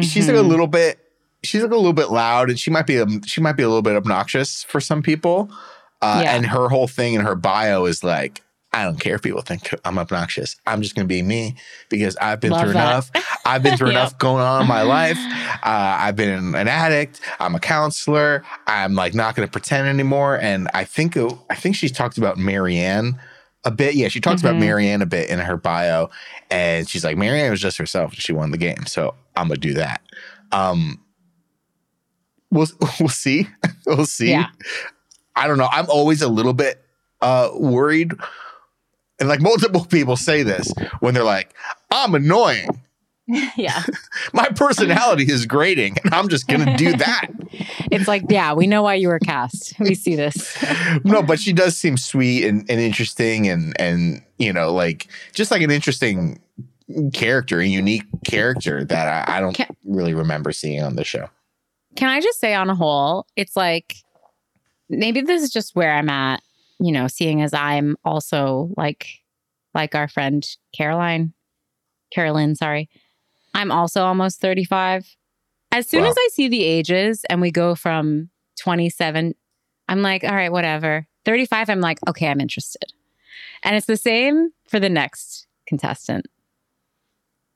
She's 0.02 0.28
like 0.28 0.36
a 0.36 0.40
Mhm. 0.40 0.48
little 0.50 0.68
bit 0.68 1.00
she's 1.44 1.62
like 1.62 1.72
a 1.72 1.76
little 1.76 1.94
bit 1.94 2.10
loud 2.10 2.50
and 2.50 2.60
she 2.60 2.72
might 2.72 2.88
be 2.88 3.00
um, 3.00 3.22
she 3.24 3.40
might 3.40 3.56
be 3.56 3.62
a 3.62 3.68
little 3.68 3.84
bit 3.84 3.96
obnoxious 3.96 4.64
for 4.64 4.80
some 4.82 5.04
people. 5.04 5.50
Uh, 6.02 6.22
Yeah. 6.24 6.36
and 6.36 6.48
her 6.48 6.70
whole 6.70 6.88
thing 6.88 7.14
in 7.14 7.22
her 7.22 7.36
bio 7.36 7.86
is 7.86 8.04
like 8.04 8.42
I 8.76 8.84
don't 8.84 9.00
care 9.00 9.16
if 9.16 9.22
people 9.22 9.42
think 9.42 9.74
I'm 9.86 9.98
obnoxious. 9.98 10.58
I'm 10.68 10.82
just 10.82 10.96
going 10.96 11.08
to 11.08 11.14
be 11.14 11.22
me 11.22 11.56
because 11.90 12.16
I've 12.18 12.42
been 12.42 12.52
Love 12.52 12.62
through 12.62 12.74
that. 12.74 12.88
enough. 12.92 13.12
I've 13.46 13.64
been 13.64 13.78
through 13.78 13.88
Yep. 13.92 13.96
enough 13.96 14.18
going 14.20 14.44
on 14.44 14.64
in 14.64 14.68
my 14.68 14.82
life. 15.00 15.18
Uh, 15.64 15.98
I've 16.00 16.16
been 16.16 16.56
an 16.56 16.68
addict. 16.68 17.22
I'm 17.40 17.56
a 17.56 17.60
counselor. 17.60 18.44
I'm 18.68 18.94
like 18.94 19.14
not 19.14 19.36
going 19.36 19.48
to 19.48 19.52
pretend 19.52 19.88
anymore. 19.88 20.38
And 20.40 20.68
I 20.74 20.84
think 20.84 21.16
I 21.50 21.56
think 21.56 21.76
she 21.78 21.88
talked 21.90 22.18
about 22.18 22.38
Maryanne 22.38 23.18
a 23.64 23.72
bit. 23.72 23.96
Yeah, 23.96 24.10
she 24.10 24.20
talks 24.20 24.42
about 24.42 24.56
Mhm. 24.56 24.64
Maryanne 24.64 25.02
a 25.02 25.06
bit 25.06 25.30
in 25.30 25.40
her 25.40 25.58
bio, 25.58 26.10
and 26.52 26.88
she's 26.90 27.04
like 27.06 27.16
Maryanne 27.18 27.50
was 27.52 27.62
just 27.62 27.78
herself. 27.78 28.12
and 28.12 28.22
She 28.22 28.34
won 28.34 28.52
the 28.52 28.58
game, 28.58 28.86
so 28.86 29.16
I'm 29.36 29.48
gonna 29.48 29.60
do 29.60 29.74
that. 29.76 30.02
Um, 30.52 31.02
we'll 32.52 32.68
we'll 33.00 33.10
see. 33.10 33.48
we'll 33.86 34.06
see. 34.06 34.32
Yeah. 34.32 34.48
I 35.36 35.48
don't 35.48 35.58
know. 35.58 35.70
I'm 35.72 35.90
always 35.90 36.22
a 36.22 36.28
little 36.28 36.54
bit 36.54 36.82
uh 37.22 37.50
worried. 37.56 38.14
And 39.20 39.30
like 39.30 39.42
multiple 39.42 39.86
people 39.86 40.18
say 40.18 40.44
this 40.44 40.74
when 41.00 41.14
they're 41.14 41.24
like, 41.24 41.54
I'm 41.92 42.16
annoying. 42.16 42.82
yeah. 43.56 43.84
My 44.34 44.50
personality 44.50 45.24
is 45.32 45.46
grating, 45.46 45.96
and 46.04 46.14
I'm 46.14 46.28
just 46.28 46.48
gonna 46.48 46.78
do 46.78 46.92
that. 46.98 47.28
It's 47.92 48.08
like, 48.08 48.24
yeah, 48.30 48.54
we 48.54 48.68
know 48.68 48.84
why 48.84 48.96
you 48.96 49.08
were 49.08 49.20
cast. 49.20 49.80
We 49.80 49.96
see 49.96 50.16
this. 50.16 50.56
no, 51.04 51.24
but 51.24 51.40
she 51.40 51.54
does 51.54 51.76
seem 51.78 51.98
sweet 51.98 52.46
and, 52.46 52.70
and 52.70 52.80
interesting 52.80 53.48
and 53.48 53.80
and 53.80 54.22
you 54.38 54.54
know, 54.54 54.72
like 54.74 55.08
just 55.34 55.50
like 55.50 55.62
an 55.62 55.72
interesting 55.72 56.40
character, 57.14 57.60
a 57.60 57.66
unique 57.66 58.06
character 58.26 58.84
that 58.86 59.28
I, 59.28 59.38
I 59.38 59.40
don't 59.40 59.54
Can- 59.54 59.76
really 59.86 60.14
remember 60.14 60.52
seeing 60.52 60.84
on 60.84 60.96
the 60.96 61.04
show. 61.04 61.30
Can 61.96 62.10
I 62.10 62.22
just 62.22 62.40
say 62.40 62.54
on 62.54 62.70
a 62.70 62.76
whole, 62.76 63.26
it's 63.36 63.56
like 63.56 63.96
maybe 64.90 65.22
this 65.22 65.42
is 65.42 65.50
just 65.50 65.76
where 65.76 65.94
I'm 65.94 66.10
at, 66.10 66.44
you 66.80 66.92
know, 66.92 67.08
seeing 67.08 67.42
as 67.42 67.54
I'm 67.54 67.96
also 68.04 68.70
like 68.78 69.08
like 69.74 69.94
our 69.96 70.08
friend 70.08 70.46
Caroline, 70.76 71.34
Carolyn, 72.14 72.56
sorry. 72.56 72.90
I'm 73.54 73.72
also 73.72 74.04
almost 74.04 74.40
35. 74.42 75.06
As 75.72 75.88
soon 75.90 76.04
Wow. 76.04 76.10
as 76.10 76.16
I 76.18 76.30
see 76.32 76.48
the 76.48 76.64
ages 76.64 77.26
and 77.30 77.42
we 77.42 77.52
go 77.52 77.76
from 77.76 78.30
27, 78.60 79.34
I'm 79.90 80.02
like, 80.02 80.24
all 80.24 80.34
right, 80.36 80.52
whatever. 80.52 81.08
35, 81.26 81.70
I'm 81.70 81.82
like, 81.82 82.00
okay, 82.08 82.28
I'm 82.28 82.40
interested. 82.40 82.94
And 83.64 83.76
it's 83.76 83.88
the 83.88 83.98
same 83.98 84.52
for 84.70 84.80
the 84.80 84.90
next 84.90 85.48
contestant. 85.68 86.26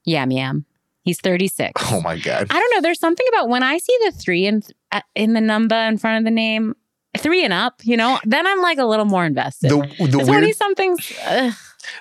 Yam 0.05 0.31
Yam. 0.31 0.65
He's 1.03 1.19
36. 1.21 1.81
Oh 1.91 2.01
my 2.01 2.17
god. 2.17 2.47
I 2.49 2.59
don't 2.59 2.71
know. 2.75 2.81
There's 2.81 2.99
something 2.99 3.25
about 3.29 3.47
when 3.49 3.63
I 3.63 3.77
see 3.77 3.97
the 4.05 4.11
three 4.11 4.45
in 4.45 4.61
uh, 4.91 5.01
in 5.15 5.33
the 5.33 5.41
number 5.41 5.75
in 5.75 5.97
front 5.97 6.17
of 6.19 6.25
the 6.25 6.31
name, 6.31 6.75
three 7.17 7.43
and 7.43 7.53
up. 7.53 7.81
You 7.83 7.97
know, 7.97 8.19
then 8.25 8.45
I'm 8.47 8.61
like 8.61 8.77
a 8.77 8.85
little 8.85 9.05
more 9.05 9.25
invested. 9.25 9.69
The 9.69 9.77
the 10.07 10.25
weird 10.25 10.55
something's. 10.55 11.11
ugh. 11.27 11.53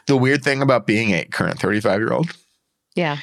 the 0.07 0.17
weird 0.17 0.43
thing 0.45 0.63
about 0.63 0.87
being 0.87 1.13
a 1.15 1.25
current 1.25 1.59
35 1.59 2.01
year 2.01 2.13
old 2.13 2.31
Yeah. 2.95 3.19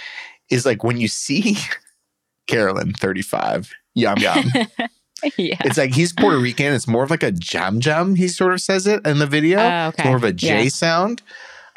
is 0.49 0.65
like 0.65 0.83
when 0.83 0.97
you 0.97 1.07
see 1.07 1.57
Carolyn 2.47 2.93
35, 2.93 3.71
yum 3.93 4.17
yum. 4.19 4.45
yeah. 5.37 5.57
it's 5.65 5.77
like 5.77 5.93
he's 5.93 6.13
Puerto 6.13 6.37
Rican. 6.39 6.73
It's 6.73 6.87
more 6.87 7.03
of 7.03 7.09
like 7.09 7.23
a 7.23 7.31
jam 7.31 7.79
jam. 7.79 8.15
He 8.15 8.27
sort 8.27 8.53
of 8.53 8.61
says 8.61 8.85
it 8.87 9.05
in 9.05 9.19
the 9.19 9.27
video. 9.27 9.59
Oh, 9.59 9.89
It's 9.89 10.03
more 10.05 10.15
of 10.17 10.23
a 10.23 10.31
J 10.33 10.63
Yeah. 10.63 10.69
sound. 10.69 11.21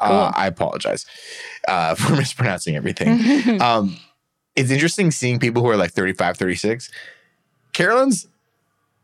Uh, 0.00 0.30
I 0.34 0.46
apologize 0.46 1.06
uh, 1.66 1.94
for 1.96 2.14
mispronouncing 2.14 2.76
everything. 2.76 3.60
um, 3.60 3.96
it's 4.54 4.70
interesting 4.70 5.10
seeing 5.10 5.38
people 5.40 5.60
who 5.62 5.68
are 5.70 5.76
like 5.76 5.90
35, 5.92 6.36
36. 6.36 6.88
Carolyn's, 7.72 8.26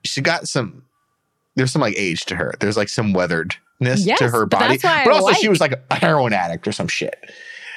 she 0.05 0.21
got 0.21 0.47
some, 0.49 0.85
there's 1.57 1.73
some 1.73 1.83
like 1.83 1.95
age 1.97 2.25
to 2.27 2.37
her. 2.37 2.55
There's 2.61 2.77
like 2.77 2.89
some 2.89 3.13
weatheredness 3.15 3.57
Yes, 4.07 4.19
to 4.19 4.29
her 4.29 4.47
body. 4.47 4.79
I 4.85 5.05
But 5.05 5.13
also, 5.15 5.33
she 5.35 5.49
was 5.49 5.61
like 5.61 5.81
a 5.91 5.95
heroin 5.95 6.33
addict 6.33 6.67
or 6.67 6.73
some 6.73 6.89
shit. 6.89 7.17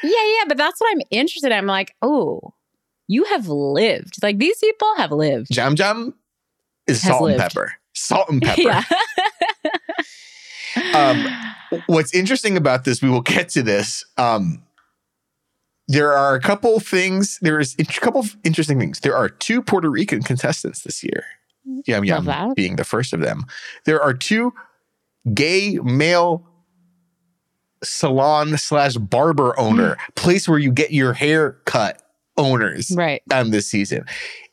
yeah, 0.04 0.10
yeah. 0.12 0.44
But 0.48 0.58
that's 0.58 0.80
what 0.80 0.92
I'm 0.92 1.02
interested 1.12 1.52
in. 1.52 1.58
I'm 1.58 1.66
like, 1.66 1.96
oh, 2.02 2.54
you 3.08 3.24
have 3.26 3.48
lived. 3.48 4.22
Like 4.24 4.38
these 4.38 4.58
people 4.60 4.96
have 4.98 5.12
lived. 5.12 5.48
Jam 5.52 5.76
Jam 5.76 6.14
is 6.88 7.02
salt 7.02 7.30
and 7.30 7.40
pepper. 7.40 7.74
Salt 7.94 8.30
and 8.30 8.42
pepper. 8.44 8.62
Yeah. 8.62 8.84
Um, 10.94 11.26
What's 11.88 12.14
interesting 12.14 12.56
about 12.56 12.86
this, 12.86 13.02
we 13.02 13.10
will 13.10 13.22
get 13.22 13.50
to 13.50 13.62
this. 13.64 14.06
Um, 14.18 14.64
there 15.90 16.14
are 16.14 16.36
a 16.36 16.40
couple 16.40 16.80
things. 16.80 17.40
There 17.42 17.60
is 17.60 17.76
a 17.80 17.84
couple 17.86 18.22
of 18.22 18.38
interesting 18.44 18.80
things. 18.80 19.00
There 19.02 19.16
are 19.16 19.28
two 19.30 19.62
Puerto 19.62 19.90
Rican 19.90 20.22
contestants 20.24 20.84
this 20.84 21.04
year. 21.04 21.26
Yum 21.86 22.06
Yum 22.06 22.54
being 22.56 22.76
the 22.76 22.84
first 22.84 23.14
of 23.14 23.22
them. 23.22 23.46
There 23.86 24.02
are 24.02 24.14
two 24.14 24.54
gay 25.34 25.80
male 25.84 26.48
salon 27.84 28.58
slash 28.58 28.96
barber 28.96 29.58
owner 29.60 29.96
mm. 29.96 30.16
place 30.16 30.48
where 30.48 30.60
you 30.60 30.72
get 30.72 30.92
your 30.92 31.14
hair 31.14 31.54
cut 31.66 32.02
owners 32.38 32.92
right. 32.96 33.22
on 33.32 33.52
this 33.52 33.68
season. 33.68 34.06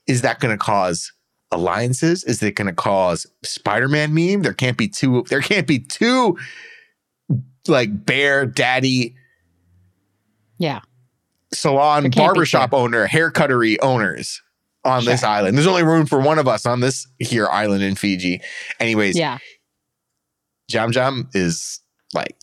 Is 0.06 0.22
that 0.22 0.40
going 0.40 0.56
to 0.56 0.62
cause 0.62 1.12
alliances? 1.50 2.24
Is 2.24 2.42
it 2.42 2.52
going 2.52 2.66
to 2.66 2.74
cause 2.74 3.26
Spider-Man 3.42 4.12
meme? 4.12 4.42
There 4.42 4.52
can't 4.52 4.76
be 4.76 4.88
two. 4.88 5.24
There 5.30 5.40
can't 5.40 5.66
be 5.66 5.78
two 5.78 6.36
like 7.68 8.04
bear 8.04 8.44
daddy 8.46 9.14
Yeah. 10.58 10.80
salon 11.52 12.02
There 12.02 12.10
can't 12.10 12.14
be 12.14 12.20
barbershop 12.20 12.74
owner 12.74 13.08
haircuttery 13.08 13.78
owners 13.80 14.42
on 14.85 15.05
this 15.05 15.22
island. 15.22 15.57
There's 15.57 15.66
only 15.66 15.82
room 15.82 16.07
for 16.07 16.20
one 16.20 16.39
of 16.39 16.49
us 16.49 16.66
on 16.66 16.80
this 16.80 17.07
here 17.18 17.49
island 17.49 17.82
in 17.82 17.95
Fiji. 17.95 18.41
Anyways, 18.80 19.16
Yeah. 19.16 19.39
Jam 20.70 20.93
Jam 20.93 21.28
is 21.35 21.80
like 22.14 22.37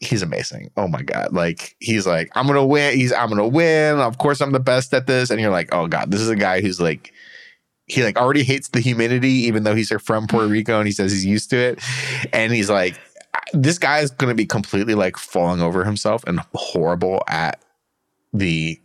he's 0.00 0.22
amazing. 0.22 0.70
Oh 0.76 0.88
my 0.88 1.02
god. 1.02 1.32
Like 1.32 1.76
he's 1.80 2.06
like 2.06 2.30
I'm 2.34 2.46
going 2.46 2.58
to 2.58 2.64
win. 2.64 2.96
He's 2.96 3.12
I'm 3.12 3.28
going 3.28 3.38
to 3.38 3.46
win. 3.46 3.98
Of 3.98 4.18
course 4.18 4.40
I'm 4.40 4.52
the 4.52 4.60
best 4.60 4.92
at 4.94 5.06
this 5.06 5.30
and 5.30 5.40
you're 5.40 5.50
like, 5.50 5.72
"Oh 5.72 5.86
god, 5.86 6.10
this 6.10 6.20
is 6.20 6.28
a 6.28 6.36
guy 6.36 6.60
who's 6.60 6.80
like 6.80 7.12
he 7.86 8.02
like 8.04 8.18
already 8.18 8.42
hates 8.42 8.68
the 8.68 8.80
humidity 8.80 9.30
even 9.30 9.62
though 9.62 9.74
he's 9.74 9.90
from 10.02 10.26
Puerto 10.26 10.48
mm. 10.48 10.52
Rico 10.52 10.78
and 10.78 10.86
he 10.86 10.92
says 10.92 11.12
he's 11.12 11.24
used 11.24 11.50
to 11.50 11.56
it. 11.56 11.80
And 12.32 12.52
he's 12.52 12.70
like 12.70 12.98
this 13.52 13.78
guy 13.78 14.00
is 14.00 14.10
going 14.10 14.28
to 14.28 14.34
be 14.34 14.46
completely 14.46 14.94
like 14.94 15.16
falling 15.16 15.60
over 15.60 15.84
himself 15.84 16.24
and 16.26 16.40
horrible 16.54 17.22
at 17.28 17.62
the 18.32 18.80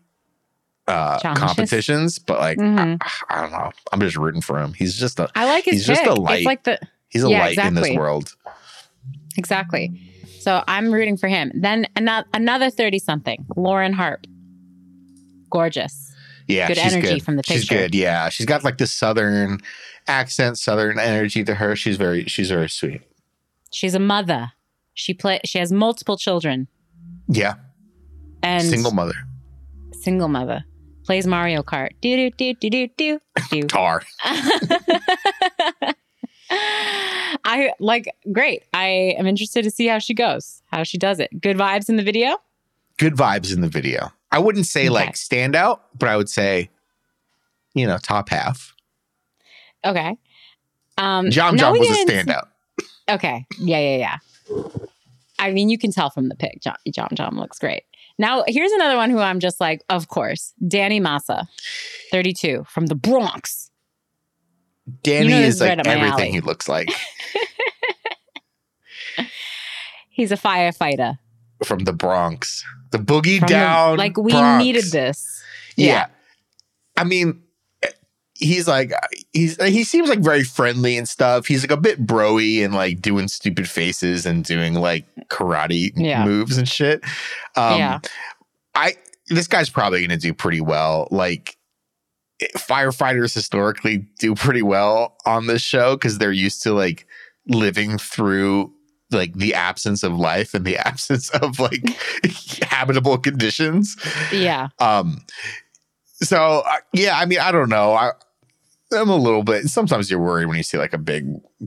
uh 0.87 1.17
Challenges. 1.19 1.43
competitions, 1.43 2.19
but 2.19 2.39
like 2.39 2.57
Mhm. 2.57 2.97
I, 3.01 3.09
I 3.37 3.41
don't 3.41 3.51
know. 3.51 3.71
I'm 3.91 3.99
just 4.01 4.17
rooting 4.17 4.41
for 4.41 4.59
him. 4.59 4.73
He's 4.73 4.97
just 4.97 5.19
a 5.19 5.29
I 5.35 5.45
like 5.45 5.65
his 5.65 5.75
He's 5.75 5.87
just 5.87 6.03
a 6.05 6.09
pick. 6.09 6.17
light. 6.19 6.37
It's 6.39 6.45
like 6.45 6.63
the 6.63 6.79
he's 7.09 7.23
a 7.23 7.29
Yeah, 7.29 7.39
light 7.39 7.57
in 7.57 7.73
this 7.75 7.91
world. 7.95 8.35
Exactly. 9.37 9.99
So 10.39 10.61
I'm 10.67 10.93
rooting 10.93 11.15
for 11.17 11.27
him. 11.29 11.51
Then 11.55 11.87
another 11.95 12.27
another 12.33 12.69
30 12.69 12.99
something, 12.99 13.45
Lauren 13.55 13.93
Harpe. 13.93 14.25
Gorgeous. 15.49 16.13
Yeah, 16.47 16.67
Good 16.67 16.77
she's 16.77 16.93
energy 16.93 17.13
good. 17.15 17.23
from 17.23 17.37
the 17.37 17.43
picture. 17.43 17.53
She's 17.59 17.69
good. 17.69 17.95
Yeah, 17.95 18.27
she's 18.29 18.45
got 18.45 18.63
like 18.65 18.77
this 18.77 18.91
southern 18.91 19.59
accent, 20.07 20.57
southern 20.57 20.99
energy 20.99 21.43
to 21.45 21.55
her. 21.55 21.75
She's 21.77 21.95
very, 21.95 22.25
she's 22.25 22.49
very 22.49 22.67
sweet. 22.69 23.01
She's 23.71 23.95
a 23.95 23.99
mother. 23.99 24.51
She 24.93 25.13
play 25.13 25.39
she 25.45 25.57
has 25.59 25.71
multiple 25.71 26.17
children 26.17 26.67
Yeah, 27.27 27.55
and 28.43 28.63
single 28.63 28.91
mother. 28.91 29.15
single 29.93 30.27
mother. 30.27 30.65
Plays 31.05 31.27
Mario 31.27 31.63
Kart. 31.63 31.89
Do 32.01 32.15
do 32.15 32.29
do 32.31 32.53
do 32.53 32.69
do 32.69 32.87
do 32.97 33.19
do. 33.51 33.61
Tar. 33.67 34.03
I 36.55 37.71
like 37.79 38.13
great. 38.31 38.63
I 38.73 39.15
am 39.17 39.25
interested 39.27 39.63
to 39.63 39.71
see 39.71 39.87
how 39.87 39.99
she 39.99 40.13
goes, 40.13 40.61
how 40.67 40.83
she 40.83 40.97
does 40.97 41.19
it. 41.19 41.29
Good 41.41 41.57
vibes 41.57 41.89
in 41.89 41.95
the 41.97 42.03
video. 42.03 42.37
Good 42.97 43.15
vibes 43.15 43.53
in 43.53 43.61
the 43.61 43.67
video. 43.69 44.11
I 44.31 44.39
wouldn't 44.39 44.65
say 44.67 44.81
Okay. 44.83 44.89
like 44.91 45.13
standout, 45.13 45.79
but 45.97 46.09
I 46.09 46.17
would 46.17 46.29
say 46.29 46.69
you 47.75 47.87
know, 47.87 47.97
top 47.97 48.29
half. 48.29 48.75
Okay. 49.83 50.15
Um, 50.99 51.25
Jom 51.27 51.57
Jom 51.57 51.77
was 51.79 51.89
a 51.89 52.05
standout. 52.05 52.47
Okay. 53.09 53.45
Yeah, 53.59 53.79
yeah, 53.79 53.97
yeah. 53.97 54.17
I 55.39 55.51
mean, 55.51 55.69
you 55.69 55.79
can 55.79 55.91
tell 55.91 56.11
from 56.11 56.29
the 56.29 56.35
pic. 56.35 56.61
John 56.61 56.75
John, 56.91 57.09
John 57.15 57.35
looks 57.35 57.57
great. 57.57 57.83
Now, 58.19 58.43
here's 58.47 58.71
another 58.73 58.95
one 58.95 59.09
who 59.09 59.19
I'm 59.19 59.39
just 59.39 59.59
like, 59.59 59.81
of 59.89 60.07
course, 60.07 60.53
Danny 60.67 60.99
Massa, 60.99 61.47
32, 62.11 62.65
from 62.69 62.85
the 62.85 62.95
Bronx. 62.95 63.71
Danny 65.01 65.29
know 65.29 65.39
this 65.39 65.55
is 65.55 65.61
like 65.61 65.77
right 65.77 65.87
everything 65.87 66.33
he 66.33 66.41
looks 66.41 66.67
like 66.67 66.89
He's 70.09 70.31
a 70.31 70.37
firefighter. 70.37 71.17
from 71.63 71.79
the 71.85 71.93
Bronx. 71.93 72.63
The 72.91 72.97
boogie 72.99 73.39
From 73.39 73.47
the- 73.47 73.53
down. 73.53 73.97
like 73.97 74.17
we 74.17 74.31
Bronx. 74.31 74.63
needed 74.63 74.83
this. 74.91 75.41
Yeah. 75.75 75.85
Yeah. 75.87 76.05
I 76.97 77.03
mean, 77.05 77.41
he's 78.43 78.67
like 78.67 78.91
he's 79.31 79.61
he 79.63 79.83
seems 79.83 80.09
like 80.09 80.19
very 80.19 80.43
friendly 80.43 80.97
and 80.97 81.07
stuff. 81.07 81.47
He's 81.47 81.63
like 81.63 81.71
a 81.71 81.77
bit 81.81 82.05
broy 82.05 82.63
and 82.63 82.73
like 82.73 83.01
doing 83.01 83.27
stupid 83.27 83.67
faces 83.69 84.25
and 84.25 84.43
doing 84.43 84.73
like 84.75 85.05
karate 85.29 85.91
Yeah. 85.95 86.23
moves 86.25 86.57
and 86.57 86.67
shit. 86.67 87.03
Um 87.55 87.77
Yeah. 87.79 87.99
I 88.75 88.95
this 89.27 89.47
guy's 89.47 89.69
probably 89.69 89.99
going 90.05 90.09
to 90.09 90.17
do 90.17 90.33
pretty 90.33 90.61
well. 90.61 91.07
Like 91.09 91.57
firefighters 92.57 93.33
historically 93.33 94.05
do 94.19 94.35
pretty 94.35 94.61
well 94.61 95.15
on 95.25 95.47
this 95.47 95.61
show 95.61 95.95
cuz 95.97 96.17
they're 96.17 96.31
used 96.31 96.61
to 96.63 96.73
like 96.73 97.07
living 97.47 97.97
through 97.97 98.73
like 99.11 99.33
the 99.35 99.53
absence 99.53 100.03
of 100.03 100.13
life 100.13 100.53
and 100.53 100.65
the 100.65 100.77
absence 100.87 101.29
of 101.29 101.59
like 101.59 101.83
habitable 102.63 103.17
conditions. 103.17 103.95
Yeah. 104.31 104.69
Um, 104.79 105.21
so 106.21 106.63
uh, 106.65 106.77
yeah, 106.93 107.17
I 107.17 107.25
mean, 107.25 107.39
I 107.39 107.51
don't 107.51 107.69
know. 107.69 107.93
I 107.93 108.11
I'm 108.93 109.09
a 109.09 109.15
little 109.17 109.43
bit. 109.43 109.65
Sometimes 109.67 110.09
you're 110.09 110.19
worried 110.19 110.45
when 110.47 110.57
you 110.57 110.63
see 110.63 110.77
like 110.77 110.93
a 110.93 110.97
big, 110.97 111.25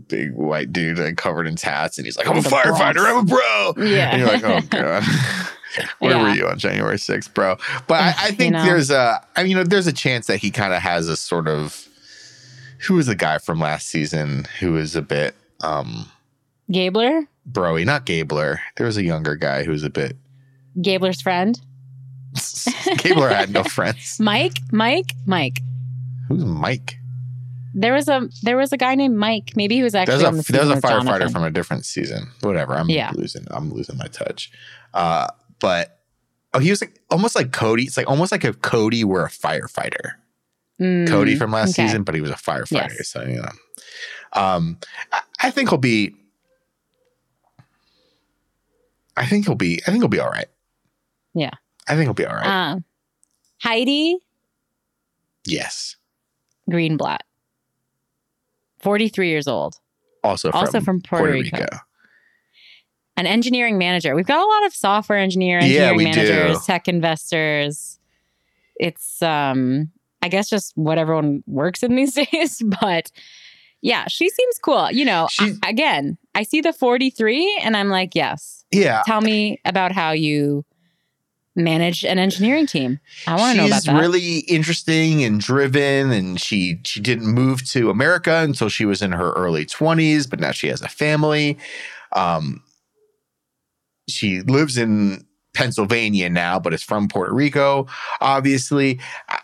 big 0.08 0.32
white 0.34 0.72
dude 0.72 0.98
like 0.98 1.16
covered 1.16 1.46
in 1.46 1.56
tats, 1.56 1.98
and 1.98 2.06
he's 2.06 2.16
like, 2.16 2.28
"I'm 2.28 2.38
a 2.38 2.40
The 2.40 2.48
firefighter. 2.48 2.94
Bronx. 2.94 3.00
I'm 3.00 3.16
a 3.18 3.22
bro." 3.24 3.84
Yeah. 3.84 4.10
and 4.10 4.20
you're 4.20 4.30
like, 4.30 4.44
"Oh 4.44 4.60
god." 4.70 5.02
Where 5.98 6.18
were 6.18 6.30
you 6.30 6.48
on 6.48 6.58
January 6.58 6.96
6th, 6.96 7.34
bro? 7.34 7.56
But 7.86 8.00
I, 8.00 8.14
I 8.18 8.26
You 8.28 8.32
think 8.36 8.52
know. 8.54 8.64
there's 8.64 8.90
a, 8.90 9.20
I 9.36 9.42
mean, 9.42 9.50
you 9.50 9.56
know, 9.58 9.64
there's 9.64 9.86
a 9.86 9.92
chance 9.92 10.26
that 10.26 10.38
he 10.38 10.50
kind 10.50 10.72
of 10.72 10.80
has 10.80 11.06
a 11.08 11.16
sort 11.18 11.46
of, 11.48 11.86
who 12.86 12.94
was 12.94 13.08
the 13.08 13.14
guy 13.14 13.36
from 13.36 13.60
last 13.60 13.88
season 13.88 14.46
who 14.58 14.72
was 14.72 14.96
a 14.96 15.02
bit, 15.02 15.34
um, 15.62 16.06
Gabler? 16.70 17.28
broy, 17.50 17.84
not 17.84 18.06
Gabler. 18.06 18.60
There 18.78 18.86
was 18.86 18.96
a 18.96 19.02
younger 19.04 19.36
guy 19.36 19.64
who 19.64 19.70
was 19.72 19.82
a 19.82 19.90
bit, 19.90 20.16
Gabler's 20.80 21.20
friend? 21.20 21.60
Gabler 22.98 23.28
had 23.28 23.50
no 23.50 23.62
friends. 23.64 24.18
Mike? 24.18 24.58
Mike? 24.72 25.12
Mike. 25.26 25.60
Who's 26.28 26.42
Mike? 26.44 26.96
There 27.78 27.92
was 27.92 28.08
a 28.08 28.28
there 28.42 28.56
was 28.56 28.72
a 28.72 28.78
guy 28.78 28.94
named 28.94 29.16
Mike. 29.16 29.52
Maybe 29.54 29.74
he 29.76 29.82
was 29.82 29.94
actually 29.94 30.14
There's 30.16 30.24
a 30.24 30.28
on 30.28 30.36
the 30.38 30.42
there's 30.50 30.68
a 30.70 30.76
firefighter 30.76 31.02
Jonathan. 31.04 31.28
from 31.32 31.42
a 31.44 31.50
different 31.50 31.84
season. 31.84 32.30
Whatever. 32.40 32.74
I'm 32.74 32.88
Yeah. 32.88 33.12
losing. 33.14 33.46
I'm 33.50 33.70
losing 33.70 33.98
my 33.98 34.06
touch. 34.06 34.50
Uh, 34.94 35.28
but 35.60 36.00
oh, 36.54 36.58
he 36.58 36.70
was 36.70 36.80
like 36.80 36.98
almost 37.10 37.36
like 37.36 37.52
Cody. 37.52 37.82
It's 37.84 37.98
like 37.98 38.08
almost 38.08 38.32
like 38.32 38.44
if 38.46 38.62
Cody 38.62 39.04
were 39.04 39.26
a 39.26 39.28
firefighter. 39.28 40.12
Mm, 40.80 41.06
Cody 41.06 41.36
from 41.36 41.52
last 41.52 41.78
okay. 41.78 41.86
season, 41.86 42.02
but 42.02 42.14
he 42.14 42.20
was 42.22 42.30
a 42.30 42.34
firefighter. 42.34 42.94
Yes. 42.96 43.08
So 43.08 43.22
you 43.22 43.36
know, 43.42 43.48
um, 44.32 44.78
I, 45.12 45.20
I 45.42 45.50
think 45.50 45.68
he'll 45.68 45.78
be. 45.78 46.14
I 49.16 49.26
think 49.26 49.46
he'll 49.46 49.54
be. 49.54 49.80
I 49.86 49.90
think 49.90 49.98
he'll 50.02 50.08
be 50.08 50.20
all 50.20 50.30
right. 50.30 50.48
Yeah. 51.34 51.50
I 51.88 51.94
think 51.94 52.04
he'll 52.06 52.14
be 52.14 52.26
all 52.26 52.34
right. 52.36 52.72
Uh, 52.72 52.76
Heidi 53.62 54.18
yes. 55.46 55.96
Greenblatt, 56.70 57.20
43 58.78 59.28
years 59.28 59.48
old, 59.48 59.78
Also 60.24 60.50
from, 60.50 60.60
also 60.60 60.80
from 60.80 61.00
Puerto, 61.00 61.32
Rico. 61.32 61.66
An 63.18 63.26
engineering 63.26 63.78
manager. 63.78 64.14
We've 64.14 64.26
got 64.26 64.44
a 64.44 64.46
lot 64.46 64.66
of 64.66 64.74
software 64.74 65.18
engineer, 65.18 65.58
engineering 65.58 65.96
we 65.96 66.04
managers, 66.04 66.58
do. 66.58 66.64
tech 66.66 66.86
investors. 66.86 67.98
It's 68.78 69.22
um, 69.22 69.90
I 70.20 70.28
guess 70.28 70.50
just 70.50 70.72
what 70.76 70.98
everyone 70.98 71.42
works 71.46 71.82
in 71.82 71.96
these 71.96 72.12
days. 72.32 72.62
But 72.82 73.10
yeah, 73.80 74.04
she 74.08 74.28
seems 74.28 74.58
cool. 74.58 74.90
You 74.92 75.06
know, 75.06 75.28
I- 75.40 75.54
again, 75.66 76.18
I 76.34 76.42
see 76.42 76.60
the 76.60 76.74
43 76.74 77.60
and 77.62 77.74
I'm 77.76 77.88
like, 77.88 78.14
yes. 78.14 78.64
Yeah. 78.70 79.02
Tell 79.06 79.22
me 79.22 79.60
about 79.64 79.92
how 79.92 80.10
you 80.10 80.64
manage 81.56 82.04
an 82.04 82.18
engineering 82.18 82.66
team. 82.66 83.00
I 83.26 83.36
want 83.36 83.56
to 83.56 83.62
know 83.62 83.66
about 83.66 83.84
that. 83.84 83.92
She's 83.92 84.00
really 84.00 84.38
interesting 84.40 85.24
and 85.24 85.40
driven, 85.40 86.12
and 86.12 86.40
she 86.40 86.80
she 86.84 87.00
didn't 87.00 87.26
move 87.26 87.68
to 87.70 87.90
America 87.90 88.36
until 88.42 88.68
she 88.68 88.84
was 88.84 89.02
in 89.02 89.12
her 89.12 89.32
early 89.32 89.64
twenties, 89.64 90.26
but 90.26 90.38
now 90.38 90.52
she 90.52 90.68
has 90.68 90.82
a 90.82 90.88
family. 90.88 91.58
Um, 92.12 92.62
she 94.08 94.42
lives 94.42 94.76
in 94.76 95.26
Pennsylvania 95.54 96.28
now, 96.28 96.60
but 96.60 96.74
is 96.74 96.82
from 96.82 97.08
Puerto 97.08 97.34
Rico. 97.34 97.86
Obviously, 98.20 99.00
I, 99.28 99.40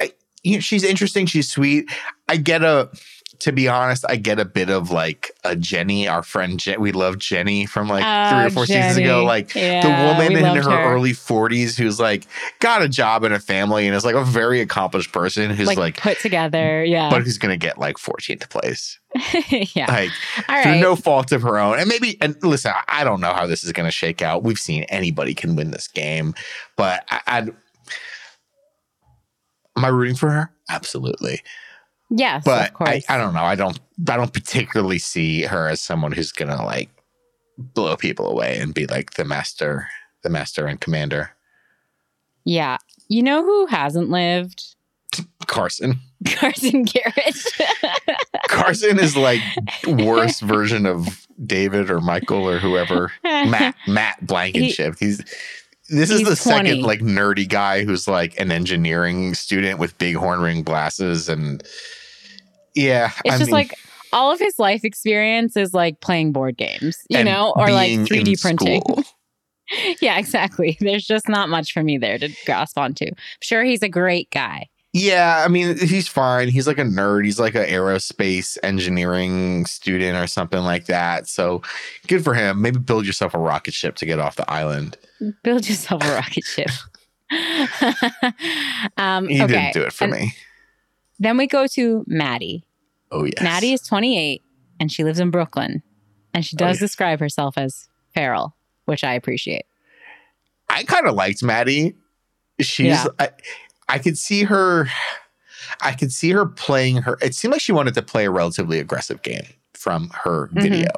I, 0.00 0.12
you 0.42 0.54
know, 0.54 0.60
she's 0.60 0.84
interesting. 0.84 1.26
She's 1.26 1.50
sweet. 1.50 1.90
I 2.28 2.36
get 2.36 2.62
a. 2.62 2.90
To 3.42 3.50
be 3.50 3.66
honest, 3.66 4.04
I 4.08 4.14
get 4.16 4.38
a 4.38 4.44
bit 4.44 4.70
of 4.70 4.92
like 4.92 5.32
a 5.42 5.56
Jenny, 5.56 6.06
our 6.06 6.22
friend. 6.22 6.60
Jen, 6.60 6.80
we 6.80 6.92
love 6.92 7.18
Jenny 7.18 7.66
from 7.66 7.88
like 7.88 8.02
three 8.02 8.44
or 8.44 8.46
uh, 8.46 8.50
four 8.50 8.66
seasons 8.66 8.96
ago. 8.96 9.16
Jenny. 9.16 9.26
Like 9.26 9.48
the 9.52 10.06
woman 10.06 10.36
in 10.36 10.44
her, 10.44 10.62
her. 10.62 10.94
early 10.94 11.10
40s 11.10 11.76
who's 11.76 11.98
like 11.98 12.28
got 12.60 12.82
a 12.82 12.88
job 12.88 13.24
and 13.24 13.34
a 13.34 13.40
family 13.40 13.88
and 13.88 13.96
is 13.96 14.04
like 14.04 14.14
a 14.14 14.22
very 14.24 14.60
accomplished 14.60 15.10
person 15.10 15.50
who's 15.50 15.66
like, 15.66 15.76
like, 15.76 15.96
put 15.96 16.20
together. 16.20 16.84
Yeah. 16.84 17.10
but 17.10 17.22
who's 17.22 17.36
gonna 17.36 17.56
get 17.56 17.78
like 17.78 17.96
14th 17.96 18.48
place 18.48 19.00
yeah. 19.74 19.86
like 19.90 20.10
All 20.48 20.62
through 20.62 20.72
right. 20.72 20.80
no 20.80 20.94
fault 20.94 21.32
of 21.32 21.42
her 21.42 21.58
own 21.58 21.78
and 21.80 21.88
maybe 21.88 22.16
and 22.20 22.36
listen 22.44 22.72
I- 22.74 23.00
i 23.00 23.04
don't 23.04 23.20
know 23.20 23.32
how 23.32 23.46
this 23.46 23.64
is 23.64 23.72
gonna 23.72 23.90
shake 23.90 24.22
out 24.22 24.42
we've 24.44 24.58
seen 24.58 24.84
anybody 24.84 25.34
can 25.34 25.56
win 25.56 25.70
this 25.70 25.88
game 25.88 26.34
but 26.76 27.04
I, 27.10 27.20
i'd 27.26 27.48
am 29.76 29.84
i 29.84 29.88
rooting 29.88 30.14
for 30.16 30.30
her 30.30 30.52
absolutely 30.70 31.40
yes, 32.12 32.44
but 32.44 32.68
of 32.68 32.74
course. 32.74 33.04
I, 33.08 33.14
I 33.14 33.18
don't 33.18 33.34
know 33.34 33.42
i 33.42 33.54
don't 33.54 33.78
i 34.08 34.16
don't 34.16 34.32
particularly 34.32 34.98
see 34.98 35.42
her 35.42 35.68
as 35.68 35.80
someone 35.80 36.12
who's 36.12 36.32
gonna 36.32 36.64
like 36.64 36.90
blow 37.58 37.96
people 37.96 38.28
away 38.28 38.58
and 38.58 38.72
be 38.72 38.86
like 38.86 39.12
the 39.14 39.24
master 39.24 39.88
the 40.22 40.30
master 40.30 40.66
and 40.66 40.80
commander 40.80 41.30
yeah. 42.44 42.78
You 43.08 43.22
know 43.22 43.42
who 43.42 43.66
hasn't 43.66 44.10
lived? 44.10 44.74
carson 45.46 46.00
Carson 46.26 46.84
Garrett. 46.84 47.36
Carson 48.48 48.98
is 48.98 49.16
like 49.16 49.40
worst 49.86 50.40
version 50.42 50.86
of 50.86 51.26
David 51.44 51.90
or 51.90 52.00
Michael 52.00 52.48
or 52.48 52.58
whoever. 52.58 53.12
Matt 53.22 53.74
Matt 53.86 54.24
Blankenship. 54.24 54.96
He's 54.98 55.18
this 55.90 56.10
is 56.10 56.20
the 56.20 56.36
20. 56.36 56.36
second 56.36 56.82
like 56.82 57.00
nerdy 57.00 57.46
guy 57.46 57.84
who's 57.84 58.06
like 58.08 58.38
an 58.40 58.50
engineering 58.52 59.34
student 59.34 59.78
with 59.78 59.98
big 59.98 60.14
horn 60.14 60.40
ring 60.40 60.62
glasses 60.62 61.28
and 61.28 61.62
yeah, 62.74 63.10
It's 63.24 63.34
I 63.34 63.38
just 63.38 63.48
mean, 63.48 63.54
like 63.54 63.74
all 64.12 64.32
of 64.32 64.38
his 64.38 64.58
life 64.58 64.84
experience 64.84 65.56
is 65.56 65.72
like 65.74 66.00
playing 66.00 66.32
board 66.32 66.56
games, 66.56 66.98
you 67.08 67.24
know, 67.24 67.52
or 67.56 67.70
like 67.70 67.90
3D 67.92 68.40
printing. 68.40 68.82
yeah, 70.00 70.18
exactly. 70.18 70.76
There's 70.80 71.04
just 71.06 71.28
not 71.28 71.48
much 71.48 71.72
for 71.72 71.82
me 71.82 71.98
there 71.98 72.18
to 72.18 72.28
grasp 72.44 72.76
onto. 72.78 73.06
I'm 73.06 73.14
sure 73.40 73.64
he's 73.64 73.82
a 73.82 73.88
great 73.88 74.30
guy. 74.30 74.68
Yeah, 74.94 75.42
I 75.42 75.48
mean 75.48 75.78
he's 75.78 76.06
fine. 76.06 76.48
He's 76.48 76.66
like 76.66 76.76
a 76.78 76.82
nerd. 76.84 77.24
He's 77.24 77.40
like 77.40 77.54
an 77.54 77.64
aerospace 77.64 78.58
engineering 78.62 79.64
student 79.64 80.18
or 80.18 80.26
something 80.26 80.60
like 80.60 80.84
that. 80.86 81.26
So 81.26 81.62
good 82.08 82.22
for 82.22 82.34
him. 82.34 82.60
Maybe 82.60 82.78
build 82.78 83.06
yourself 83.06 83.32
a 83.32 83.38
rocket 83.38 83.72
ship 83.72 83.96
to 83.96 84.06
get 84.06 84.18
off 84.18 84.36
the 84.36 84.50
island. 84.50 84.98
Build 85.42 85.66
yourself 85.66 86.04
a 86.04 86.12
rocket 86.14 86.44
ship. 86.44 86.68
um, 88.98 89.28
He 89.28 89.42
okay. 89.42 89.46
didn't 89.52 89.72
do 89.72 89.82
it 89.82 89.94
for 89.94 90.04
And 90.04 90.12
me. 90.12 90.34
Then 91.22 91.36
we 91.36 91.46
go 91.46 91.66
to 91.68 92.04
Maddie. 92.08 92.64
Oh 93.12 93.24
yes. 93.24 93.40
Maddie 93.40 93.72
is 93.72 93.80
28 93.82 94.42
and 94.80 94.90
she 94.90 95.04
lives 95.04 95.20
in 95.20 95.30
Brooklyn. 95.30 95.82
And 96.34 96.44
she 96.44 96.56
Oh, 96.56 96.66
does 96.66 96.78
describe 96.80 97.20
herself 97.20 97.56
as 97.56 97.88
feral, 98.14 98.56
which 98.86 99.04
I 99.04 99.14
appreciate. 99.14 99.64
I 100.68 100.82
kind 100.82 101.06
of 101.06 101.14
liked 101.14 101.42
Maddie. 101.42 101.94
She's 102.60 102.86
Yeah. 102.86 103.06
I, 103.20 103.30
I 103.88 103.98
could 103.98 104.18
see 104.18 104.42
her 104.44 104.88
I 105.80 105.92
could 105.92 106.10
see 106.12 106.30
her 106.32 106.44
playing 106.46 106.96
her 107.02 107.16
it 107.22 107.34
seemed 107.36 107.52
like 107.52 107.60
she 107.60 107.72
wanted 107.72 107.94
to 107.94 108.02
play 108.02 108.24
a 108.24 108.30
relatively 108.30 108.78
aggressive 108.80 109.22
game 109.22 109.44
from 109.74 110.10
her 110.24 110.48
Mhm. 110.52 110.62
video. 110.62 110.90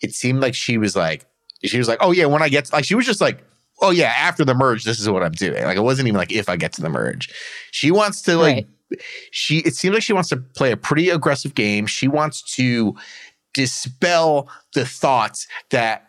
It 0.00 0.14
seemed 0.14 0.40
like 0.40 0.54
she 0.54 0.78
was 0.78 0.94
like 0.94 1.24
she 1.64 1.78
was 1.78 1.88
like, 1.88 1.98
"Oh 2.00 2.12
yeah, 2.12 2.26
when 2.26 2.42
I 2.42 2.48
get 2.48 2.66
to, 2.66 2.74
like 2.76 2.84
she 2.84 2.94
was 2.94 3.04
just 3.06 3.20
like, 3.20 3.42
"Oh 3.80 3.90
yeah, 3.90 4.10
after 4.16 4.44
the 4.44 4.54
merge 4.54 4.84
this 4.84 5.00
is 5.00 5.08
what 5.10 5.24
I'm 5.24 5.32
doing." 5.32 5.64
Like 5.64 5.76
it 5.76 5.82
wasn't 5.82 6.06
even 6.06 6.16
like 6.16 6.30
if 6.30 6.48
I 6.48 6.56
get 6.56 6.72
to 6.74 6.80
the 6.82 6.88
merge. 6.88 7.28
She 7.72 7.90
wants 7.90 8.22
to 8.22 8.36
like 8.36 8.68
she 9.30 9.58
it 9.58 9.74
seems 9.74 9.94
like 9.94 10.02
she 10.02 10.12
wants 10.12 10.28
to 10.30 10.36
play 10.36 10.72
a 10.72 10.76
pretty 10.76 11.10
aggressive 11.10 11.54
game. 11.54 11.86
She 11.86 12.08
wants 12.08 12.42
to 12.56 12.94
dispel 13.54 14.48
the 14.74 14.84
thoughts 14.84 15.46
that 15.70 16.06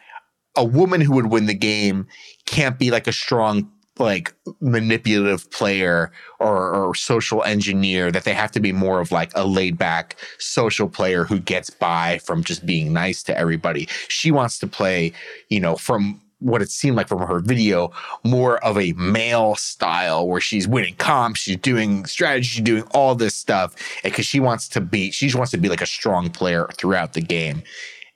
a 0.55 0.63
woman 0.63 1.01
who 1.01 1.13
would 1.13 1.27
win 1.27 1.45
the 1.45 1.53
game 1.53 2.07
can't 2.45 2.77
be 2.77 2.91
like 2.91 3.07
a 3.07 3.13
strong 3.13 3.71
like 3.99 4.33
manipulative 4.61 5.49
player 5.51 6.11
or, 6.39 6.73
or 6.73 6.95
social 6.95 7.43
engineer 7.43 8.11
that 8.11 8.23
they 8.23 8.33
have 8.33 8.51
to 8.51 8.59
be 8.59 8.71
more 8.71 8.99
of 9.01 9.11
like 9.11 9.31
a 9.35 9.45
laid 9.45 9.77
back 9.77 10.15
social 10.39 10.87
player 10.87 11.25
who 11.25 11.39
gets 11.39 11.69
by 11.69 12.17
from 12.19 12.43
just 12.43 12.65
being 12.65 12.93
nice 12.93 13.21
to 13.21 13.37
everybody 13.37 13.87
she 14.07 14.31
wants 14.31 14.57
to 14.57 14.67
play 14.67 15.11
you 15.49 15.59
know 15.59 15.75
from 15.75 16.19
what 16.39 16.61
it 16.61 16.71
seemed 16.71 16.95
like 16.95 17.07
from 17.07 17.19
her 17.19 17.39
video 17.39 17.91
more 18.23 18.57
of 18.63 18.77
a 18.77 18.93
male 18.93 19.55
style 19.55 20.27
where 20.27 20.41
she's 20.41 20.67
winning 20.67 20.95
comps 20.95 21.41
she's 21.41 21.57
doing 21.57 22.05
strategy 22.05 22.43
she's 22.47 22.63
doing 22.63 22.83
all 22.91 23.15
this 23.15 23.35
stuff 23.35 23.75
because 24.03 24.25
she 24.25 24.39
wants 24.39 24.67
to 24.69 24.81
be 24.81 25.11
she 25.11 25.27
just 25.27 25.35
wants 25.37 25.51
to 25.51 25.57
be 25.57 25.69
like 25.69 25.81
a 25.81 25.85
strong 25.85 26.29
player 26.29 26.67
throughout 26.77 27.13
the 27.13 27.21
game 27.21 27.61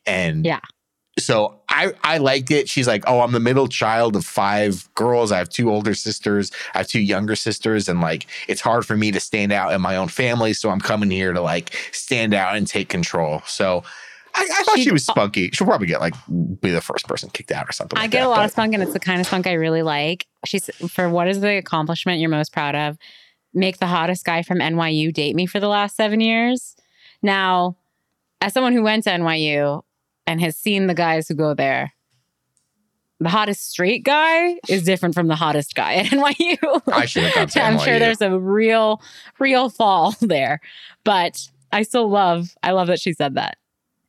and 0.06 0.46
Yeah. 0.46 0.60
so 1.20 1.60
I 1.70 1.94
I 2.04 2.18
liked 2.20 2.52
it. 2.52 2.70
She's 2.70 2.88
like, 2.88 3.04
oh, 3.08 3.22
I'm 3.22 3.32
the 3.32 3.40
middle 3.40 3.68
child 3.68 4.16
of 4.16 4.26
five 4.26 4.88
girls. 4.96 5.32
I 5.32 5.38
have 5.40 5.50
two 5.50 5.72
older 5.72 5.94
sisters. 5.96 6.52
I 6.76 6.80
have 6.80 6.88
two 6.88 7.00
younger 7.02 7.36
sisters, 7.36 7.90
and 7.90 8.00
like 8.00 8.28
it's 8.48 8.62
hard 8.62 8.86
for 8.86 8.96
me 8.96 9.12
to 9.12 9.20
stand 9.20 9.52
out 9.52 9.74
in 9.74 9.82
my 9.82 9.96
own 9.96 10.08
family. 10.08 10.54
So 10.54 10.70
I'm 10.70 10.80
coming 10.80 11.10
here 11.10 11.34
to 11.34 11.42
like 11.42 11.74
stand 11.92 12.34
out 12.34 12.56
and 12.56 12.68
take 12.68 12.90
control. 12.90 13.42
So 13.48 13.84
I, 14.36 14.42
I 14.60 14.64
thought 14.64 14.76
she, 14.78 14.84
She- 14.86 14.92
was 14.92 15.06
spunky. 15.06 15.50
She'll 15.52 15.68
probably 15.68 15.88
get 15.88 16.00
like 16.02 16.16
be 16.60 16.72
the 16.72 16.82
first 16.82 17.08
person 17.08 17.30
kicked 17.30 17.52
out 17.52 17.70
or 17.70 17.72
something. 17.72 17.98
I 17.98 18.04
like 18.04 18.12
get 18.12 18.20
that, 18.22 18.26
a 18.26 18.30
lot 18.30 18.38
but- 18.38 18.46
of 18.46 18.52
spunk, 18.52 18.74
and 18.74 18.82
it's 18.84 18.94
the 18.94 19.00
kind 19.00 19.20
of 19.22 19.28
spunk 19.28 19.48
I 19.48 19.54
really 19.54 19.84
like. 19.84 20.26
She's 20.46 20.70
for 20.90 21.10
what 21.10 21.28
is 21.28 21.40
the 21.42 21.58
accomplishment 21.58 22.20
you're 22.20 22.30
most 22.30 22.52
proud 22.52 22.76
of? 22.76 22.98
Make 23.54 23.78
the 23.78 23.86
hottest 23.88 24.26
guy 24.26 24.42
from 24.42 24.58
NYU 24.60 25.14
date 25.14 25.36
me 25.36 25.46
for 25.46 25.60
the 25.60 25.68
last 25.68 25.96
seven 25.96 26.20
years. 26.22 26.76
Now, 27.22 27.78
as 28.42 28.54
someone 28.54 28.74
who 28.74 28.82
went 28.84 29.04
to 29.06 29.12
NYU 29.12 29.84
and 30.26 30.42
has 30.42 30.58
seen 30.58 30.88
the 30.88 30.94
guys 30.96 31.28
who 31.28 31.36
go 31.36 31.54
there, 31.54 31.94
the 33.20 33.30
hottest 33.30 33.70
straight 33.70 34.04
guy 34.04 34.56
is 34.68 34.84
different 34.84 35.16
from 35.16 35.28
the 35.28 35.36
hottest 35.36 35.76
guy 35.76 35.94
at 35.96 36.06
NYU. 36.08 36.82
I 36.92 37.06
should 37.06 37.24
have 37.24 37.36
gone 37.36 37.48
to 37.48 37.62
I'm 37.64 37.78
NYU. 37.78 37.86
sure 37.86 38.00
there's 38.00 38.22
a 38.22 38.38
real, 38.40 39.02
real 39.40 39.70
fall 39.70 40.16
there, 40.22 40.60
but 41.04 41.48
I 41.72 41.84
still 41.84 42.10
love. 42.10 42.56
I 42.64 42.72
love 42.72 42.88
that 42.88 43.00
she 43.00 43.14
said 43.14 43.36
that. 43.36 43.58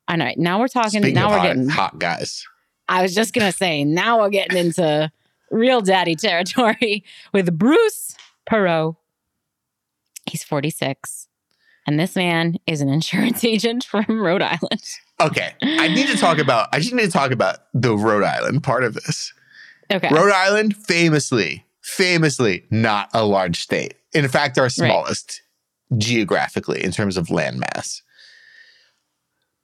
All 0.08 0.18
right, 0.18 0.38
now 0.38 0.60
we're 0.60 0.68
talking. 0.68 1.02
Speaking 1.02 1.14
now 1.14 1.30
we're 1.30 1.38
hot, 1.38 1.46
getting. 1.46 1.68
hot 1.68 1.98
guys. 1.98 2.46
I 2.88 3.02
was 3.02 3.14
just 3.14 3.32
gonna 3.32 3.52
say, 3.52 3.84
now 3.84 4.20
we're 4.20 4.30
getting 4.30 4.58
into 4.58 5.10
real 5.50 5.80
daddy 5.80 6.14
territory 6.14 7.04
with 7.32 7.58
Bruce 7.58 8.14
Perreault. 8.48 8.96
He's 10.26 10.44
46, 10.44 11.28
and 11.86 11.98
this 11.98 12.16
man 12.16 12.56
is 12.66 12.80
an 12.80 12.88
insurance 12.88 13.44
agent 13.44 13.84
from 13.84 14.04
Rhode 14.20 14.42
Island. 14.42 14.82
Okay, 15.20 15.54
I 15.62 15.88
need 15.88 16.08
to 16.08 16.16
talk 16.16 16.38
about. 16.38 16.68
I 16.72 16.80
just 16.80 16.92
need 16.92 17.06
to 17.06 17.10
talk 17.10 17.30
about 17.30 17.58
the 17.72 17.96
Rhode 17.96 18.24
Island 18.24 18.62
part 18.62 18.84
of 18.84 18.94
this. 18.94 19.32
Okay, 19.90 20.08
Rhode 20.10 20.32
Island, 20.32 20.76
famously, 20.76 21.64
famously 21.80 22.64
not 22.70 23.08
a 23.14 23.24
large 23.24 23.60
state. 23.60 23.94
In 24.12 24.28
fact, 24.28 24.58
our 24.58 24.68
smallest 24.68 25.42
geographically 25.96 26.82
in 26.82 26.90
terms 26.90 27.16
of 27.16 27.28
landmass. 27.28 28.02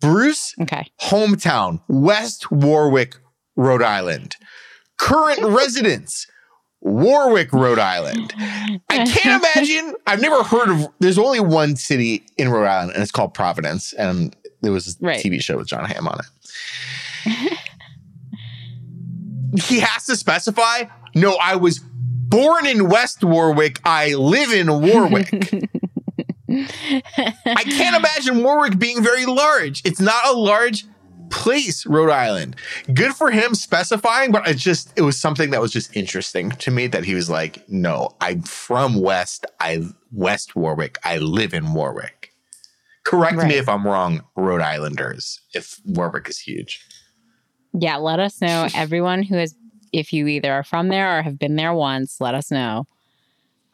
Bruce, 0.01 0.55
okay, 0.63 0.91
hometown, 1.01 1.81
West 1.89 2.51
Warwick, 2.51 3.17
Rhode 3.57 3.83
Island. 3.83 4.37
Current 4.99 5.43
residence, 5.45 6.27
Warwick, 6.81 7.53
Rhode 7.53 7.79
Island. 7.79 8.33
I 8.39 9.05
can't 9.07 9.45
imagine. 9.57 9.95
I've 10.07 10.21
never 10.21 10.43
heard 10.43 10.71
of. 10.71 10.89
There's 11.01 11.19
only 11.19 11.41
one 11.41 11.77
city 11.77 12.25
in 12.39 12.49
Rhode 12.49 12.67
Island, 12.67 12.93
and 12.95 13.03
it's 13.03 13.13
called 13.13 13.35
Providence. 13.35 13.93
And 13.95 14.35
there 14.63 14.73
was 14.73 14.89
a 15.01 15.07
Right. 15.07 15.23
TV 15.23 15.43
show 15.43 15.57
with 15.59 15.69
Jon 15.69 15.85
Hamm 15.85 16.09
on 16.09 16.19
it. 16.21 17.59
he 19.65 19.81
has 19.81 20.07
to 20.07 20.17
specify. 20.17 20.85
No, 21.15 21.37
I 21.43 21.57
was 21.57 21.81
born 21.81 22.67
in 22.67 22.89
West 22.89 23.25
Warwick. 23.25 23.81
I 23.85 24.15
live 24.15 24.53
in 24.53 24.81
Warwick. 24.81 25.29
I 26.51 27.65
can't 27.65 27.97
imagine 27.97 28.43
Warwick 28.43 28.79
being 28.79 29.03
very 29.03 29.27
large. 29.27 29.83
It's 29.85 30.01
not 30.01 30.27
a 30.27 30.33
large 30.33 30.85
place, 31.31 31.87
Rhode 31.87 32.11
Island. 32.11 32.57
Good 32.93 33.13
for 33.15 33.31
him 33.31 33.55
specifying, 33.55 34.33
but 34.33 34.47
it 34.49 34.57
just 34.57 34.93
it 34.97 35.03
was 35.03 35.19
something 35.19 35.51
that 35.51 35.61
was 35.61 35.71
just 35.73 35.97
interesting 35.97 36.51
to 36.51 36.71
me 36.71 36.87
that 36.89 37.05
he 37.05 37.15
was 37.15 37.31
like, 37.31 37.69
"No, 37.69 38.11
I'm 38.21 38.43
from 38.43 39.01
West. 39.01 39.47
I 39.61 39.83
West 40.13 40.57
Warwick. 40.57 40.99
I 41.05 41.19
live 41.19 41.55
in 41.55 41.73
Warwick." 41.73 42.33
Correct 43.05 43.37
Right. 43.39 43.49
me 43.49 43.55
if 43.55 43.69
I'm 43.69 43.87
wrong, 43.87 44.25
Rhode 44.37 44.61
Islanders. 44.61 45.41
If 45.55 45.81
Warwick 45.85 46.29
is 46.29 46.39
huge, 46.39 46.85
yeah. 47.73 47.97
Let 47.97 48.19
us 48.21 48.41
know, 48.41 48.69
everyone 48.75 49.23
who 49.23 49.37
has, 49.37 49.55
if 49.93 50.13
you 50.13 50.27
either 50.27 50.53
are 50.53 50.65
from 50.65 50.89
there 50.89 51.19
or 51.19 51.23
have 51.23 51.39
been 51.39 51.57
there 51.57 51.73
once. 51.75 52.21
Let 52.21 52.35
us 52.35 52.51
know. 52.51 52.87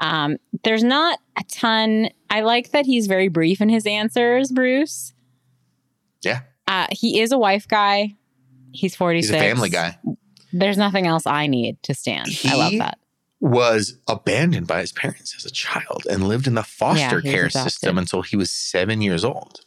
Um, 0.00 0.36
there's 0.64 0.84
not 0.84 1.18
a 1.38 1.44
ton. 1.44 2.10
I 2.30 2.40
like 2.40 2.72
that 2.72 2.86
he's 2.86 3.06
very 3.06 3.28
brief 3.28 3.60
in 3.60 3.68
his 3.68 3.86
answers, 3.86 4.50
Bruce. 4.52 5.12
Yeah. 6.22 6.40
Uh, 6.68 6.86
he 6.90 7.20
is 7.20 7.32
a 7.32 7.38
wife 7.38 7.66
guy. 7.68 8.14
He's 8.72 8.94
46. 8.96 9.28
he's 9.28 9.36
a 9.36 9.38
family 9.48 9.70
guy. 9.70 9.98
There's 10.52 10.76
nothing 10.76 11.06
else 11.06 11.26
I 11.26 11.46
need 11.46 11.82
to 11.84 11.94
stand. 11.94 12.28
I 12.44 12.56
love 12.56 12.72
that. 12.78 12.98
Was 13.40 13.98
abandoned 14.08 14.66
by 14.66 14.80
his 14.80 14.92
parents 14.92 15.34
as 15.36 15.44
a 15.44 15.50
child 15.50 16.06
and 16.10 16.26
lived 16.28 16.46
in 16.46 16.54
the 16.54 16.62
foster 16.62 17.20
Yeah, 17.22 17.32
care 17.32 17.50
system 17.50 17.98
until 17.98 18.22
he 18.22 18.36
was 18.36 18.50
seven 18.50 19.00
years 19.02 19.24
old. 19.24 19.60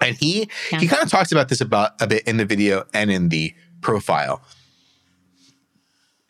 And 0.00 0.16
he 0.16 0.48
Yeah. 0.70 0.80
he 0.80 0.86
kind 0.86 1.02
of 1.02 1.10
talks 1.10 1.32
about 1.32 1.48
this 1.48 1.60
about 1.60 2.00
a 2.00 2.06
bit 2.06 2.24
in 2.28 2.36
the 2.36 2.44
video 2.44 2.84
and 2.92 3.10
in 3.10 3.30
the 3.30 3.54
profile. 3.80 4.42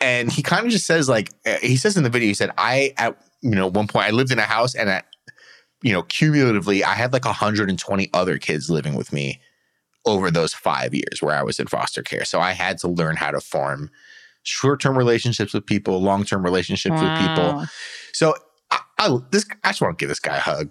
And 0.00 0.30
he 0.30 0.42
kind 0.42 0.66
of 0.66 0.72
just 0.72 0.86
says 0.86 1.08
like 1.08 1.30
uh, 1.46 1.56
he 1.62 1.76
says 1.76 1.96
in 1.96 2.02
the 2.04 2.10
video 2.10 2.28
he 2.28 2.34
said 2.34 2.50
I 2.58 2.92
at 2.98 3.16
you 3.40 3.50
know 3.50 3.68
one 3.68 3.86
point 3.86 4.06
I 4.06 4.10
lived 4.10 4.30
in 4.30 4.38
a 4.38 4.42
house 4.42 4.74
and 4.74 4.90
at 4.90 5.06
you 5.82 5.92
know 5.92 6.02
cumulatively 6.02 6.84
I 6.84 6.94
had 6.94 7.12
like 7.12 7.24
120 7.24 8.10
other 8.12 8.38
kids 8.38 8.68
living 8.68 8.94
with 8.94 9.12
me 9.12 9.40
over 10.04 10.30
those 10.30 10.54
5 10.54 10.94
years 10.94 11.20
where 11.20 11.34
I 11.34 11.42
was 11.42 11.58
in 11.58 11.66
foster 11.66 12.02
care. 12.02 12.24
So 12.24 12.40
I 12.40 12.52
had 12.52 12.78
to 12.78 12.88
learn 12.88 13.16
how 13.16 13.32
to 13.32 13.40
form 13.40 13.90
short-term 14.44 14.96
relationships 14.96 15.52
with 15.52 15.66
people, 15.66 16.00
long-term 16.00 16.44
relationships 16.44 17.00
with 17.00 17.18
people. 17.18 17.66
So 18.12 18.34
I, 18.70 18.80
I 18.98 19.18
this 19.30 19.44
I 19.64 19.70
just 19.70 19.80
want 19.80 19.98
to 19.98 20.02
give 20.02 20.08
this 20.08 20.20
guy 20.20 20.36
a 20.36 20.40
hug. 20.40 20.70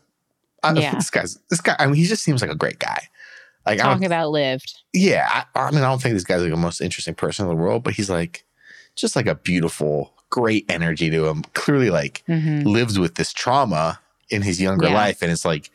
I, 0.63 0.73
Yeah. 0.73 0.93
This 0.95 1.09
guy's 1.09 1.37
this 1.49 1.61
guy. 1.61 1.75
I 1.79 1.85
mean, 1.85 1.95
he 1.95 2.05
just 2.05 2.23
seems 2.23 2.41
like 2.41 2.51
a 2.51 2.55
great 2.55 2.79
guy. 2.79 3.07
Like, 3.65 3.79
Talking 3.79 4.05
about 4.05 4.29
lived. 4.29 4.75
yeah. 4.93 5.27
I, 5.55 5.59
I 5.59 5.71
mean, 5.71 5.81
I 5.81 5.87
don't 5.89 6.01
think 6.01 6.13
this 6.13 6.23
guy's 6.23 6.41
like 6.41 6.51
the 6.51 6.57
most 6.57 6.81
interesting 6.81 7.15
person 7.15 7.45
in 7.45 7.49
the 7.49 7.55
world, 7.55 7.83
but 7.83 7.95
he's 7.95 8.09
like 8.09 8.45
just 8.95 9.15
like 9.15 9.27
a 9.27 9.35
beautiful, 9.35 10.13
great 10.29 10.65
energy 10.69 11.09
to 11.09 11.25
him. 11.27 11.43
Clearly, 11.53 11.89
like 11.89 12.23
Mhm. 12.27 12.65
lived 12.65 12.97
with 12.97 13.15
this 13.15 13.31
trauma 13.33 13.99
in 14.29 14.41
his 14.41 14.59
younger 14.61 14.87
Yeah. 14.87 14.93
life, 14.93 15.21
and 15.21 15.31
it's 15.31 15.45
like 15.45 15.69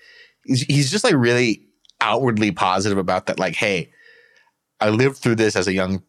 he's, 0.44 0.62
he's 0.62 0.90
just 0.90 1.04
like 1.04 1.14
really 1.14 1.62
outwardly 2.00 2.50
positive 2.50 2.98
about 2.98 3.26
that. 3.26 3.38
Like, 3.38 3.54
hey, 3.54 3.90
I 4.80 4.88
lived 4.88 5.18
through 5.18 5.34
this 5.36 5.54
as 5.56 5.66
a 5.68 5.72
young 5.74 6.02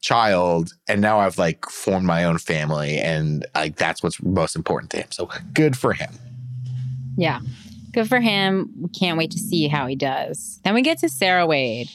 child 0.00 0.74
and 0.86 1.00
now 1.00 1.18
I've 1.18 1.38
like 1.38 1.64
formed 1.66 2.06
my 2.06 2.24
own 2.24 2.36
family 2.38 2.98
and 2.98 3.44
like 3.54 3.76
that's 3.76 4.02
what's 4.02 4.22
most 4.22 4.54
important 4.54 4.90
to 4.92 4.98
him. 4.98 5.06
So 5.10 5.30
good 5.54 5.76
for 5.78 5.94
him. 5.94 6.12
Yeah. 7.16 7.40
Good 7.92 8.08
for 8.08 8.20
him. 8.20 8.70
We 8.80 8.88
can't 8.90 9.16
wait 9.16 9.30
to 9.30 9.38
see 9.38 9.66
how 9.66 9.86
he 9.86 9.96
does. 9.96 10.60
Then 10.62 10.74
we 10.74 10.82
get 10.82 10.98
to 10.98 11.08
Sarah 11.08 11.46
Wade, 11.46 11.88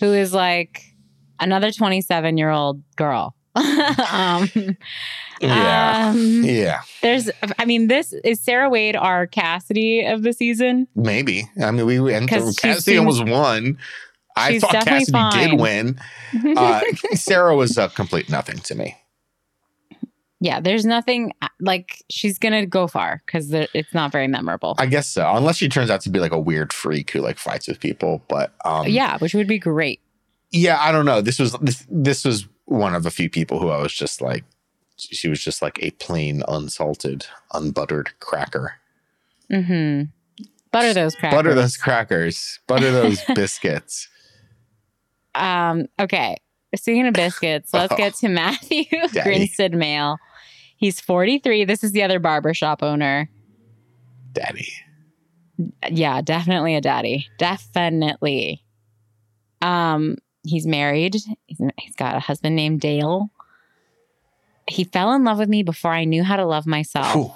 who 0.00 0.12
is 0.14 0.32
like 0.32 0.94
another 1.40 1.72
27 1.72 2.38
year 2.38 2.50
old 2.50 2.82
girl. 2.94 3.34
um, 4.12 4.76
Yeah. 5.40 6.08
um, 6.10 6.42
yeah. 6.44 6.80
there's, 7.02 7.30
I 7.58 7.64
mean, 7.66 7.88
this 7.88 8.12
is 8.24 8.40
Sarah 8.40 8.70
Wade 8.70 8.96
our 8.96 9.26
Cassidy 9.26 10.04
of 10.04 10.22
the 10.22 10.32
season. 10.32 10.88
Maybe. 10.94 11.48
I 11.62 11.70
mean 11.70 11.86
we 11.86 12.14
and 12.14 12.28
Cassidy 12.28 12.80
seems- 12.80 12.98
almost 12.98 13.24
won. 13.26 13.78
I 14.38 14.58
thought 14.58 14.72
Cassidy 14.84 15.48
did 15.48 15.60
win. 15.60 15.98
Uh, 16.56 16.82
Sarah 17.14 17.54
was 17.56 17.78
a 17.78 17.88
complete 17.88 18.28
nothing 18.28 18.58
to 18.58 18.74
me. 18.74 18.96
yeah, 20.40 20.60
there's 20.60 20.84
nothing 20.84 21.32
like 21.60 22.02
she's 22.10 22.38
going 22.38 22.52
to 22.52 22.66
go 22.66 22.86
far 22.86 23.22
because 23.24 23.50
it's 23.52 23.94
not 23.94 24.12
very 24.12 24.28
memorable. 24.28 24.74
I 24.78 24.84
guess 24.86 25.06
so, 25.06 25.26
unless 25.34 25.56
she 25.56 25.68
turns 25.68 25.88
out 25.88 26.02
to 26.02 26.10
be 26.10 26.18
like 26.18 26.32
a 26.32 26.38
weird 26.38 26.72
freak 26.74 27.10
who 27.12 27.20
like 27.20 27.38
fights 27.38 27.68
with 27.68 27.80
people. 27.80 28.22
But 28.28 28.52
um, 28.64 28.86
yeah, 28.88 29.16
which 29.18 29.32
would 29.34 29.46
be 29.48 29.58
great. 29.58 30.00
yeah, 30.50 30.78
I 30.80 30.92
don't 30.92 31.06
know. 31.06 31.22
This 31.22 31.38
was 31.38 31.52
this, 31.62 31.86
this 31.90 32.24
was 32.24 32.46
one 32.66 32.94
of 32.94 33.06
a 33.06 33.10
few 33.10 33.30
people 33.30 33.58
who 33.58 33.70
I 33.70 33.82
was 33.82 33.92
just 33.92 34.20
like, 34.20 34.44
she 34.96 35.28
was 35.28 35.42
just 35.42 35.62
like 35.62 35.78
a 35.82 35.90
plain, 35.92 36.42
unsalted, 36.48 37.26
unbuttered 37.52 38.10
cracker. 38.20 38.74
Mm-hmm. 39.50 40.04
Butter 40.70 40.94
those 40.94 41.14
crackers. 41.14 41.36
Butter 41.36 41.54
those 41.54 41.76
crackers. 41.76 42.60
Butter 42.66 42.90
those 42.90 43.22
biscuits. 43.34 44.08
Um, 45.34 45.86
okay. 45.98 46.36
Speaking 46.74 47.06
of 47.06 47.14
biscuits, 47.14 47.72
let's 47.72 47.94
get 47.94 48.14
to 48.16 48.28
Matthew 48.28 48.84
Daddy. 49.12 49.22
Grinstead 49.22 49.74
Mayle. 49.74 50.18
He's 50.76 51.00
43. 51.00 51.64
This 51.64 51.82
is 51.82 51.92
the 51.92 52.02
other 52.02 52.18
barbershop 52.18 52.82
owner. 52.82 53.30
Daddy. 54.32 54.68
Yeah, 55.88 56.20
definitely 56.20 56.74
a 56.74 56.82
daddy. 56.82 57.26
Definitely. 57.38 58.62
Um, 59.62 60.18
he's 60.46 60.66
married. 60.66 61.14
He's, 61.46 61.60
he's 61.78 61.94
got 61.96 62.16
a 62.16 62.20
husband 62.20 62.56
named 62.56 62.80
Dale. 62.80 63.30
he 64.68 64.84
fell 64.84 65.12
in 65.12 65.24
love 65.24 65.38
with 65.38 65.48
me 65.48 65.62
before 65.62 65.92
I 65.92 66.04
knew 66.04 66.22
how 66.24 66.36
to 66.36 66.44
love 66.44 66.66
myself. 66.66 67.14
Whew. 67.14 67.32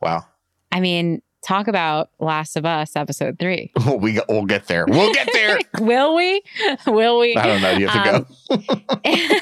Wow. 0.00 0.26
I 0.72 0.80
mean, 0.80 1.22
talk 1.44 1.68
about 1.68 2.10
Last 2.18 2.56
of 2.56 2.64
Us 2.64 2.96
episode 2.96 3.38
three. 3.38 3.70
we 3.98 4.20
we'll 4.28 4.46
get 4.46 4.66
there. 4.66 4.86
We'll 4.86 5.12
get 5.12 5.28
there. 5.32 5.58
Will 5.80 6.14
we? 6.16 6.42
Will 6.86 7.18
we? 7.18 7.36
I 7.36 7.46
don't 7.46 7.60
know. 7.62 7.70
You 7.72 7.88
have 7.88 8.26
to 8.26 8.26
go. 8.48 8.56
Um, 8.94 9.00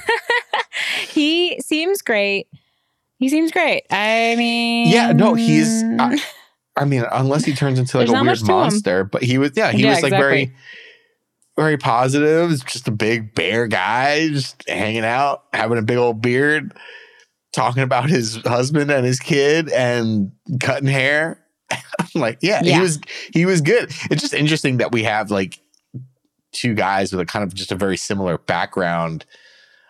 he 1.09 1.61
seems 1.61 2.03
great. 2.03 2.49
He 3.19 3.29
seems 3.29 3.53
great. 3.53 3.85
I 3.91 4.35
mean, 4.37 4.89
Yeah, 4.89 5.13
no, 5.13 5.35
he's. 5.35 5.83
I, 5.99 6.19
I 6.77 6.85
mean, 6.87 7.05
unless 7.13 7.45
he 7.45 7.55
turns 7.55 7.79
into 7.79 7.99
like 7.99 8.09
a 8.09 8.13
weird 8.13 8.25
much 8.25 8.39
to 8.41 8.45
him. 8.47 8.51
monster, 8.53 9.05
but 9.05 9.23
he 9.23 9.37
was. 9.39 9.53
Yeah, 9.55 9.73
he 9.73 9.83
Yeah, 9.83 9.91
was 9.91 10.03
like 10.03 10.13
exactly. 10.13 10.21
very 10.47 10.55
positive. 11.57 12.51
He's 12.51 12.65
Just 12.65 12.89
a 12.89 12.93
big 12.93 13.35
bear 13.35 13.67
guy, 13.67 14.29
just 14.29 14.69
hanging 14.69 15.05
out, 15.05 15.45
having 15.53 15.79
a 15.79 15.83
big 15.83 15.97
old 15.99 16.23
beard, 16.23 16.77
talking 17.53 17.83
about 17.83 18.09
his 18.09 18.37
husband 18.37 18.91
and 18.91 19.05
his 19.05 19.19
kid, 19.19 19.71
and 19.71 20.33
cutting 20.61 20.89
hair. 20.89 21.45
I'm 21.73 22.21
like, 22.21 22.39
yeah, 22.41 22.61
Yeah. 22.65 22.77
he 22.77 22.81
was. 22.81 23.01
He 23.33 23.47
was 23.47 23.61
good. 23.61 23.91
It's 24.11 24.23
just 24.23 24.35
interesting 24.35 24.79
that 24.79 24.93
we 24.93 25.05
have 25.05 25.31
like 25.31 25.61
two 26.53 26.75
guys 26.75 27.13
with 27.13 27.21
a 27.21 27.27
kind 27.27 27.45
of 27.45 27.55
just 27.55 27.71
a 27.73 27.77
very 27.77 27.97
similar 27.97 28.39
background 28.39 29.25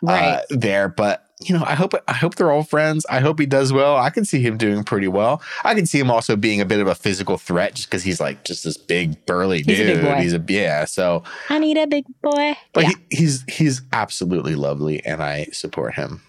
right. 0.03 0.35
uh, 0.35 0.43
there. 0.51 0.89
But 0.89 1.25
you 1.43 1.57
know, 1.57 1.65
I 1.65 1.75
hope 1.75 1.95
I 2.07 2.13
hope 2.13 2.35
they're 2.35 2.51
all 2.53 2.63
friends. 2.63 3.07
I 3.09 3.21
hope 3.21 3.39
he 3.41 3.47
does 3.47 3.73
well. 3.73 3.97
I 3.97 4.11
can 4.11 4.25
see 4.25 4.41
him 4.43 4.57
doing 4.59 4.85
pretty 4.85 5.09
well. 5.09 5.41
I 5.65 5.75
can 5.75 5.87
see 5.87 5.99
him 5.99 6.11
also 6.11 6.37
being 6.37 6.61
a 6.61 6.67
bit 6.67 6.81
of 6.81 6.87
a 6.87 6.95
physical 6.95 7.39
threat 7.39 7.75
just 7.75 7.89
because 7.89 8.03
he's 8.03 8.21
like 8.21 8.45
just 8.45 8.65
this 8.65 8.77
big 8.77 9.25
burly 9.27 9.63
He's 9.63 9.81
a 9.81 9.85
dude. 9.85 9.97
big 10.01 10.05
boy. 10.05 10.21
He's 10.21 10.35
a 10.35 10.45
yeah. 10.49 10.85
So, 10.85 11.23
I 11.49 11.59
need 11.59 11.79
a 11.79 11.87
big 11.87 12.05
boy. 12.23 12.57
but 12.75 12.85
yeah. 12.85 12.91
he, 13.11 13.17
he's 13.17 13.45
he's 13.49 13.83
absolutely 13.93 14.55
lovely, 14.55 15.05
and 15.05 15.23
I 15.23 15.47
support 15.53 15.95
him. 15.95 16.21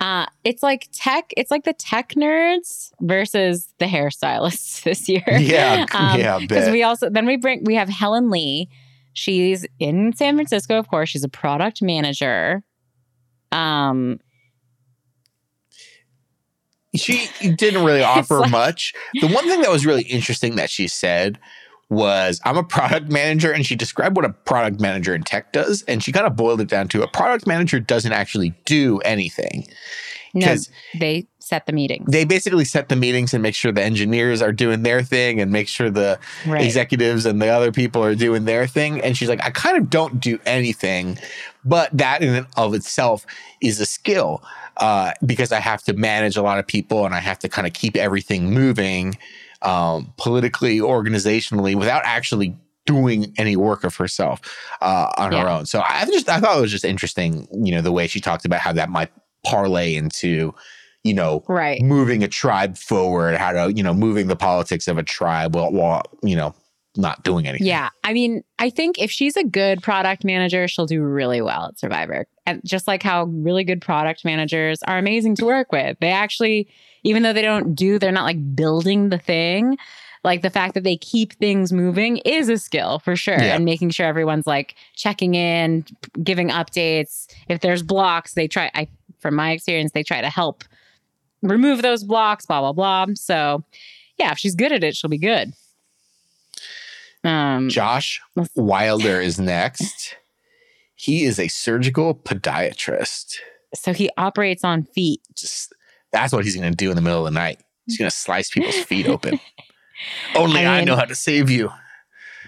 Uh, 0.00 0.26
it's 0.44 0.62
like 0.62 0.88
tech. 0.92 1.32
It's 1.36 1.50
like 1.50 1.64
the 1.64 1.72
tech 1.72 2.10
nerds 2.10 2.92
versus 3.00 3.72
the 3.78 3.86
hairstylists 3.86 4.82
this 4.84 5.08
year. 5.08 5.24
Yeah, 5.26 5.86
Um, 5.94 6.20
yeah, 6.20 6.38
Because 6.38 6.70
we 6.70 6.82
also 6.82 7.08
then 7.10 7.26
we 7.26 7.36
bring 7.36 7.64
we 7.64 7.74
have 7.74 7.88
Helen 7.88 8.30
Li. 8.30 8.68
She's 9.14 9.66
in 9.80 10.12
San 10.14 10.36
Francisco, 10.36 10.78
of 10.78 10.88
course. 10.88 11.08
She's 11.08 11.24
a 11.24 11.28
product 11.28 11.82
manager. 11.82 12.62
Um, 13.52 14.20
she 16.94 17.28
didn't 17.56 17.84
really 17.84 18.02
offer 18.16 18.40
like- 18.40 18.50
much. 18.50 18.94
The 19.20 19.28
one 19.28 19.46
thing 19.48 19.60
that 19.62 19.70
was 19.70 19.86
really 19.86 20.02
interesting 20.02 20.56
that 20.56 20.70
she 20.70 20.88
said 20.88 21.38
was, 21.90 22.40
I'm 22.44 22.56
a 22.58 22.62
product 22.64 23.10
manager, 23.10 23.50
and 23.50 23.64
she 23.64 23.74
described 23.74 24.16
what 24.16 24.24
a 24.24 24.30
product 24.30 24.80
manager 24.80 25.14
in 25.14 25.22
tech 25.22 25.52
does. 25.52 25.82
And 25.88 26.02
she 26.02 26.12
kind 26.12 26.26
of 26.26 26.36
boiled 26.36 26.60
it 26.60 26.68
down 26.68 26.88
to 26.88 27.02
a 27.02 27.08
product 27.08 27.46
manager 27.46 27.80
doesn't 27.80 28.12
actually 28.12 28.54
do 28.66 28.98
anything. 29.00 29.66
no, 30.34 30.40
Because 30.40 30.70
they 30.98 31.26
set 31.38 31.64
the 31.64 31.72
meetings. 31.72 32.04
they 32.10 32.26
basically 32.26 32.66
set 32.66 32.90
the 32.90 32.96
meetings 32.96 33.32
and 33.32 33.42
make 33.42 33.54
sure 33.54 33.72
the 33.72 33.82
engineers 33.82 34.42
are 34.42 34.52
doing 34.52 34.82
their 34.82 35.02
thing 35.02 35.40
and 35.40 35.50
make 35.50 35.66
sure 35.66 35.88
the 35.88 36.18
Right. 36.46 36.62
executives 36.62 37.24
and 37.24 37.40
the 37.40 37.48
other 37.48 37.72
people 37.72 38.04
are 38.04 38.14
doing 38.14 38.44
their 38.44 38.66
thing. 38.66 39.00
And 39.00 39.16
she's 39.16 39.30
like, 39.30 39.42
I 39.42 39.48
kind 39.48 39.78
of 39.78 39.88
don't 39.88 40.20
do 40.20 40.38
anything, 40.44 41.18
but 41.64 41.90
that 41.96 42.22
in 42.22 42.34
and 42.34 42.46
of 42.56 42.74
itself 42.74 43.26
is 43.60 43.80
a 43.80 43.86
skill 43.86 44.42
uh, 44.78 45.12
because 45.26 45.52
I 45.52 45.60
have 45.60 45.82
to 45.84 45.92
manage 45.92 46.36
a 46.36 46.42
lot 46.42 46.58
of 46.58 46.66
people 46.66 47.04
and 47.04 47.14
I 47.14 47.18
have 47.20 47.38
to 47.40 47.48
kind 47.48 47.66
of 47.66 47.72
keep 47.72 47.96
everything 47.96 48.52
moving 48.52 49.18
um, 49.62 50.12
politically, 50.16 50.78
organizationally, 50.78 51.74
without 51.74 52.02
actually 52.04 52.56
doing 52.86 53.34
any 53.36 53.56
work 53.56 53.84
of 53.84 53.96
herself 53.96 54.40
uh, 54.80 55.12
on 55.18 55.32
her 55.32 55.48
own. 55.48 55.66
So 55.66 55.82
I 55.86 56.04
just 56.06 56.28
I 56.28 56.40
thought 56.40 56.56
it 56.56 56.60
was 56.60 56.70
just 56.70 56.84
interesting, 56.84 57.46
you 57.52 57.72
know, 57.74 57.82
the 57.82 57.92
way 57.92 58.06
she 58.06 58.20
talked 58.20 58.44
about 58.44 58.60
how 58.60 58.72
that 58.72 58.88
might 58.88 59.10
parlay 59.44 59.94
into, 59.94 60.54
you 61.04 61.12
know, 61.12 61.44
Right. 61.48 61.82
moving 61.82 62.22
a 62.22 62.28
tribe 62.28 62.78
forward, 62.78 63.36
how 63.36 63.52
to, 63.52 63.72
you 63.74 63.82
know, 63.82 63.92
moving 63.92 64.28
the 64.28 64.36
politics 64.36 64.88
of 64.88 64.96
a 64.96 65.02
tribe 65.02 65.54
while, 65.54 65.70
while 65.70 66.02
you 66.22 66.36
know, 66.36 66.54
not 66.98 67.22
doing 67.22 67.46
anything. 67.46 67.66
Yeah. 67.66 67.90
I 68.02 68.12
mean, 68.12 68.42
I 68.58 68.70
think 68.70 68.98
if 68.98 69.10
she's 69.10 69.36
a 69.36 69.44
good 69.44 69.82
product 69.82 70.24
manager, 70.24 70.66
she'll 70.66 70.86
do 70.86 71.00
really 71.00 71.40
well 71.40 71.66
at 71.66 71.78
Survivor. 71.78 72.26
And 72.44 72.60
just 72.64 72.88
like 72.88 73.02
how 73.02 73.24
really 73.24 73.62
good 73.62 73.80
product 73.80 74.24
managers 74.24 74.82
are 74.82 74.98
amazing 74.98 75.36
to 75.36 75.46
work 75.46 75.70
with. 75.70 75.96
They 76.00 76.10
actually, 76.10 76.68
even 77.04 77.22
though 77.22 77.32
they 77.32 77.42
don't 77.42 77.74
do, 77.74 77.98
they're 77.98 78.10
not 78.10 78.24
like 78.24 78.56
building 78.56 79.10
the 79.10 79.18
thing. 79.18 79.78
Like 80.24 80.42
the 80.42 80.50
fact 80.50 80.74
that 80.74 80.82
they 80.82 80.96
keep 80.96 81.34
things 81.34 81.72
moving 81.72 82.16
is 82.18 82.48
a 82.48 82.58
skill 82.58 82.98
for 82.98 83.14
sure. 83.14 83.38
Yeah. 83.38 83.54
And 83.54 83.64
making 83.64 83.90
sure 83.90 84.06
everyone's 84.06 84.46
like 84.46 84.74
checking 84.94 85.36
in, 85.36 85.84
giving 86.24 86.48
updates. 86.48 87.32
If 87.48 87.60
there's 87.60 87.84
blocks, 87.84 88.34
they 88.34 88.48
try, 88.48 88.72
I, 88.74 88.88
from 89.20 89.36
my 89.36 89.52
experience, 89.52 89.92
they 89.92 90.02
try 90.02 90.20
to 90.20 90.30
help 90.30 90.64
remove 91.42 91.82
those 91.82 92.02
blocks, 92.02 92.44
blah, 92.44 92.60
blah, 92.60 92.72
blah. 92.72 93.14
So 93.14 93.62
yeah, 94.18 94.32
if 94.32 94.38
she's 94.38 94.56
good 94.56 94.72
at 94.72 94.82
it, 94.82 94.96
she'll 94.96 95.08
be 95.08 95.18
good. 95.18 95.52
Um, 97.24 97.68
Josh 97.68 98.20
Wilder 98.54 99.20
is 99.20 99.38
next. 99.38 100.16
He 100.94 101.24
is 101.24 101.38
a 101.38 101.48
surgical 101.48 102.14
podiatrist. 102.14 103.36
So 103.74 103.92
he 103.92 104.10
operates 104.16 104.64
on 104.64 104.84
feet. 104.84 105.20
Just 105.36 105.72
that's 106.12 106.32
what 106.32 106.44
he's 106.44 106.56
going 106.56 106.70
to 106.70 106.76
do 106.76 106.90
in 106.90 106.96
the 106.96 107.02
middle 107.02 107.20
of 107.26 107.32
the 107.32 107.38
night. 107.38 107.60
He's 107.86 107.98
going 107.98 108.10
to 108.10 108.16
slice 108.16 108.50
people's 108.50 108.76
feet 108.84 109.06
open. 109.06 109.38
Only 110.36 110.64
I, 110.64 110.78
I 110.80 110.84
know 110.84 110.96
how 110.96 111.04
to 111.04 111.14
save 111.14 111.50
you. 111.50 111.70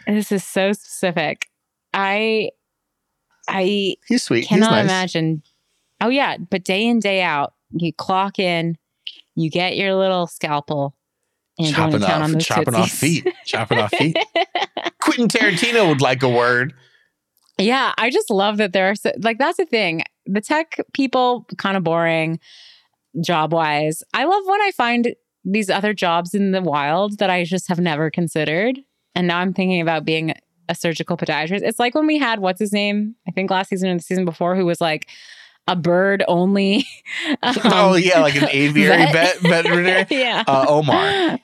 This 0.07 0.33
is 0.33 0.45
so 0.45 0.73
specific. 0.73 1.47
I 1.93 2.51
I 3.49 3.97
He's 4.07 4.23
sweet. 4.23 4.47
cannot 4.47 4.67
he's 4.67 4.77
nice. 4.77 4.85
imagine. 4.85 5.43
Oh 6.01 6.09
yeah, 6.09 6.37
but 6.39 6.65
day 6.65 6.87
in 6.87 7.01
day 7.01 7.23
out, 7.23 7.55
you 7.73 7.93
clock 7.93 8.39
in, 8.39 8.77
you 9.35 9.51
get 9.51 9.77
your 9.77 9.95
little 9.95 10.27
scalpel, 10.27 10.95
and 11.59 11.75
chopping 11.75 12.03
off, 12.03 12.23
on 12.23 12.39
chopping 12.39 12.75
off 12.75 12.91
feet, 12.91 13.27
chopping 13.45 13.79
off 13.79 13.91
feet. 13.91 14.17
Quentin 15.01 15.29
Tarantino 15.29 15.89
would 15.89 16.01
like 16.01 16.23
a 16.23 16.29
word. 16.29 16.75
Yeah, 17.59 17.93
I 17.99 18.11
just 18.11 18.31
love 18.31 18.57
that 18.57 18.73
there 18.73 18.91
are 18.91 18.95
so, 18.95 19.13
like 19.23 19.39
that's 19.39 19.59
the 19.59 19.67
thing. 19.67 20.03
The 20.27 20.41
tech 20.41 20.79
people 20.93 21.47
kind 21.59 21.77
of 21.77 21.85
boring 21.85 22.41
job 23.23 23.53
wise. 23.53 24.03
I 24.15 24.25
love 24.25 24.43
when 24.47 24.61
I 24.63 24.71
find 24.73 25.15
these 25.45 25.71
other 25.71 25.93
jobs 25.93 26.35
in 26.35 26.53
the 26.53 26.63
wild 26.63 27.19
that 27.19 27.31
I 27.31 27.45
just 27.45 27.69
have 27.69 27.81
never 27.81 28.11
considered. 28.11 28.79
And 29.15 29.27
now 29.27 29.39
I'm 29.39 29.53
thinking 29.53 29.81
about 29.81 30.05
being 30.05 30.35
a 30.69 30.75
surgical 30.75 31.17
podiatrist. 31.17 31.63
It's 31.63 31.79
like 31.79 31.95
when 31.95 32.07
we 32.07 32.19
had 32.19 32.39
what's 32.39 32.61
his 32.61 32.73
name? 32.73 33.17
I 33.29 33.33
think 33.33 33.51
last 33.51 33.69
season 33.69 33.91
or 33.91 33.97
the 33.97 34.03
season 34.03 34.25
before 34.25 34.55
who 34.55 34.65
was 34.65 34.81
like 34.81 35.09
a 35.69 35.77
bird 35.77 36.25
only. 36.29 36.87
um, 37.43 37.55
oh 37.65 37.95
yeah, 37.95 38.21
like 38.21 38.37
an 38.41 38.49
aviary 38.53 39.11
vet, 39.13 39.39
veterinarian. 39.41 40.07
yeah. 40.11 40.45
Uh, 40.47 40.67
Omar. 40.69 41.39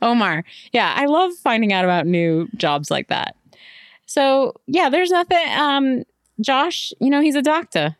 Omar. 0.00 0.44
Yeah, 0.72 0.92
I 0.96 1.06
love 1.06 1.32
finding 1.42 1.72
out 1.72 1.84
about 1.84 2.06
new 2.06 2.48
jobs 2.56 2.90
like 2.90 3.08
that. 3.08 3.36
So 4.06 4.54
yeah, 4.66 4.88
there's 4.88 5.10
nothing. 5.10 5.38
Um, 5.50 6.04
Josh, 6.40 6.92
you 7.00 7.10
know, 7.10 7.20
he's 7.20 7.34
a 7.36 7.42
doctor. 7.42 7.96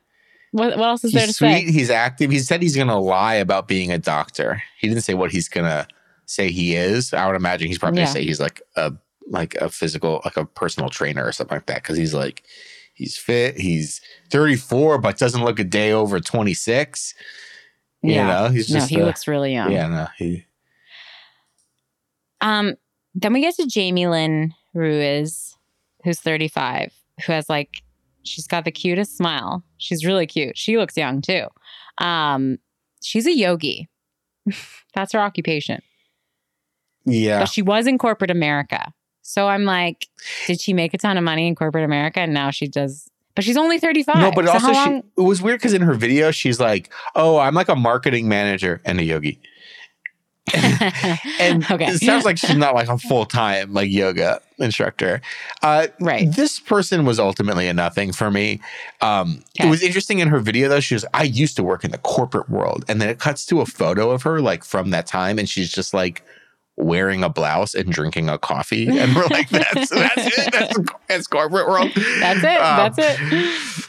What, 0.53 0.76
what 0.76 0.86
else 0.86 1.05
is 1.05 1.12
there 1.12 1.26
to 1.26 1.32
sweet. 1.32 1.53
say? 1.66 1.72
He's 1.72 1.88
active. 1.90 2.30
He 2.30 2.38
said 2.38 2.61
he's 2.61 2.76
going 2.76 2.88
to 2.88 2.97
lie 2.99 3.34
about 3.34 3.68
being 3.68 3.90
a 3.90 3.97
doctor. 3.99 4.62
He 4.78 4.86
didn't 4.88 5.03
say 5.03 5.14
what 5.14 5.30
he's 5.32 5.49
going 5.49 5.64
to 5.64 5.86
say 6.26 6.51
he 6.51 6.74
is. 6.76 7.14
I 7.14 7.26
would 7.26 7.36
imagine 7.36 7.68
he's 7.68 7.78
probably 7.78 8.01
Yeah. 8.01 8.05
going 8.07 8.14
to 8.14 8.20
say 8.20 8.24
he's 8.26 8.40
like 8.40 8.61
a 8.76 8.93
like 9.28 9.55
a 9.57 9.70
physical, 9.70 10.20
like 10.24 10.36
a 10.36 10.45
personal 10.45 10.90
trainer 10.90 11.24
or 11.24 11.32
something 11.32 11.57
like 11.57 11.66
that. 11.66 11.76
Because 11.82 11.97
he's 11.97 12.12
like 12.12 12.43
he's 12.95 13.16
fit. 13.16 13.59
He's 13.59 14.01
34, 14.30 14.99
but 14.99 15.18
doesn't 15.18 15.45
look 15.45 15.59
a 15.59 15.64
day 15.64 15.93
over 15.93 16.20
26. 16.20 17.14
You 18.03 18.14
Yeah. 18.14 18.26
know, 18.26 18.49
he's 18.49 18.70
No, 18.70 18.84
he 18.84 18.99
a- 19.01 19.05
looks 19.05 19.26
really 19.28 19.53
young. 19.53 19.70
yeah. 19.72 19.86
No, 19.88 20.07
he 20.18 20.45
Um, 22.40 22.74
then 23.14 23.32
we 23.32 23.40
get 23.40 23.55
to 23.57 23.68
Jaime 23.72 24.07
Lynne 24.09 24.55
Ruiz, 24.74 25.57
who's 26.05 26.18
35, 26.20 26.93
who 27.26 27.32
has 27.32 27.49
like, 27.49 27.82
she's 28.24 28.47
got 28.47 28.64
the 28.64 28.72
cutest 28.72 29.16
smile. 29.16 29.62
She's 29.78 30.05
really 30.05 30.26
cute. 30.26 30.57
She 30.59 30.76
looks 30.78 30.97
young 30.97 31.20
too. 31.20 31.47
Um, 31.99 32.59
she's 33.03 33.26
a 33.26 33.32
yogi. 33.34 33.88
That's 34.95 35.12
her 35.12 35.20
occupation. 35.20 35.80
yeah. 37.05 37.40
But 37.40 37.49
she 37.49 37.62
was 37.62 37.86
in 37.86 37.99
corporate 37.99 38.30
America. 38.30 38.93
So 39.22 39.48
I'm 39.48 39.64
like, 39.64 40.08
did 40.46 40.60
she 40.60 40.72
make 40.72 40.94
a 40.94 40.98
ton 40.98 41.16
of 41.16 41.24
money 41.24 41.46
in 41.46 41.54
corporate 41.54 41.84
America? 41.84 42.20
And 42.20 42.34
now 42.34 42.50
she 42.50 42.68
does, 42.68 43.08
but 43.34 43.44
she's 43.44 43.56
only 43.56 43.78
35. 43.78 44.16
No, 44.16 44.32
but 44.32 44.44
So 44.46 44.52
also 44.52 44.72
how 44.72 44.86
she, 44.86 44.96
it 45.16 45.22
was 45.22 45.40
weird 45.40 45.60
because 45.60 45.72
in 45.72 45.82
her 45.82 45.94
video 45.94 46.30
she's 46.30 46.60
like, 46.60 46.92
"Oh, 47.14 47.38
I'm 47.38 47.54
like 47.54 47.68
a 47.68 47.76
marketing 47.76 48.28
manager 48.28 48.80
and 48.84 49.00
a 49.00 49.04
yogi." 49.04 49.40
and 50.54 51.64
okay. 51.70 51.86
it 51.86 52.02
sounds 52.02 52.24
like 52.24 52.36
she's 52.36 52.56
not 52.56 52.74
like 52.74 52.88
a 52.88 52.98
full 52.98 53.24
time 53.24 53.72
like 53.72 53.90
yoga 53.90 54.40
instructor. 54.58 55.20
Uh, 55.62 55.86
right. 56.00 56.34
This 56.34 56.58
person 56.58 57.04
was 57.04 57.20
ultimately 57.20 57.68
a 57.68 57.72
nothing 57.72 58.12
for 58.12 58.28
me. 58.30 58.60
Um, 59.00 59.44
It 59.60 59.70
was 59.70 59.82
interesting 59.82 60.18
in 60.18 60.28
her 60.28 60.40
video 60.40 60.68
though. 60.68 60.80
She 60.80 60.94
was, 60.94 61.04
I 61.14 61.22
used 61.22 61.54
to 61.56 61.62
work 61.62 61.84
in 61.84 61.92
the 61.92 61.98
corporate 61.98 62.50
world, 62.50 62.84
and 62.88 63.00
then 63.00 63.08
it 63.08 63.20
cuts 63.20 63.46
to 63.46 63.60
a 63.60 63.66
photo 63.66 64.10
of 64.10 64.24
her 64.24 64.40
like 64.40 64.64
from 64.64 64.90
that 64.90 65.06
time, 65.06 65.38
and 65.38 65.48
she's 65.48 65.70
just 65.70 65.94
like 65.94 66.24
wearing 66.76 67.22
a 67.22 67.28
blouse 67.28 67.74
and 67.74 67.90
drinking 67.90 68.28
a 68.28 68.38
coffee, 68.38 68.86
and 68.98 69.14
we're 69.14 69.26
like, 69.26 69.48
that's 69.48 69.90
that's 69.90 70.38
it. 70.38 70.52
That's, 70.52 70.76
that's 71.08 71.26
corporate 71.26 71.68
world. 71.68 71.90
That's 71.94 72.40
it. 72.40 72.60
Um, 72.60 72.94
That's 72.94 72.98
it. 72.98 73.88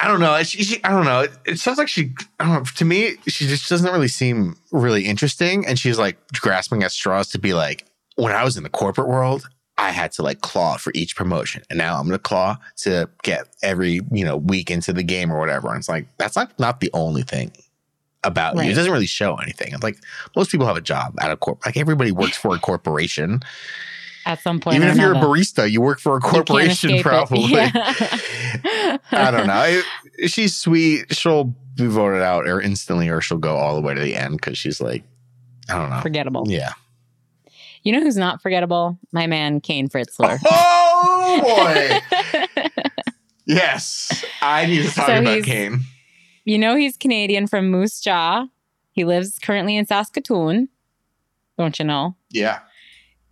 I 0.00 0.08
don't 0.08 0.20
know. 0.20 0.42
She, 0.42 0.62
she, 0.64 0.84
I 0.84 0.90
don't 0.90 1.06
know. 1.06 1.20
It, 1.20 1.32
it 1.46 1.58
sounds 1.58 1.78
like 1.78 1.88
she. 1.88 2.12
I 2.38 2.44
don't 2.44 2.54
know. 2.54 2.64
To 2.64 2.84
me, 2.84 3.16
she 3.26 3.46
just 3.46 3.68
doesn't 3.68 3.90
really 3.90 4.08
seem 4.08 4.56
really 4.70 5.06
interesting, 5.06 5.66
and 5.66 5.78
she's 5.78 5.98
like 5.98 6.18
grasping 6.40 6.82
at 6.82 6.92
straws 6.92 7.28
to 7.30 7.38
be 7.38 7.54
like, 7.54 7.86
when 8.16 8.32
I 8.32 8.44
was 8.44 8.56
in 8.56 8.64
the 8.64 8.70
corporate 8.70 9.08
world, 9.08 9.48
I 9.78 9.90
had 9.90 10.12
to 10.12 10.22
like 10.22 10.40
claw 10.40 10.76
for 10.76 10.92
each 10.94 11.16
promotion, 11.16 11.62
and 11.70 11.78
now 11.78 11.98
I'm 11.98 12.06
gonna 12.06 12.18
claw 12.18 12.58
to 12.78 13.08
get 13.22 13.48
every 13.62 14.00
you 14.10 14.24
know 14.24 14.36
week 14.36 14.70
into 14.70 14.92
the 14.92 15.02
game 15.02 15.32
or 15.32 15.38
whatever. 15.38 15.68
And 15.68 15.78
it's 15.78 15.88
like 15.88 16.06
that's 16.18 16.36
not 16.36 16.58
not 16.58 16.80
the 16.80 16.90
only 16.92 17.22
thing 17.22 17.52
about 18.24 18.56
you. 18.56 18.62
It 18.70 18.74
doesn't 18.74 18.92
really 18.92 19.06
show 19.06 19.36
anything. 19.36 19.72
It's 19.72 19.82
like 19.82 19.98
most 20.36 20.50
people 20.50 20.66
have 20.66 20.76
a 20.76 20.80
job 20.80 21.14
at 21.20 21.30
a 21.30 21.36
corp. 21.36 21.64
Like 21.64 21.76
everybody 21.76 22.12
works 22.12 22.36
for 22.36 22.54
a 22.54 22.58
corporation. 22.58 23.40
At 24.26 24.40
some 24.40 24.58
point, 24.58 24.76
Even 24.76 24.88
if 24.88 24.96
you're 24.96 25.12
a 25.12 25.16
barista, 25.16 25.70
you 25.70 25.82
work 25.82 26.00
for 26.00 26.16
a 26.16 26.20
corporation, 26.20 27.02
probably. 27.02 27.42
Yeah. 27.52 27.70
I 29.12 29.30
don't 29.30 29.46
know. 29.46 29.82
She's 30.26 30.56
sweet. 30.56 31.14
She'll 31.14 31.54
be 31.74 31.86
voted 31.86 32.22
out 32.22 32.48
or 32.48 32.58
instantly, 32.60 33.10
or 33.10 33.20
she'll 33.20 33.36
go 33.36 33.56
all 33.56 33.74
the 33.74 33.82
way 33.82 33.92
to 33.94 34.00
the 34.00 34.16
end 34.16 34.36
because 34.38 34.56
she's 34.56 34.80
like, 34.80 35.04
I 35.68 35.74
don't 35.74 35.90
know. 35.90 36.00
Forgettable. 36.00 36.44
Yeah. 36.46 36.72
You 37.82 37.92
know 37.92 38.00
who's 38.00 38.16
not 38.16 38.40
forgettable? 38.40 38.98
My 39.12 39.26
man 39.26 39.60
Kane 39.60 39.88
Fritzler. 39.90 40.38
Oh 40.46 41.40
boy. 41.42 42.72
yes. 43.44 44.24
I 44.40 44.64
need 44.64 44.86
to 44.86 44.94
talk 44.94 45.06
So 45.06 45.18
about 45.18 45.42
Kane. 45.42 45.82
You 46.44 46.58
know 46.58 46.76
he's 46.76 46.96
Canadian 46.96 47.46
from 47.46 47.70
Moose 47.70 48.00
Jaw. 48.00 48.46
He 48.92 49.04
lives 49.04 49.38
currently 49.38 49.76
in 49.76 49.86
Saskatoon. 49.86 50.68
Don't 51.58 51.78
you 51.78 51.84
know? 51.84 52.16
Yeah. 52.30 52.60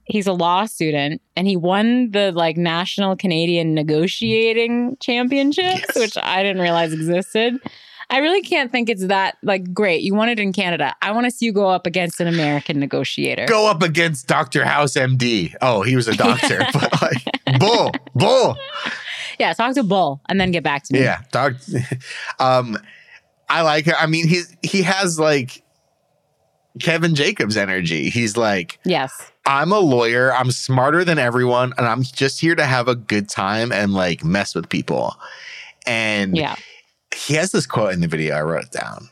He's 0.05 0.27
a 0.27 0.33
law 0.33 0.65
student 0.67 1.23
and 1.37 1.47
he 1.47 1.57
won 1.57 2.11
the 2.11 2.33
like 2.33 2.57
national 2.57 3.17
Canadian 3.17 3.75
negotiating 3.75 4.97
championships, 5.01 5.85
Yes. 5.95 5.97
which 5.97 6.17
I 6.23 6.43
didn't 6.43 6.61
realize 6.63 6.93
existed. 6.93 7.59
I 8.11 8.19
really 8.19 8.43
can't 8.43 8.71
think 8.71 8.91
it's 8.91 9.07
that 9.07 9.37
like 9.43 9.73
great. 9.73 10.03
You 10.03 10.15
won 10.15 10.29
it 10.29 10.39
in 10.39 10.53
Canada. 10.53 10.95
I 11.01 11.13
want 11.13 11.25
to 11.27 11.31
see 11.31 11.47
you 11.47 11.53
go 11.53 11.69
up 11.69 11.87
against 11.87 12.21
an 12.21 12.27
American 12.27 12.79
negotiator. 12.79 13.47
Go 13.47 13.71
up 13.71 13.83
against 13.83 14.27
Dr. 14.27 14.65
House 14.65 14.95
MD. 14.95 15.55
Oh, 15.63 15.83
he 15.83 15.97
was 15.97 16.09
a 16.09 16.17
doctor, 16.17 16.59
but 16.75 17.01
like, 17.01 17.59
bull, 17.59 17.91
bull. 18.15 18.57
Yeah, 19.39 19.55
talk 19.55 19.75
to 19.77 19.83
Bull 19.83 20.21
and 20.29 20.39
then 20.41 20.51
get 20.51 20.63
back 20.63 20.83
to 20.85 20.93
me. 20.93 21.01
Yeah, 21.01 21.23
doc. 21.31 21.55
Um, 22.39 22.77
I 23.53 23.63
like. 23.63 23.87
it. 23.87 23.95
I 23.99 24.07
mean, 24.07 24.27
he's 24.29 24.55
he 24.63 24.83
has 24.83 25.19
like 25.19 25.63
Kevin 26.81 27.15
Jacobs 27.15 27.57
energy. 27.57 28.09
He's 28.11 28.37
like, 28.37 28.79
Yes. 28.85 29.13
I'm 29.45 29.73
a 29.73 29.79
lawyer. 29.81 30.33
I'm 30.33 30.51
smarter 30.53 31.05
than 31.05 31.19
everyone, 31.19 31.73
and 31.77 31.87
I'm 31.87 32.03
just 32.05 32.41
here 32.41 32.55
to 32.55 32.65
have 32.65 32.87
a 32.89 32.95
good 32.95 33.29
time 33.29 33.73
and 33.73 33.93
like 33.93 34.25
mess 34.25 34.55
with 34.55 34.69
people. 34.69 35.17
And 35.87 36.37
Yeah. 36.37 36.55
he 37.15 37.35
has 37.35 37.51
this 37.53 37.67
quote 37.67 37.93
in 37.93 38.01
the 38.01 38.07
video. 38.09 38.37
I 38.37 38.43
wrote 38.43 38.65
it 38.65 38.71
down. 38.71 39.09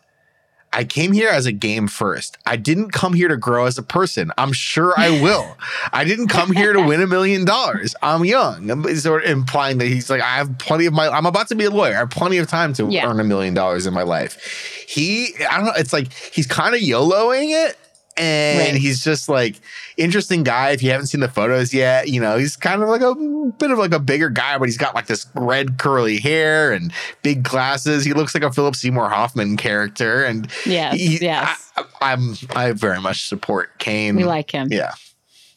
I 0.73 0.85
came 0.85 1.11
here 1.13 1.29
as 1.29 1.47
a 1.47 1.53
game 1.53 1.89
first. 1.89 2.39
I 2.47 2.55
didn't 2.57 2.91
come 2.93 3.13
here 3.13 3.27
to 3.27 3.37
grow 3.37 3.67
as 3.67 3.77
a 3.77 3.83
person. 3.83 4.31
I'm 4.39 4.53
sure 4.53 4.95
I 4.97 5.11
will. 5.21 5.57
I 5.93 6.05
didn't 6.05 6.29
come 6.29 6.53
here 6.53 6.73
to 6.73 6.81
win 6.81 7.03
a 7.03 7.09
million 7.09 7.45
dollars. 7.45 7.97
I'm 8.03 8.25
young. 8.25 8.95
Sort 8.97 9.25
of 9.25 9.31
implying 9.31 9.79
that 9.79 9.87
he's 9.87 10.09
like, 10.09 10.21
I 10.23 10.37
have 10.37 10.59
plenty 10.59 10.87
of 10.87 10.93
my. 10.93 11.09
I'm 11.09 11.27
about 11.27 11.49
to 11.49 11.57
be 11.57 11.65
a 11.65 11.71
lawyer. 11.71 11.95
I 11.95 11.99
have 11.99 12.11
plenty 12.11 12.39
of 12.39 12.47
time 12.49 12.73
to 12.75 12.87
Yeah. 12.89 13.09
earn 13.11 13.19
a 13.19 13.25
million 13.25 13.53
dollars 13.53 13.87
in 13.87 13.93
my 13.95 14.03
life. 14.05 14.85
He, 14.89 15.35
I 15.51 15.57
don't 15.57 15.67
know. 15.67 15.73
It's 15.77 15.93
like 15.93 16.13
he's 16.13 16.47
kind 16.47 16.75
of 16.75 16.81
YOLOing 16.81 17.51
it, 17.69 17.77
and 18.17 18.59
Right. 18.73 18.75
he's 18.81 19.03
just 19.03 19.29
like 19.29 19.57
interesting 20.01 20.43
guy. 20.43 20.71
If 20.71 20.83
you 20.83 20.91
haven't 20.91 21.07
seen 21.07 21.21
the 21.21 21.29
photos 21.29 21.73
yet, 21.73 22.09
you 22.09 22.21
know 22.21 22.37
he's 22.37 22.57
kind 22.57 22.83
of 22.83 22.89
like 22.89 23.03
a 23.03 23.15
bit 23.59 23.71
of 23.71 23.79
like 23.79 23.93
a 23.93 23.99
bigger 24.01 24.31
guy, 24.31 24.59
but 24.59 24.67
he's 24.69 24.79
got 24.79 24.95
like 24.95 25.07
this 25.07 25.27
red 25.35 25.79
curly 25.79 26.19
hair 26.19 26.73
and 26.73 26.93
big 27.23 27.43
glasses. 27.43 28.05
He 28.05 28.13
looks 28.13 28.35
like 28.35 28.43
a 28.43 28.53
Philip 28.53 28.75
Seymour 28.77 29.09
Hoffman 29.09 29.57
character, 29.57 30.25
and 30.25 30.51
yeah, 30.67 30.93
yes. 30.95 31.73
I, 31.77 31.85
I'm 32.01 32.35
I 32.55 32.73
very 32.73 33.01
much 33.01 33.29
support 33.29 33.79
Kane. 33.79 34.17
we 34.17 34.25
like 34.25 34.51
him. 34.51 34.69
yeah, 34.71 34.95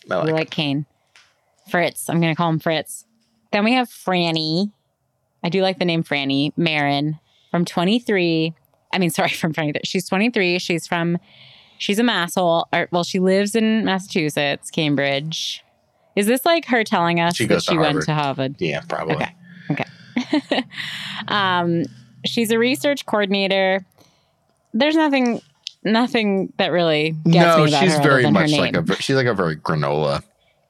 I 0.10 0.16
like 0.16 0.24
we 0.26 0.30
him. 0.32 0.36
like 0.36 0.50
Kane. 0.50 0.86
Fritz. 1.70 2.10
I'm 2.10 2.20
going 2.20 2.34
to 2.34 2.38
call 2.38 2.50
him 2.50 2.60
Fritz. 2.60 3.06
Then 3.52 3.64
we 3.64 3.74
have 3.74 3.90
Frannie. 3.90 4.72
I 5.44 5.50
do 5.50 5.62
like 5.62 5.80
the 5.80 5.86
name 5.86 6.04
Frannie 6.04 6.52
Marin 6.58 7.20
from 7.52 7.66
23. 7.66 8.54
I 8.92 9.00
mean, 9.00 9.10
sorry, 9.10 9.30
from 9.30 9.54
23. 9.54 9.82
She's 9.86 10.08
23. 10.08 10.60
She's 10.60 10.88
from, 10.88 11.18
she's 11.78 12.00
a 12.00 12.04
masshole. 12.04 12.66
Or, 12.74 12.88
well, 12.92 13.04
she 13.04 13.20
lives 13.20 13.56
in 13.56 13.86
Massachusetts, 13.86 14.70
Cambridge. 14.72 15.64
Is 16.16 16.28
this 16.28 16.46
like 16.46 16.66
her 16.66 16.84
telling 16.84 17.20
us 17.20 17.36
She 17.36 17.46
that 17.48 17.64
she 17.64 17.78
went 17.78 18.04
to 18.04 18.14
Harvard? 18.14 18.56
yeah, 18.60 18.82
probably. 18.88 19.16
Okay. 19.16 19.34
Okay. 19.72 20.64
um, 21.28 21.84
she's 22.26 22.52
a 22.52 22.60
research 22.60 23.06
coordinator. 23.06 23.84
There's 24.74 24.96
nothing, 24.96 25.42
nothing 25.84 26.54
that 26.58 26.72
really 26.72 27.12
gets 27.26 27.26
no, 27.58 27.64
me 27.64 27.70
about 27.70 27.84
she's 27.84 27.96
her 27.96 28.04
very 28.04 28.24
her 28.24 28.32
much 28.32 28.52
like 28.52 28.76
a 28.76 29.02
she's 29.02 29.16
like 29.16 29.26
a 29.26 29.34
very 29.34 29.56
granola 29.56 30.22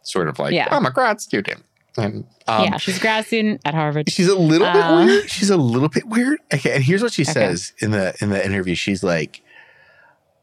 sort 0.03 0.27
of 0.27 0.39
like 0.39 0.53
Yeah. 0.53 0.67
I'm 0.71 0.85
a 0.85 0.91
grad 0.91 1.19
student, 1.21 1.63
and 1.97 2.25
um, 2.47 2.63
yeah, 2.65 2.77
she's 2.77 2.97
a 2.97 3.01
grad 3.01 3.25
student 3.25 3.61
at 3.65 3.73
Harvard. 3.73 4.09
She's 4.09 4.27
a 4.29 4.35
little 4.37 4.67
bit 4.71 4.83
Uh, 4.83 5.05
weird. 5.05 5.29
She's 5.29 5.49
a 5.49 5.57
little 5.57 5.89
bit 5.89 6.07
weird. 6.07 6.39
Okay, 6.53 6.73
and 6.75 6.83
here's 6.83 7.01
what 7.03 7.11
she 7.13 7.23
Okay. 7.23 7.31
says 7.33 7.73
in 7.81 7.91
the 7.91 8.13
in 8.21 8.29
the 8.29 8.45
interview. 8.45 8.75
She's 8.75 9.03
like, 9.03 9.41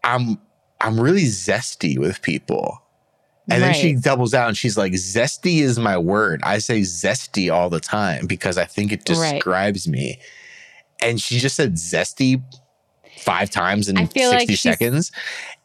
"I'm 0.05 0.39
I'm 0.81 1.01
really 1.01 1.25
zesty 1.25 1.99
with 1.99 2.23
people," 2.23 2.83
and 3.51 3.63
then 3.63 3.75
she 3.75 3.95
doubles 3.95 4.35
out 4.35 4.49
And 4.49 4.57
she's 4.57 4.79
like, 4.79 4.93
"Zesty 4.93 5.61
is 5.61 5.79
my 5.79 5.99
word. 5.99 6.41
I 6.43 6.59
say 6.59 6.81
zesty 6.81 7.53
all 7.53 7.71
the 7.71 7.81
time 7.81 8.27
because 8.27 8.57
I 8.59 8.65
think 8.65 8.93
it 8.93 9.09
Right. 9.09 9.35
describes 9.35 9.89
me." 9.89 10.19
And 11.03 11.21
she 11.21 11.39
just 11.39 11.57
said 11.57 11.75
zesty 11.75 12.43
five 13.19 13.51
times 13.51 13.89
in 13.89 13.99
I 13.99 14.07
feel 14.07 14.31
like 14.31 14.49
sixty 14.49 14.57
seconds, 14.57 15.13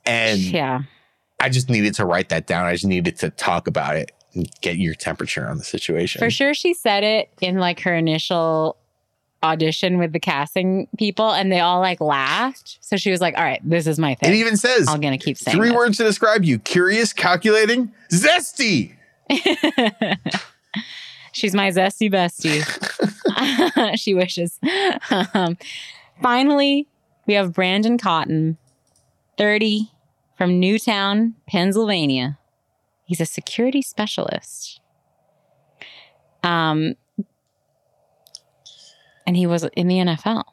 and 0.06 0.40
yeah. 0.40 0.82
I 1.40 1.50
just 1.50 1.70
needed 1.70 1.94
to 1.96 2.06
write 2.06 2.30
that 2.30 2.48
down. 2.48 2.66
I 2.66 2.74
just 2.74 2.86
needed 2.86 3.18
to 3.20 3.30
talk 3.30 3.68
about 3.68 3.96
it 3.98 4.12
and 4.34 4.50
get 4.62 4.78
your 4.78 4.94
temperature 4.96 5.48
on 5.48 5.58
the 5.58 5.64
situation. 5.64 6.20
For 6.20 6.30
sure, 6.30 6.54
she 6.54 6.74
said 6.74 7.04
it 7.04 7.30
in 7.42 7.58
like 7.58 7.82
her 7.82 7.96
initial 7.96 8.78
audition 9.44 9.98
with 9.98 10.12
the 10.14 10.20
casting 10.20 10.88
people, 10.98 11.32
and 11.32 11.52
they 11.52 11.60
all 11.60 11.80
like 11.80 12.02
laughed. 12.02 12.78
So 12.82 12.98
she 12.98 13.12
was 13.12 13.22
like, 13.22 13.38
"All 13.38 13.44
right, 13.44 13.62
this 13.64 13.88
is 13.88 14.00
my 14.00 14.16
thing. 14.16 14.32
It 14.34 14.36
even 14.36 14.58
says 14.58 14.88
I'm 14.88 15.00
gonna 15.02 15.18
keep 15.18 15.38
saying 15.38 15.56
Three 15.58 15.70
this. 15.70 15.78
words 15.78 15.98
to 15.98 16.04
describe 16.04 16.44
you 16.44 16.60
curious, 16.60 17.14
calculating, 17.14 17.92
zesty. 18.12 18.94
She's 21.32 21.54
my 21.54 21.70
zesty 21.70 22.10
bestie. 22.10 22.64
she 24.00 24.14
wishes. 24.14 24.58
Um, 25.34 25.58
finally, 26.22 26.88
we 27.28 27.34
have 27.34 27.52
Brandon 27.52 27.98
Cottom, 27.98 28.58
30, 29.38 29.92
from 30.38 30.60
Newtown, 30.62 31.36
Pennsylvania. 31.48 32.38
He's 33.04 33.20
a 33.20 33.26
security 33.26 33.82
specialist. 33.82 34.80
Um, 36.44 36.96
and 39.26 39.36
he 39.38 39.48
was 39.48 39.64
in 39.76 39.88
the 39.88 39.98
NFL. 39.98 40.44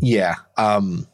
Yeah. 0.00 0.36
Um, 0.56 1.06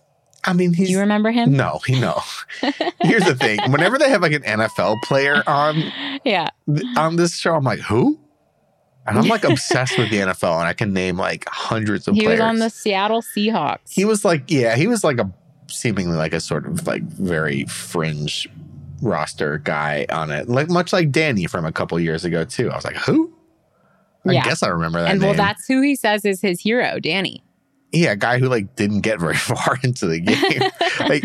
I 0.44 0.52
mean, 0.52 0.72
Do 0.72 0.82
you 0.84 1.00
remember 1.00 1.30
him? 1.30 1.52
no, 1.56 1.80
he 1.86 1.98
no. 1.98 2.20
Here's 3.02 3.24
the 3.24 3.34
thing: 3.34 3.58
whenever 3.70 3.96
they 3.98 4.10
have 4.10 4.20
like 4.22 4.32
an 4.32 4.42
NFL 4.42 5.00
player 5.02 5.42
on 5.46 5.82
Yeah. 6.24 6.48
on 6.96 7.16
this 7.16 7.36
show, 7.36 7.54
I'm 7.54 7.64
like, 7.64 7.80
who? 7.80 8.18
And 9.06 9.18
I'm 9.18 9.28
like 9.28 9.44
obsessed 9.44 9.98
with 9.98 10.10
the 10.10 10.16
NFL, 10.18 10.58
and 10.58 10.66
I 10.68 10.72
can 10.72 10.92
name 10.94 11.16
like 11.18 11.46
hundreds 11.48 12.08
of 12.08 12.14
players. 12.14 12.20
He 12.22 12.26
players. 12.26 12.40
was 12.40 12.48
on 12.48 12.58
the 12.58 12.70
Seattle 12.70 13.20
Seahawks. 13.22 13.90
He 13.90 14.04
was 14.06 14.24
like, 14.24 14.44
yeah, 14.48 14.76
he 14.76 14.86
was 14.86 15.04
like 15.04 15.18
a 15.18 15.30
seemingly 15.66 16.16
like 16.16 16.32
a 16.34 16.40
sort 16.40 16.66
of 16.66 16.86
like 16.86 17.02
very 17.02 17.64
fringe 17.66 18.48
roster 19.02 19.58
guy 19.58 20.06
on 20.10 20.30
it, 20.30 20.48
like 20.48 20.68
much 20.70 20.92
like 20.92 21.10
Danny 21.10 21.46
from 21.46 21.64
a 21.66 21.72
couple 21.72 21.98
years 22.00 22.24
ago 22.24 22.44
too. 22.44 22.70
I 22.70 22.76
was 22.76 22.84
like, 22.84 22.96
who? 22.96 23.30
I 24.26 24.32
Yeah. 24.32 24.44
guess 24.44 24.62
I 24.62 24.68
remember 24.68 25.00
that 25.02 25.10
and 25.10 25.20
name. 25.20 25.28
well, 25.30 25.36
that's 25.36 25.66
who 25.66 25.80
he 25.82 25.96
says 25.96 26.24
is 26.24 26.40
his 26.40 26.60
hero, 26.60 26.98
Danny. 27.00 27.42
yeah, 27.92 28.10
a 28.12 28.16
guy 28.16 28.38
who 28.40 28.48
like 28.48 28.74
didn't 28.74 29.02
get 29.02 29.20
very 29.20 29.34
far 29.50 29.78
into 29.84 30.06
the 30.06 30.18
game. 30.18 30.62
like, 31.08 31.22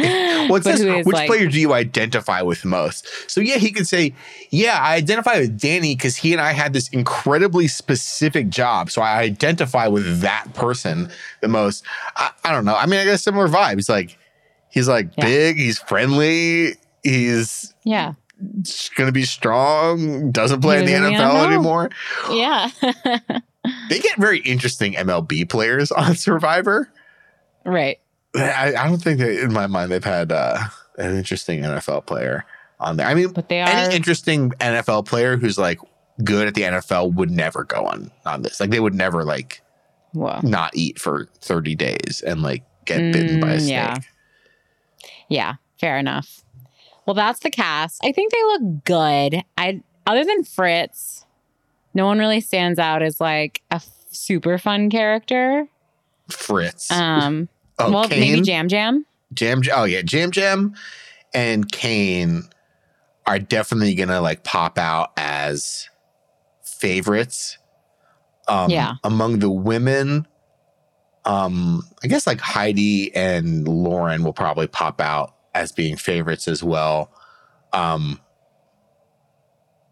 what's 0.51 0.65
this? 0.65 0.83
Which 1.05 1.13
like- 1.15 1.27
player 1.27 1.47
do 1.47 1.59
you 1.59 1.73
identify 1.73 2.41
with 2.43 2.63
most? 2.65 3.07
So 3.31 3.41
yeah, 3.41 3.55
he 3.57 3.71
could 3.71 3.87
say, 3.87 4.13
yeah, 4.51 4.77
I 4.79 4.95
identify 4.95 5.39
with 5.39 5.59
Danny 5.59 5.95
because 5.95 6.15
he 6.17 6.31
and 6.31 6.39
I 6.41 6.51
had 6.53 6.73
this 6.73 6.87
incredibly 6.89 7.67
specific 7.67 8.49
job, 8.49 8.91
so 8.91 9.01
I 9.01 9.19
identify 9.19 9.87
with 9.87 10.19
that 10.21 10.53
person 10.53 11.09
the 11.41 11.47
most. 11.47 11.83
I, 12.15 12.31
I 12.43 12.51
don't 12.51 12.65
know. 12.65 12.75
I 12.75 12.85
mean, 12.85 12.99
I 12.99 13.05
got 13.05 13.19
similar 13.19 13.47
vibes. 13.47 13.89
Like, 13.89 14.17
he's 14.69 14.87
like 14.87 15.07
Yeah. 15.17 15.25
big, 15.25 15.57
he's 15.57 15.79
friendly, 15.79 16.75
he's 17.03 17.73
Yeah. 17.83 18.13
Gonna 18.95 19.11
be 19.11 19.23
strong. 19.25 20.31
Doesn't 20.31 20.61
play 20.61 20.79
in 20.79 20.85
the 20.85 20.93
in 20.95 21.03
the 21.03 21.09
NFL 21.09 21.45
anymore. 21.45 21.89
Yeah. 22.31 22.69
They 23.89 23.99
get 23.99 24.17
very 24.17 24.39
interesting 24.39 24.93
MLB 24.93 25.47
players 25.49 25.91
on 25.91 26.15
Survivor. 26.15 26.89
right. 27.65 27.99
I, 28.35 28.73
I 28.77 28.87
don't 28.87 28.99
think 28.99 29.19
that 29.19 29.41
in 29.43 29.51
my 29.51 29.65
mind 29.67 29.91
they've 29.91 30.03
had 30.03 30.31
uh, 30.31 30.59
an 30.97 31.15
interesting 31.17 31.61
NFL 31.61 32.05
player 32.05 32.45
on 32.79 32.97
there. 32.97 33.07
I 33.07 33.15
mean, 33.15 33.33
But 33.33 33.49
they 33.49 33.59
are 33.61 33.67
any 33.67 33.95
interesting 33.95 34.51
NFL 34.59 35.05
player 35.07 35.35
who's 35.35 35.57
like 35.57 35.79
good 36.23 36.47
at 36.47 36.53
the 36.53 36.61
NFL 36.61 37.15
would 37.15 37.31
never 37.31 37.63
go 37.63 37.85
on 37.85 38.11
on 38.25 38.43
this. 38.43 38.59
Like 38.59 38.69
they 38.69 38.79
would 38.79 38.93
never 38.93 39.23
like 39.23 39.61
Whoa. 40.13 40.39
not 40.43 40.75
eat 40.75 40.99
for 40.99 41.27
30 41.41 41.75
days 41.75 42.23
and 42.25 42.41
like 42.43 42.63
get 42.85 42.97
bitten 43.13 43.39
by 43.39 43.53
a 43.53 43.57
Mm, 43.57 43.61
snake. 43.61 43.69
yeah. 43.71 43.95
Yeah, 45.27 45.53
fair 45.79 45.97
enough. 45.97 46.43
Well, 47.05 47.13
that's 47.13 47.39
the 47.39 47.49
cast. 47.49 48.03
I 48.03 48.11
think 48.11 48.31
they 48.31 48.43
look 48.43 48.83
good. 48.85 49.43
I 49.57 49.81
other 50.05 50.23
than 50.23 50.43
Fritz, 50.43 51.25
no 51.93 52.05
one 52.05 52.19
really 52.19 52.41
stands 52.41 52.79
out 52.79 53.01
as 53.01 53.19
like 53.19 53.61
a 53.71 53.75
f- 53.75 53.89
super 54.09 54.57
fun 54.57 54.89
character. 54.89 55.67
Fritz. 56.29 56.91
Um, 56.91 57.49
oh, 57.79 57.91
well, 57.91 58.07
Kane, 58.07 58.19
maybe 58.19 58.41
Jam 58.41 58.67
Jam. 58.67 59.05
Jam. 59.33 59.61
Oh 59.73 59.83
yeah, 59.85 60.01
Jam 60.01 60.31
Jam 60.31 60.75
and 61.33 61.71
Kane 61.71 62.43
are 63.25 63.39
definitely 63.39 63.95
gonna 63.95 64.21
like 64.21 64.43
pop 64.43 64.77
out 64.77 65.11
as 65.17 65.89
favorites. 66.63 67.57
Um, 68.47 68.69
Yeah. 68.71 68.95
Among 69.03 69.39
the 69.39 69.49
women, 69.49 70.27
um, 71.25 71.83
I 72.03 72.07
guess 72.07 72.25
like 72.25 72.39
Heidi 72.39 73.13
and 73.15 73.67
Lauren 73.67 74.23
will 74.23 74.33
probably 74.33 74.65
pop 74.67 74.99
out 74.99 75.35
as 75.53 75.71
being 75.71 75.95
favorites 75.95 76.47
as 76.47 76.63
well. 76.63 77.11
Um, 77.73 78.19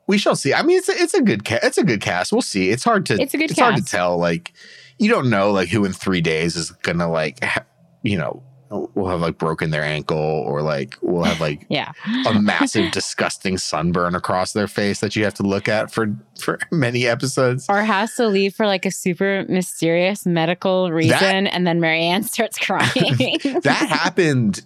we 0.07 0.17
shall 0.17 0.35
see. 0.35 0.53
I 0.53 0.61
mean, 0.61 0.77
it's 0.77 0.89
a, 0.89 0.93
it's 0.93 1.13
a 1.13 1.21
good 1.21 1.43
ca- 1.45 1.59
it's 1.63 1.77
a 1.77 1.83
good 1.83 2.01
cast. 2.01 2.31
We'll 2.31 2.41
see. 2.41 2.69
It's 2.69 2.83
hard 2.83 3.05
to 3.07 3.21
It's 3.21 3.33
a 3.33 3.37
good 3.37 3.51
it's 3.51 3.59
hard 3.59 3.75
to 3.75 3.83
tell. 3.83 4.17
Like 4.17 4.53
you 4.97 5.09
don't 5.09 5.29
know 5.29 5.51
like 5.51 5.69
who 5.69 5.83
in 5.85 5.93
three 5.93 6.21
days 6.21 6.55
is 6.55 6.71
gonna 6.71 7.09
like 7.09 7.43
ha- 7.43 7.65
you 8.03 8.17
know 8.17 8.41
will 8.69 9.07
have 9.07 9.21
like 9.21 9.37
broken 9.37 9.69
their 9.69 9.83
ankle 9.83 10.17
or 10.17 10.61
like 10.61 10.97
will 11.01 11.23
have 11.23 11.39
like 11.39 11.65
Yeah. 11.69 11.91
a 12.27 12.33
massive 12.33 12.91
disgusting 12.91 13.57
sunburn 13.57 14.13
across 14.13 14.51
their 14.51 14.67
face 14.67 14.99
that 14.99 15.15
you 15.15 15.23
have 15.23 15.33
to 15.35 15.43
look 15.43 15.69
at 15.69 15.89
for 15.91 16.13
for 16.39 16.59
many 16.71 17.07
episodes. 17.07 17.65
Or 17.69 17.81
has 17.81 18.15
to 18.15 18.27
leave 18.27 18.55
for 18.55 18.65
like 18.65 18.85
a 18.85 18.91
super 18.91 19.45
mysterious 19.47 20.25
medical 20.25 20.91
reason, 20.91 21.47
and 21.47 21.65
then 21.67 21.79
Maryanne 21.79 22.23
starts 22.25 22.57
crying. 22.59 23.39
That 23.63 23.87
happened 23.89 24.65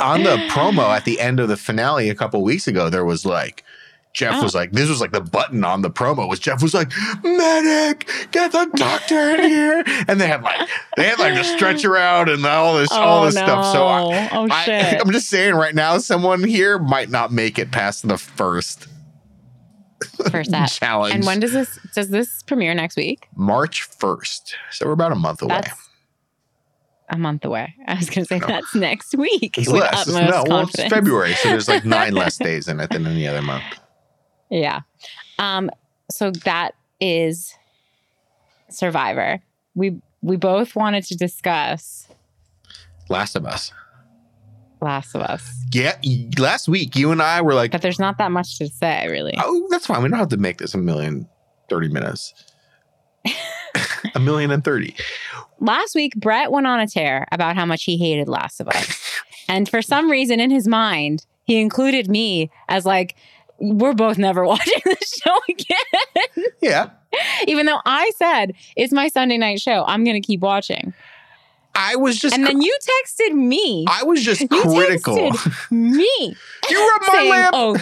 on 0.00 0.22
the 0.22 0.36
promo 0.50 0.96
at 0.96 1.04
the 1.04 1.20
end 1.20 1.40
of 1.40 1.48
the 1.48 1.56
finale 1.56 2.08
a 2.08 2.14
couple 2.14 2.42
weeks 2.42 2.66
ago. 2.66 2.90
There 2.90 3.04
was 3.04 3.24
like 3.26 3.64
Jeff 4.12 4.36
Oh. 4.36 4.42
was 4.42 4.54
like, 4.54 4.72
this 4.72 4.88
was 4.88 5.00
like 5.00 5.12
the 5.12 5.20
button 5.20 5.62
on 5.62 5.82
the 5.82 5.90
promo 5.90 6.28
was 6.28 6.38
Jeff 6.38 6.62
was 6.62 6.72
like, 6.72 6.90
medic, 7.22 8.08
get 8.32 8.52
the 8.52 8.70
doctor 8.74 9.34
in 9.36 9.48
here. 9.48 9.84
And 10.08 10.20
they 10.20 10.26
had 10.26 10.42
like 10.42 10.68
they 10.96 11.04
had 11.04 11.18
like 11.18 11.34
a 11.34 11.44
stretcher 11.44 11.96
out 11.96 12.28
and 12.28 12.44
all 12.46 12.76
this 12.78 12.90
all 12.92 13.22
oh, 13.22 13.24
this 13.26 13.34
stuff. 13.34 13.72
So 13.72 13.86
I, 13.86 14.28
oh 14.32 14.48
I, 14.50 14.62
shit! 14.64 15.00
I'm 15.00 15.10
just 15.10 15.28
saying 15.28 15.54
right 15.54 15.74
now, 15.74 15.98
someone 15.98 16.44
here 16.44 16.78
might 16.78 17.10
not 17.10 17.32
make 17.32 17.58
it 17.58 17.70
past 17.72 18.06
the 18.06 18.18
first 18.18 18.88
First 20.30 20.50
challenge. 20.78 21.14
And 21.14 21.24
when 21.24 21.40
does 21.40 21.52
this 21.52 21.78
does 21.94 22.08
this 22.10 22.42
premiere 22.42 22.74
next 22.74 22.96
week? 22.96 23.28
March 23.34 23.88
1st. 23.88 24.52
So 24.70 24.86
we're 24.86 24.92
about 24.92 25.12
a 25.12 25.16
month 25.16 25.42
away. 25.42 25.60
That's 25.62 25.85
a 27.08 27.16
month 27.18 27.44
away. 27.44 27.74
I 27.86 27.94
was 27.94 28.10
going 28.10 28.24
to 28.24 28.28
say 28.28 28.38
No. 28.38 28.46
that's 28.46 28.74
next 28.74 29.14
week. 29.16 29.58
It's 29.58 29.68
with 29.68 29.80
less. 29.82 30.08
It's- 30.08 30.30
no, 30.30 30.44
well, 30.48 30.62
it's. 30.68 30.82
February, 30.92 31.34
so 31.34 31.50
there's 31.50 31.68
like 31.68 31.84
nine 31.84 32.14
less 32.22 32.36
days 32.38 32.68
in 32.68 32.80
it 32.80 32.90
than 32.90 33.06
any 33.06 33.26
other 33.28 33.42
month. 33.42 33.64
Yeah. 34.50 34.80
Um. 35.38 35.70
So 36.10 36.30
that 36.30 36.74
is 37.00 37.54
Survivor. 38.70 39.40
We 39.74 40.00
we 40.22 40.36
both 40.36 40.74
wanted 40.74 41.04
to 41.04 41.16
discuss 41.16 42.08
Last 43.08 43.36
of 43.36 43.44
Us. 43.46 43.72
Last 44.80 45.14
of 45.14 45.22
Us, 45.22 45.48
Yeah, 45.72 45.96
last 46.38 46.68
week 46.68 46.96
you 46.96 47.10
and 47.10 47.22
I 47.22 47.40
were 47.40 47.54
like, 47.54 47.72
but 47.72 47.80
there's 47.80 47.98
not 47.98 48.18
that 48.18 48.30
much 48.30 48.58
to 48.58 48.68
say 48.68 49.08
really. 49.08 49.34
oh, 49.38 49.66
that's 49.70 49.86
fine. 49.86 50.02
We 50.02 50.10
don't 50.10 50.18
have 50.18 50.28
to 50.28 50.36
make 50.36 50.58
this 50.58 50.74
a 50.74 50.78
million, 50.78 51.26
30 51.70 51.88
minutes. 51.88 52.34
a 54.14 54.20
million 54.20 54.50
and 54.50 54.64
30. 54.64 54.94
Last 55.60 55.94
week, 55.94 56.14
Brett 56.16 56.50
went 56.52 56.66
on 56.66 56.80
a 56.80 56.86
tear 56.86 57.26
about 57.32 57.56
how 57.56 57.64
much 57.66 57.84
he 57.84 57.96
hated 57.96 58.28
Last 58.28 58.60
of 58.60 58.68
Us, 58.68 59.00
and 59.48 59.68
for 59.68 59.80
some 59.82 60.10
reason 60.10 60.40
in 60.40 60.50
his 60.50 60.66
mind, 60.68 61.24
he 61.44 61.60
included 61.60 62.08
me 62.08 62.50
as 62.68 62.84
like. 62.86 63.14
We're 63.58 63.94
both 63.94 64.18
never 64.18 64.44
watching 64.46 64.82
the 64.84 64.96
show 65.24 65.38
again. 65.48 66.44
Yeah. 66.60 66.90
Even 67.46 67.64
though 67.64 67.80
I 67.86 68.10
said 68.18 68.52
it's 68.76 68.92
my 68.92 69.08
Sunday 69.08 69.38
night 69.38 69.62
show, 69.62 69.82
I'm 69.86 70.04
going 70.04 70.20
to 70.20 70.26
keep 70.26 70.40
watching. 70.40 70.92
I 71.74 71.96
was 71.96 72.18
just, 72.18 72.34
And 72.34 72.46
then 72.46 72.60
you 72.60 72.76
texted 73.06 73.32
me. 73.32 73.86
I 73.88 74.02
was 74.02 74.22
just 74.22 74.42
You 74.42 74.48
critical. 74.48 75.16
texted 75.16 75.70
me 75.70 76.36
you 76.70 76.90
rub 76.90 77.02
my 77.14 77.22
lamp. 77.30 77.54
"Oh," 77.54 77.76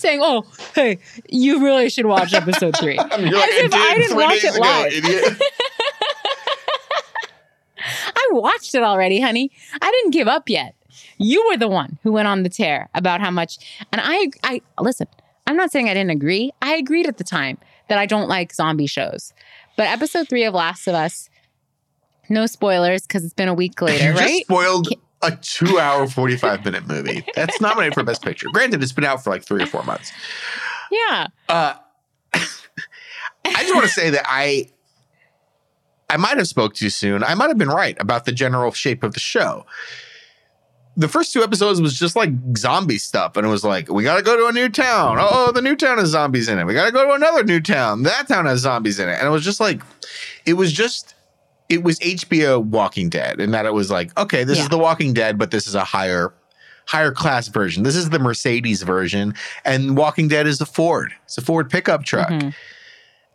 saying, 0.00 0.20
"Oh, 0.22 0.44
hey, 0.74 0.98
you 1.28 1.62
really 1.64 1.88
should 1.90 2.06
watch 2.06 2.32
episode 2.34 2.76
three. 2.76 2.96
Like, 2.98 3.12
As 3.12 3.20
if 3.20 3.74
I 3.74 3.94
didn't 3.94 4.10
three 4.10 4.24
watch 4.24 4.34
days 4.42 4.44
it 4.44 4.56
ago, 4.56 4.60
live. 4.60 4.92
idiot. 4.92 5.42
I 7.78 8.28
watched 8.32 8.74
it 8.74 8.82
already, 8.82 9.20
honey. 9.20 9.50
I 9.80 9.90
didn't 9.90 10.10
give 10.12 10.28
up 10.28 10.48
yet. 10.48 10.74
You 11.18 11.46
were 11.48 11.56
the 11.56 11.68
one 11.68 11.98
who 12.02 12.12
went 12.12 12.26
on 12.28 12.42
the 12.42 12.48
tear 12.48 12.88
about 12.94 13.20
how 13.20 13.30
much. 13.30 13.58
And 13.92 14.00
I, 14.02 14.30
I 14.42 14.60
listen. 14.80 15.06
I'm 15.46 15.56
not 15.56 15.70
saying 15.70 15.88
I 15.88 15.94
didn't 15.94 16.10
agree. 16.10 16.50
I 16.60 16.74
agreed 16.74 17.06
at 17.06 17.18
the 17.18 17.24
time 17.24 17.58
that 17.88 17.98
I 17.98 18.06
don't 18.06 18.28
like 18.28 18.52
zombie 18.52 18.88
shows. 18.88 19.32
But 19.76 19.86
episode 19.86 20.28
three 20.28 20.44
of 20.44 20.54
Last 20.54 20.88
of 20.88 20.94
Us, 20.94 21.30
no 22.28 22.46
spoilers 22.46 23.02
because 23.06 23.24
it's 23.24 23.34
been 23.34 23.48
a 23.48 23.54
week 23.54 23.80
later, 23.80 24.06
you 24.06 24.12
just 24.12 24.24
right? 24.24 24.42
spoiled 24.42 24.88
a 25.26 25.36
two 25.36 25.78
hour, 25.78 26.06
45 26.06 26.64
minute 26.64 26.86
movie. 26.86 27.24
That's 27.34 27.60
nominated 27.60 27.94
for 27.94 28.02
Best 28.02 28.22
Picture. 28.22 28.48
Granted, 28.52 28.82
it's 28.82 28.92
been 28.92 29.04
out 29.04 29.22
for 29.22 29.30
like 29.30 29.44
three 29.44 29.62
or 29.62 29.66
four 29.66 29.82
months. 29.82 30.12
Yeah. 30.90 31.26
Uh, 31.48 31.74
I 32.34 33.62
just 33.62 33.74
want 33.74 33.86
to 33.86 33.92
say 33.92 34.10
that 34.10 34.24
I 34.26 34.70
I 36.08 36.16
might 36.16 36.36
have 36.38 36.48
spoke 36.48 36.74
too 36.74 36.90
soon. 36.90 37.24
I 37.24 37.34
might 37.34 37.48
have 37.48 37.58
been 37.58 37.68
right 37.68 38.00
about 38.00 38.24
the 38.24 38.32
general 38.32 38.70
shape 38.72 39.02
of 39.02 39.14
the 39.14 39.20
show. 39.20 39.66
The 40.98 41.08
first 41.08 41.32
two 41.32 41.42
episodes 41.42 41.80
was 41.80 41.98
just 41.98 42.16
like 42.16 42.30
zombie 42.56 42.96
stuff, 42.98 43.36
and 43.36 43.46
it 43.46 43.50
was 43.50 43.64
like, 43.64 43.90
we 43.90 44.02
gotta 44.02 44.22
go 44.22 44.36
to 44.36 44.46
a 44.46 44.52
new 44.52 44.68
town. 44.70 45.18
Oh, 45.20 45.52
the 45.52 45.60
new 45.60 45.76
town 45.76 45.98
has 45.98 46.08
zombies 46.08 46.48
in 46.48 46.58
it. 46.58 46.64
We 46.64 46.72
gotta 46.72 46.92
go 46.92 47.06
to 47.06 47.12
another 47.12 47.44
new 47.44 47.60
town. 47.60 48.04
That 48.04 48.28
town 48.28 48.46
has 48.46 48.60
zombies 48.60 48.98
in 48.98 49.08
it. 49.08 49.18
And 49.18 49.26
it 49.26 49.30
was 49.30 49.44
just 49.44 49.60
like, 49.60 49.82
it 50.46 50.54
was 50.54 50.72
just, 50.72 51.14
it 51.68 51.82
was 51.82 51.98
HBO 52.00 52.62
Walking 52.62 53.08
Dead, 53.08 53.40
and 53.40 53.52
that 53.54 53.66
it 53.66 53.74
was 53.74 53.90
like, 53.90 54.16
okay, 54.18 54.44
this 54.44 54.58
Yeah. 54.58 54.64
is 54.64 54.68
The 54.68 54.78
Walking 54.78 55.12
Dead, 55.12 55.38
but 55.38 55.50
this 55.50 55.66
is 55.66 55.74
a 55.74 55.84
higher, 55.84 56.32
higher 56.86 57.10
class 57.12 57.48
version. 57.48 57.82
This 57.82 57.96
is 57.96 58.10
the 58.10 58.18
Mercedes 58.18 58.82
version, 58.82 59.34
and 59.64 59.96
Walking 59.96 60.28
Dead 60.28 60.46
is 60.46 60.58
the 60.58 60.66
Ford. 60.66 61.12
It's 61.24 61.36
a 61.38 61.42
Ford 61.42 61.68
pickup 61.70 62.04
truck. 62.04 62.28
Mhm. 62.28 62.54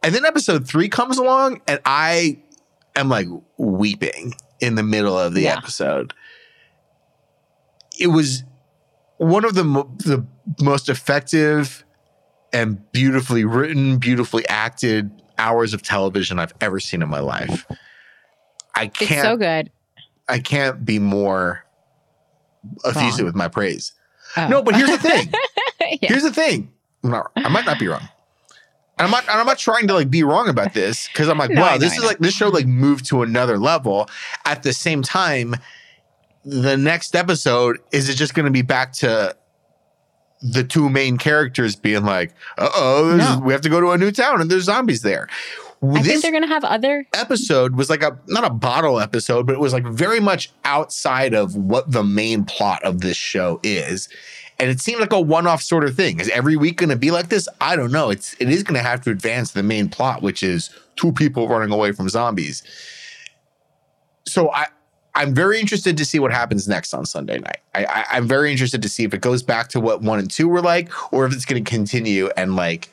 And 0.04 0.16
then 0.16 0.26
episode 0.26 0.68
three 0.68 0.90
comes 0.90 1.18
along, 1.18 1.62
and 1.68 1.80
I 1.86 2.40
am 2.96 3.10
like 3.10 3.28
weeping 3.58 4.34
in 4.60 4.76
the 4.76 4.84
middle 4.84 5.18
of 5.18 5.34
the 5.34 5.42
Yeah. 5.44 5.58
episode. 5.58 6.14
It 8.00 8.08
was 8.08 8.44
one 9.18 9.46
of 9.46 9.54
the 9.54 9.64
mo- 9.64 9.92
the 10.00 10.26
most 10.62 10.90
effective 10.90 11.84
and 12.54 12.92
beautifully 12.92 13.46
written, 13.46 13.98
beautifully 13.98 14.48
acted 14.48 15.12
hours 15.38 15.74
of 15.74 15.82
television 15.82 16.40
I've 16.40 16.54
ever 16.62 16.80
seen 16.80 17.02
in 17.02 17.10
my 17.10 17.20
life. 17.20 17.66
I 18.76 18.86
It's 18.86 18.98
can't 18.98 19.22
so 19.24 19.38
good. 19.38 19.72
I 20.30 20.40
can't 20.40 20.86
be 20.86 21.00
more 21.00 21.66
effusive 22.86 23.20
Wrong. 23.20 23.26
with 23.26 23.36
my 23.36 23.48
praise. 23.48 23.92
Oh. 24.38 24.48
No, 24.48 24.62
but 24.64 24.76
here's 24.76 24.90
the 24.92 24.98
thing. 24.98 25.32
Yeah. 26.00 26.10
Here's 26.10 26.24
the 26.24 26.32
thing. 26.32 26.72
Not, 27.04 27.32
I 27.36 27.50
might 27.50 27.66
not 27.66 27.80
be 27.80 27.88
wrong. 27.88 28.08
And 29.00 29.06
I'm 29.06 29.10
not. 29.12 29.24
and 29.28 29.32
I'm 29.40 29.46
not 29.48 29.58
trying 29.58 29.88
to 29.88 29.94
like 29.96 30.10
be 30.12 30.22
wrong 30.24 30.48
about 30.48 30.74
this 30.76 31.08
because 31.08 31.28
I'm 31.28 31.40
like, 31.40 31.50
No, 31.50 31.62
wow, 31.62 31.72
know, 31.72 31.78
this 31.80 31.98
is 31.98 32.04
like 32.04 32.20
this 32.20 32.34
show 32.36 32.50
like 32.50 32.68
moved 32.68 33.08
to 33.08 33.24
another 33.24 33.58
level. 33.58 34.08
At 34.46 34.62
the 34.64 34.74
same 34.74 35.02
time, 35.02 35.56
the 36.46 36.78
next 36.78 37.16
episode 37.16 37.80
is 37.92 38.10
it 38.10 38.14
just 38.16 38.36
going 38.36 38.46
to 38.46 38.52
be 38.52 38.62
back 38.62 38.94
to 38.94 39.36
the 40.44 40.64
two 40.64 40.88
main 40.88 41.18
characters 41.18 41.76
being 41.76 42.06
like, 42.06 42.32
uh 42.60 42.70
oh, 42.76 43.16
No. 43.18 43.42
we 43.44 43.54
have 43.54 43.62
to 43.62 43.70
go 43.70 43.82
to 43.82 43.90
a 43.92 43.98
new 43.98 44.12
town 44.12 44.40
and 44.40 44.50
there's 44.52 44.64
zombies 44.66 45.02
there. 45.02 45.28
I 45.84 46.04
think 46.04 46.22
they're 46.22 46.32
gonna 46.32 46.48
have 46.48 46.64
other. 46.64 47.08
episode 47.14 47.76
was 47.76 47.90
like 47.90 48.04
a 48.04 48.18
not 48.28 48.44
a 48.44 48.50
bottle 48.50 49.00
episode, 49.00 49.48
but 49.48 49.54
it 49.54 49.60
was 49.60 49.74
like 49.74 49.86
very 49.86 50.20
much 50.20 50.52
outside 50.64 51.34
of 51.34 51.56
what 51.56 51.92
the 51.92 52.04
main 52.04 52.46
plot 52.46 52.84
of 52.84 53.02
this 53.02 53.18
show 53.18 53.60
is. 53.64 54.10
And 54.60 54.70
it 54.70 54.80
seemed 54.80 55.02
like 55.02 55.12
a 55.12 55.20
one-off 55.20 55.64
sort 55.64 55.84
of 55.84 55.96
thing. 55.96 56.20
Is 56.20 56.30
every 56.30 56.56
week 56.56 56.78
going 56.78 56.92
to 56.92 56.96
be 56.96 57.10
like 57.10 57.30
this? 57.30 57.50
I 57.60 57.76
don't 57.76 57.92
know. 57.92 58.12
It's 58.12 58.36
it 58.40 58.48
is 58.48 58.62
going 58.62 58.76
to 58.80 58.88
have 58.88 59.02
to 59.02 59.10
advance 59.10 59.52
the 59.52 59.64
main 59.64 59.90
plot, 59.90 60.22
which 60.22 60.44
is 60.44 60.70
two 60.96 61.12
people 61.12 61.48
running 61.48 61.74
away 61.74 61.94
from 61.94 62.10
zombies. 62.10 62.62
So 64.28 64.52
I 64.52 64.68
I'm 65.16 65.34
very 65.34 65.60
interested 65.60 65.98
to 65.98 66.06
see 66.06 66.20
what 66.20 66.32
happens 66.32 66.68
next 66.68 66.94
on 66.94 67.08
Sunday 67.08 67.40
night. 67.40 67.58
I, 67.74 67.86
I 67.86 68.06
I'm 68.12 68.28
very 68.28 68.52
interested 68.52 68.84
to 68.84 68.90
see 68.90 69.04
if 69.04 69.16
it 69.16 69.22
goes 69.22 69.42
back 69.42 69.70
to 69.70 69.80
what 69.80 70.04
one 70.04 70.20
and 70.20 70.30
two 70.30 70.48
were 70.48 70.62
like, 70.62 70.92
or 71.12 71.26
if 71.26 71.34
it's 71.34 71.46
going 71.46 71.64
to 71.64 71.70
continue 71.70 72.30
and 72.38 72.56
like 72.56 72.92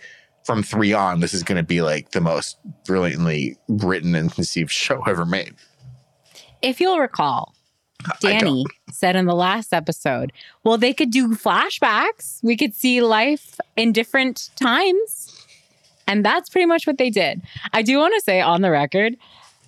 from 0.48 0.62
three 0.62 0.94
on, 0.94 1.20
this 1.20 1.34
is 1.34 1.42
going 1.42 1.58
to 1.58 1.62
be 1.62 1.82
like 1.82 2.12
the 2.12 2.22
most 2.22 2.56
brilliantly 2.86 3.58
written 3.68 4.14
and 4.14 4.32
conceived 4.32 4.70
show 4.70 5.02
ever 5.06 5.26
made. 5.26 5.54
If 6.62 6.80
you'll 6.80 6.98
recall, 6.98 7.54
Danny 8.20 8.64
said 8.90 9.14
in 9.14 9.26
the 9.26 9.34
last 9.34 9.74
episode, 9.74 10.32
well, 10.64 10.78
they 10.78 10.94
could 10.94 11.10
do 11.10 11.34
flashbacks. 11.34 12.42
We 12.42 12.56
could 12.56 12.74
see 12.74 13.02
life 13.02 13.60
in 13.76 13.92
different 13.92 14.48
times. 14.56 15.46
And 16.06 16.24
that's 16.24 16.48
pretty 16.48 16.64
much 16.64 16.86
what 16.86 16.96
they 16.96 17.10
did. 17.10 17.42
I 17.74 17.82
do 17.82 17.98
want 17.98 18.14
to 18.14 18.22
say 18.22 18.40
on 18.40 18.62
the 18.62 18.70
record, 18.70 19.18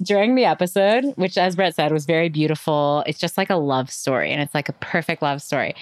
during 0.00 0.34
the 0.34 0.46
episode, 0.46 1.12
which 1.16 1.36
as 1.36 1.56
Brett 1.56 1.74
said 1.74 1.92
was 1.92 2.06
very 2.06 2.30
beautiful, 2.30 3.04
it's 3.06 3.18
just 3.18 3.36
like 3.36 3.50
a 3.50 3.56
love 3.56 3.90
story 3.90 4.32
and 4.32 4.40
it's 4.40 4.54
like 4.54 4.70
a 4.70 4.74
perfect 4.80 5.20
love 5.20 5.42
story. 5.42 5.74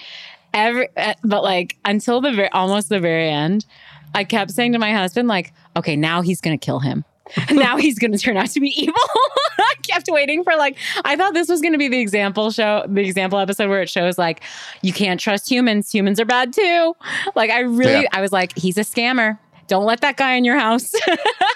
Every 0.53 0.89
uh, 0.97 1.13
but 1.23 1.41
like 1.41 1.77
until 1.85 2.19
the 2.19 2.33
very 2.33 2.49
almost 2.49 2.89
the 2.89 2.99
very 2.99 3.29
end, 3.29 3.65
I 4.13 4.23
kept 4.23 4.51
saying 4.51 4.73
to 4.73 4.79
my 4.79 4.93
husband 4.93 5.27
like, 5.27 5.53
"Okay, 5.75 5.95
now 5.95 6.21
he's 6.21 6.41
going 6.41 6.57
to 6.57 6.63
kill 6.63 6.79
him." 6.79 7.05
now 7.51 7.77
he's 7.77 7.99
going 7.99 8.11
to 8.11 8.17
turn 8.17 8.37
out 8.37 8.47
to 8.49 8.59
be 8.59 8.69
evil. 8.69 8.93
I 9.59 9.73
kept 9.83 10.07
waiting 10.09 10.43
for 10.43 10.55
like 10.55 10.77
I 11.05 11.15
thought 11.15 11.33
this 11.33 11.47
was 11.47 11.61
going 11.61 11.73
to 11.73 11.77
be 11.77 11.87
the 11.87 11.99
example 11.99 12.49
show, 12.51 12.83
the 12.87 13.01
example 13.01 13.37
episode 13.39 13.69
where 13.69 13.81
it 13.81 13.89
shows 13.89 14.17
like 14.17 14.41
you 14.81 14.93
can't 14.93 15.19
trust 15.19 15.49
humans. 15.49 15.91
Humans 15.91 16.19
are 16.19 16.25
bad 16.25 16.53
too. 16.53 16.95
Like 17.35 17.51
I 17.51 17.59
really, 17.61 18.03
Yeah. 18.03 18.09
I 18.13 18.21
was 18.21 18.31
like, 18.31 18.57
he's 18.57 18.77
a 18.77 18.81
scammer. 18.81 19.37
Don't 19.67 19.85
let 19.85 20.01
that 20.01 20.17
guy 20.17 20.33
in 20.33 20.43
your 20.43 20.57
house. 20.57 20.91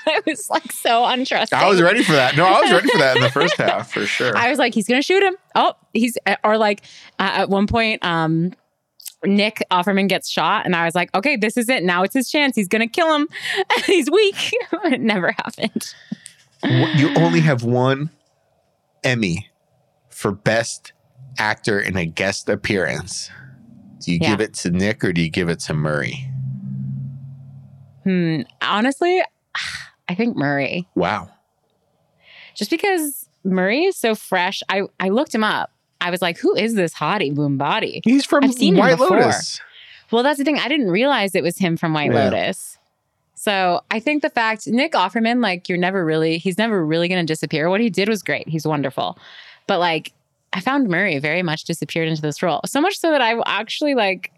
I 0.06 0.22
was 0.28 0.48
like 0.48 0.72
so 0.72 1.02
untrusting. 1.02 1.54
I 1.54 1.68
was 1.68 1.82
ready 1.82 2.04
for 2.04 2.12
that. 2.12 2.38
No, 2.38 2.46
I 2.46 2.62
was 2.62 2.72
ready 2.72 2.88
for 2.90 3.00
that 3.00 3.16
in 3.16 3.24
the 3.24 3.32
first 3.32 3.58
half 3.58 3.92
for 3.92 4.06
sure. 4.06 4.38
I 4.38 4.52
was 4.52 4.60
like, 4.60 4.76
he's 4.76 4.88
gonna 4.88 5.02
shoot 5.02 5.24
him. 5.24 5.36
Oh, 5.56 5.74
he's 5.94 6.16
or 6.44 6.60
like 6.60 6.84
uh, 7.18 7.32
at 7.34 7.50
one 7.50 7.66
point, 7.66 8.06
um, 8.06 8.54
Nick 9.26 9.64
Offerman 9.72 10.08
gets 10.10 10.30
shot, 10.30 10.66
and 10.66 10.76
I 10.76 10.86
was 10.86 10.96
like, 10.96 11.14
okay, 11.16 11.36
this 11.36 11.58
is 11.58 11.70
it. 11.70 11.84
Now 11.84 12.04
it's 12.04 12.14
his 12.14 12.30
chance. 12.30 12.56
He's 12.56 12.68
gonna 12.68 12.88
kill 12.88 13.14
him. 13.16 13.28
he's 13.86 14.10
weak. 14.10 14.36
it 14.86 15.02
never 15.02 15.32
happened. 15.32 15.94
You 16.64 17.14
only 17.18 17.42
have 17.42 17.64
one 17.64 18.10
Emmy 19.04 19.50
for 20.10 20.32
best 20.32 20.94
actor 21.38 21.80
in 21.80 21.98
a 21.98 22.06
guest 22.06 22.48
appearance. 22.48 23.30
Do 24.00 24.12
you 24.14 24.20
Yeah. 24.22 24.32
give 24.32 24.42
it 24.42 24.54
to 24.56 24.72
Nick 24.72 25.04
or 25.04 25.12
do 25.12 25.22
you 25.22 25.30
give 25.30 25.50
it 25.50 25.60
to 25.62 25.74
Murray? 25.74 26.30
Hmm. 28.04 28.42
Honestly, 28.62 29.22
I 30.10 30.16
think 30.16 30.36
Murray. 30.38 30.88
Wow. 30.96 31.30
just 32.56 32.70
because 32.70 33.28
Murray 33.44 33.84
is 33.84 33.98
so 33.98 34.16
fresh. 34.16 34.62
I 34.70 34.84
I 35.00 35.10
looked 35.10 35.34
him 35.36 35.44
up. 35.44 35.72
I 36.04 36.10
was 36.12 36.22
like, 36.22 36.38
who 36.38 36.56
is 36.56 36.76
this 36.76 36.94
hottie 36.94 37.34
boom 37.34 37.58
body? 37.58 38.02
He's 38.04 38.26
from 38.26 38.44
I've 38.44 38.54
seen 38.54 38.76
White. 38.78 39.00
Lotus. 39.00 39.62
Well, 40.12 40.22
that's 40.22 40.38
the 40.38 40.44
thing. 40.44 40.60
I 40.60 40.68
didn't 40.68 40.92
realize 40.92 41.34
it 41.34 41.44
was 41.44 41.58
him 41.58 41.78
from 41.78 41.94
White 41.94 42.12
Yeah. 42.12 42.26
Lotus. 42.26 42.78
So 43.36 43.82
I 43.90 44.00
think 44.00 44.22
the 44.22 44.30
fact 44.30 44.68
Nick 44.68 44.94
Offerman, 44.94 45.42
like 45.42 45.68
you're 45.68 45.78
never 45.78 46.06
really, 46.06 46.38
he's 46.38 46.58
never 46.58 46.86
really 46.86 47.08
going 47.08 47.26
to 47.26 47.32
disappear. 47.32 47.70
What 47.70 47.82
he 47.82 47.90
did 47.90 48.08
was 48.10 48.22
great. 48.22 48.48
He's 48.48 48.66
wonderful. 48.68 49.18
But 49.68 49.80
like, 49.80 50.14
I 50.54 50.60
found 50.60 50.88
Murray 50.88 51.18
very 51.20 51.42
much 51.42 51.64
disappeared 51.64 52.08
into 52.08 52.22
this 52.22 52.44
role. 52.44 52.62
So 52.66 52.80
much 52.80 53.00
so 53.00 53.10
that 53.12 53.22
I 53.22 53.42
actually 53.46 53.96
like, 53.96 54.32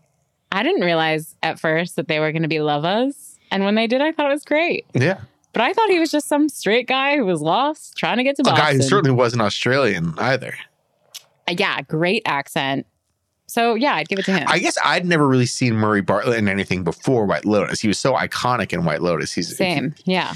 I 0.51 0.63
didn't 0.63 0.82
realize 0.82 1.36
at 1.43 1.59
first 1.59 1.97
that 1.97 2.07
they 2.07 2.20
were 2.20 2.32
going 2.32 2.43
to 2.43 2.47
be 2.47 2.61
lovers. 2.61 3.38
And 3.51 3.66
when 3.66 3.76
they 3.76 3.88
did, 3.88 4.01
I 4.01 4.11
thought 4.11 4.32
it 4.32 4.34
was 4.34 4.45
great. 4.45 4.86
Yeah. 4.93 5.20
But 5.51 5.61
I 5.61 5.74
thought 5.74 5.89
he 5.89 5.99
was 5.99 6.11
just 6.11 6.28
some 6.28 6.47
straight 6.49 6.88
guy 6.88 7.18
who 7.18 7.26
was 7.26 7.41
lost 7.41 7.97
trying 7.97 8.18
to 8.18 8.24
get 8.24 8.36
to 8.38 8.41
A 8.41 8.45
Boston. 8.45 8.66
guy 8.66 8.74
who 8.74 8.82
certainly 8.82 9.16
wasn't 9.16 9.41
Australian 9.41 10.13
either. 10.18 10.53
Uh, 11.47 11.55
yeah, 11.57 11.81
great 11.81 12.21
accent. 12.25 12.85
So 13.47 13.75
yeah, 13.75 13.93
I'd 13.93 14.07
give 14.07 14.17
it 14.17 14.25
to 14.25 14.33
him. 14.33 14.43
I 14.49 14.57
guess 14.57 14.75
I'd 14.83 15.05
never 15.05 15.27
really 15.27 15.45
seen 15.45 15.75
Murray 15.75 16.01
Bartlett 16.01 16.39
in 16.39 16.47
anything 16.49 16.83
before 16.83 17.25
White 17.27 17.45
Lotus. 17.45 17.79
He 17.79 17.87
was 17.87 17.99
so 17.99 18.13
iconic 18.13 18.73
in 18.73 18.85
White 18.85 19.03
Lotus. 19.03 19.31
He's 19.33 19.55
Same. 19.55 19.93
Yeah. 20.05 20.33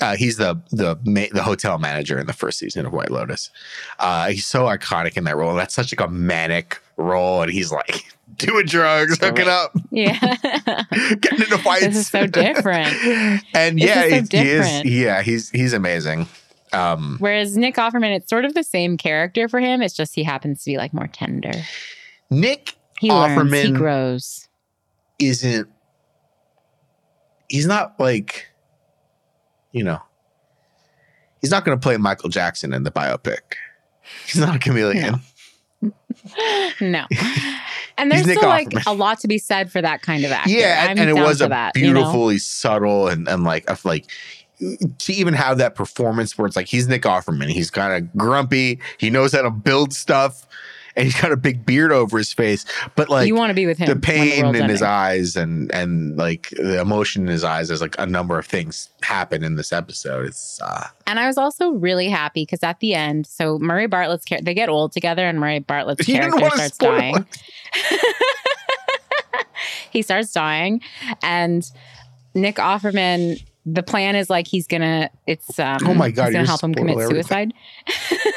uh, 0.00 0.16
he's 0.16 0.38
the 0.38 0.60
the 0.70 0.98
ma- 1.04 1.26
the 1.30 1.42
hotel 1.42 1.78
manager 1.78 2.18
in 2.18 2.26
the 2.26 2.32
first 2.32 2.58
season 2.58 2.86
of 2.86 2.92
White 2.94 3.10
Lotus. 3.10 3.50
Uh, 3.98 4.28
he's 4.30 4.46
so 4.46 4.64
iconic 4.64 5.18
in 5.18 5.24
that 5.24 5.36
role. 5.36 5.54
That's 5.54 5.74
such 5.74 5.92
like 5.92 6.00
a 6.08 6.10
manic 6.10 6.80
role, 6.96 7.42
and 7.42 7.52
he's 7.52 7.70
like 7.70 8.06
doing 8.38 8.64
drugs, 8.64 9.18
hooking 9.18 9.44
Right. 9.46 9.52
up, 9.52 9.72
Yeah. 9.90 10.18
getting 11.20 11.42
into 11.42 11.58
fights. 11.58 11.84
This 11.84 11.96
is 11.96 12.08
so 12.08 12.26
different. 12.26 12.94
and 13.54 13.78
This 13.78 13.84
yeah, 13.84 14.04
is 14.04 14.28
so 14.30 14.38
he, 14.38 14.42
he 14.44 14.50
is. 14.50 14.84
Yeah, 14.84 15.22
he's 15.22 15.50
he's 15.50 15.74
amazing. 15.74 16.26
Um, 16.72 17.16
Whereas 17.18 17.56
Nick 17.56 17.76
Offerman, 17.76 18.14
it's 18.14 18.28
sort 18.28 18.44
of 18.44 18.54
the 18.54 18.64
same 18.64 18.96
character 18.96 19.48
for 19.48 19.60
him. 19.60 19.82
It's 19.82 19.94
just 19.94 20.14
he 20.14 20.22
happens 20.22 20.62
to 20.64 20.70
be 20.70 20.76
like 20.76 20.92
more 20.92 21.06
tender. 21.06 21.52
Nick 22.30 22.74
He 22.98 23.10
learns, 23.10 23.52
he 23.52 23.68
Offerman- 23.68 23.76
grows. 23.76 24.48
isn't. 25.18 25.68
He's 27.48 27.66
not 27.66 27.98
like, 27.98 28.46
you 29.72 29.82
know. 29.82 30.00
He's 31.40 31.50
not 31.50 31.64
going 31.64 31.78
to 31.78 31.82
play 31.82 31.96
Michael 31.96 32.28
Jackson 32.28 32.74
in 32.74 32.82
the 32.82 32.90
biopic. 32.90 33.38
He's 34.26 34.38
not 34.40 34.56
a 34.56 34.58
chameleon. 34.58 35.20
No. 36.80 37.06
And 37.98 38.12
there's 38.12 38.22
still 38.22 38.48
like 38.48 38.68
a 38.86 38.94
lot 38.94 39.18
to 39.20 39.28
be 39.28 39.38
said 39.38 39.72
for 39.72 39.82
that 39.82 40.02
kind 40.02 40.24
of 40.24 40.30
actor. 40.30 40.50
Yeah, 40.50 40.88
and, 40.88 41.00
and 41.00 41.10
it 41.10 41.14
was 41.14 41.40
a 41.40 41.48
that, 41.48 41.76
you 41.76 41.92
know? 41.92 41.94
beautifully 41.94 42.38
subtle 42.38 43.08
and 43.08 43.26
and 43.28 43.42
like 43.42 43.68
a, 43.68 43.76
like 43.82 44.06
to 44.60 45.12
even 45.12 45.34
have 45.34 45.58
that 45.58 45.74
performance 45.74 46.36
where 46.36 46.46
it's 46.46 46.56
like 46.56 46.66
he's 46.66 46.88
Nick 46.88 47.02
Offerman. 47.02 47.48
He's 47.48 47.70
kind 47.70 47.92
of 47.92 48.16
grumpy. 48.16 48.80
He 48.98 49.10
knows 49.10 49.32
how 49.32 49.42
to 49.42 49.50
build 49.50 49.92
stuff, 49.92 50.46
and 50.96 51.04
he's 51.04 51.20
got 51.20 51.30
a 51.30 51.36
big 51.36 51.64
beard 51.64 51.92
over 51.92 52.18
his 52.18 52.32
face. 52.32 52.64
But 52.96 53.08
like 53.08 53.28
you 53.28 53.34
want 53.34 53.50
to 53.50 53.54
be 53.54 53.66
with 53.66 53.78
him. 53.78 53.88
the 53.88 53.96
pain 53.96 54.42
world's 54.42 54.58
in 54.58 54.68
his 54.68 54.82
eyes 54.82 55.36
and 55.36 55.72
and 55.72 56.16
like 56.16 56.50
the 56.50 56.80
emotion 56.80 57.22
in 57.22 57.28
his 57.28 57.44
eyes. 57.44 57.68
There's 57.68 57.80
like 57.80 57.96
a 57.98 58.06
number 58.06 58.38
of 58.38 58.46
things 58.46 58.88
happen 59.02 59.44
in 59.44 59.56
this 59.56 59.72
episode. 59.72 60.26
It's 60.26 60.60
uh, 60.60 60.88
And 61.06 61.20
I 61.20 61.26
was 61.26 61.38
also 61.38 61.70
really 61.70 62.08
happy 62.08 62.42
because 62.42 62.62
at 62.62 62.80
the 62.80 62.94
end, 62.94 63.26
so 63.26 63.58
Murray 63.58 63.86
Bartlett's 63.86 64.24
character, 64.24 64.44
they 64.44 64.54
get 64.54 64.68
old 64.68 64.92
together, 64.92 65.26
and 65.26 65.38
Murray 65.38 65.60
Bartlett's 65.60 66.04
character 66.06 66.50
starts 66.50 66.78
dying. 66.78 67.26
he 69.90 70.02
starts 70.02 70.32
dying 70.32 70.80
and 71.22 71.70
nick 72.34 72.56
offerman 72.56 73.42
the 73.70 73.82
plan 73.82 74.16
is 74.16 74.30
like 74.30 74.46
he's 74.46 74.66
gonna 74.66 75.10
it's 75.26 75.58
um 75.58 75.78
Oh 75.84 75.92
my 75.94 76.10
God, 76.10 76.26
he's 76.26 76.34
gonna 76.34 76.46
help 76.46 76.62
him 76.62 76.74
commit 76.74 76.96
everything. 76.98 77.14
suicide. 77.14 77.52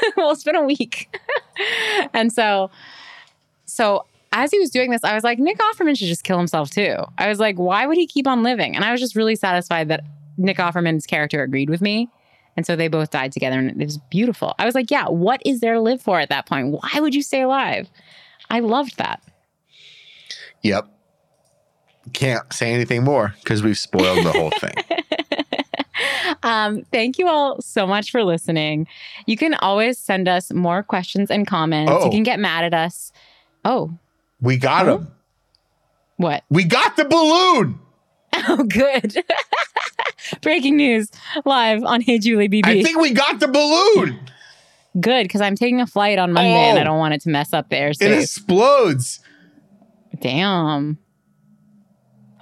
Well 0.18 0.32
it's 0.32 0.44
been 0.44 0.56
a 0.56 0.64
week. 0.64 1.16
And 2.14 2.32
so 2.34 2.70
so 3.66 4.06
as 4.34 4.52
he 4.52 4.60
was 4.60 4.70
doing 4.70 4.90
this 4.92 5.04
i 5.04 5.14
was 5.14 5.24
like 5.24 5.38
nick 5.40 5.58
offerman 5.60 5.96
should 5.98 6.08
just 6.08 6.24
kill 6.24 6.38
himself 6.38 6.70
too. 6.70 6.96
I 7.18 7.28
was 7.30 7.40
like 7.40 7.58
why 7.58 7.86
would 7.86 7.98
he 7.98 8.08
keep 8.08 8.28
on 8.28 8.44
living? 8.44 8.76
And 8.76 8.84
i 8.84 8.92
was 8.92 9.00
just 9.00 9.16
really 9.16 9.36
satisfied 9.36 9.88
that 9.90 10.04
nick 10.38 10.58
offerman's 10.58 11.06
character 11.06 11.44
agreed 11.44 11.70
with 11.70 11.82
me. 11.82 12.10
And 12.58 12.66
so 12.66 12.76
they 12.76 12.88
both 12.90 13.12
died 13.12 13.32
together 13.32 13.58
and 13.60 13.82
it 13.82 13.86
was 13.86 13.98
beautiful. 14.10 14.54
I 14.60 14.66
was 14.66 14.76
like 14.76 14.90
yeah 14.92 15.08
what 15.08 15.42
is 15.46 15.60
there 15.62 15.76
to 15.76 15.82
live 15.82 16.02
for 16.02 16.20
at 16.20 16.30
that 16.30 16.46
point? 16.48 16.68
Why 16.70 17.00
would 17.00 17.14
you 17.16 17.22
stay 17.24 17.42
alive? 17.42 17.90
I 18.50 18.60
loved 18.60 18.98
that. 18.98 19.22
Yep. 20.64 20.88
Can't 22.14 22.52
say 22.52 22.74
anything 22.74 23.04
more 23.04 23.36
because 23.44 23.62
we've 23.64 23.78
spoiled 23.78 24.26
the 24.26 24.32
whole 24.32 24.50
thing. 24.52 24.74
um, 26.44 26.84
thank 26.92 27.18
you 27.18 27.28
all 27.28 27.62
so 27.62 27.86
much 27.88 28.12
for 28.12 28.24
listening. 28.24 28.88
You 29.26 29.38
can 29.38 29.54
always 29.56 29.98
send 29.98 30.28
us 30.28 30.52
more 30.52 30.84
questions 30.84 31.30
and 31.32 31.46
comments. 31.48 31.92
Oh. 31.94 32.06
You 32.06 32.12
can 32.12 32.24
get 32.24 32.40
mad 32.40 32.64
at 32.66 32.74
us. 32.74 33.12
Oh, 33.66 33.92
We 34.42 34.58
got 34.58 34.88
Oh. 34.90 34.98
him. 34.98 35.08
what? 36.18 36.44
We 36.50 36.64
got 36.64 36.96
the 36.98 37.06
balloon. 37.06 37.80
Oh, 38.48 38.64
good. 38.64 39.16
Breaking 40.42 40.78
news 40.78 41.10
live 41.46 41.84
on 41.84 42.00
Hey 42.02 42.18
Julie 42.18 42.48
BB. 42.50 42.66
I 42.66 42.82
think 42.82 42.98
we 43.00 43.12
got 43.12 43.40
the 43.42 43.48
balloon. 43.48 44.20
good, 45.00 45.24
because 45.24 45.42
I'm 45.42 45.56
taking 45.56 45.82
a 45.82 45.86
flight 45.86 46.18
on 46.18 46.32
Monday 46.32 46.50
and 46.50 46.78
I 46.80 46.82
Oh. 46.82 46.86
don't 46.86 46.98
want 46.98 47.14
it 47.14 47.22
to 47.22 47.30
mess 47.30 47.52
up 47.54 47.70
the 47.70 47.78
It 47.78 48.02
explodes. 48.02 49.20
Damn. 50.22 50.98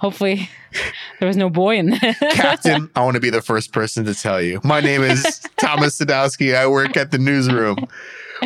Hopefully, 0.00 0.48
there 1.20 1.28
was 1.28 1.36
no 1.36 1.50
boy 1.50 1.76
in 1.76 1.90
there. 1.90 2.14
Captain, 2.32 2.90
I 2.96 3.04
want 3.04 3.16
to 3.16 3.20
be 3.20 3.28
the 3.28 3.42
first 3.42 3.72
person 3.72 4.06
to 4.06 4.14
tell 4.14 4.40
you. 4.40 4.58
My 4.64 4.80
name 4.80 5.02
is 5.02 5.46
Thomas 5.58 5.98
Sadoski. 5.98 6.56
I 6.56 6.66
work 6.66 6.96
at 6.96 7.10
the 7.10 7.18
newsroom. 7.18 7.76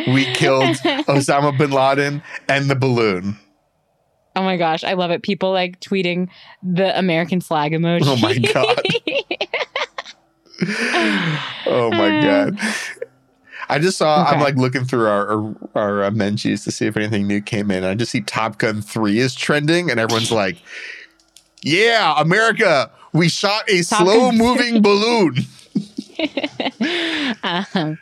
We 0.08 0.24
killed 0.34 0.76
Osama 1.06 1.56
bin 1.56 1.70
Laden 1.70 2.22
and 2.48 2.68
the 2.68 2.74
balloon. 2.74 3.38
Oh 4.34 4.42
my 4.42 4.56
gosh, 4.56 4.82
I 4.82 4.94
love 4.94 5.12
it. 5.12 5.22
People 5.22 5.52
like 5.52 5.78
tweeting 5.78 6.28
the 6.60 6.98
American 6.98 7.40
flag 7.40 7.70
emoji. 7.70 8.02
Oh 8.04 8.16
my 8.16 8.36
God. 8.38 8.80
Oh 11.66 11.90
my 11.90 12.20
god. 12.20 12.58
I 13.68 13.78
just 13.78 13.96
saw. 13.96 14.24
I'm 14.24 14.40
like 14.40 14.56
looking 14.56 14.84
through 14.84 15.06
our 15.06 15.28
our, 15.28 15.56
our 15.76 16.04
uh, 16.04 16.10
Menchies 16.10 16.64
to 16.64 16.72
see 16.72 16.86
if 16.86 16.96
anything 16.96 17.28
new 17.28 17.40
came 17.40 17.70
in. 17.70 17.84
I 17.84 17.94
just 17.94 18.10
see 18.10 18.22
Top 18.22 18.58
Gun 18.58 18.82
Three 18.82 19.18
is 19.18 19.36
trending, 19.36 19.90
and 19.90 20.00
everyone's 20.00 20.32
like, 20.32 20.56
"Yeah, 21.64 22.14
America, 22.18 22.90
we 23.12 23.28
shot 23.28 23.64
a 23.68 23.82
Top 23.82 24.02
slow 24.02 24.32
moving 24.32 24.82
balloon." 24.82 25.36
um, 27.42 27.98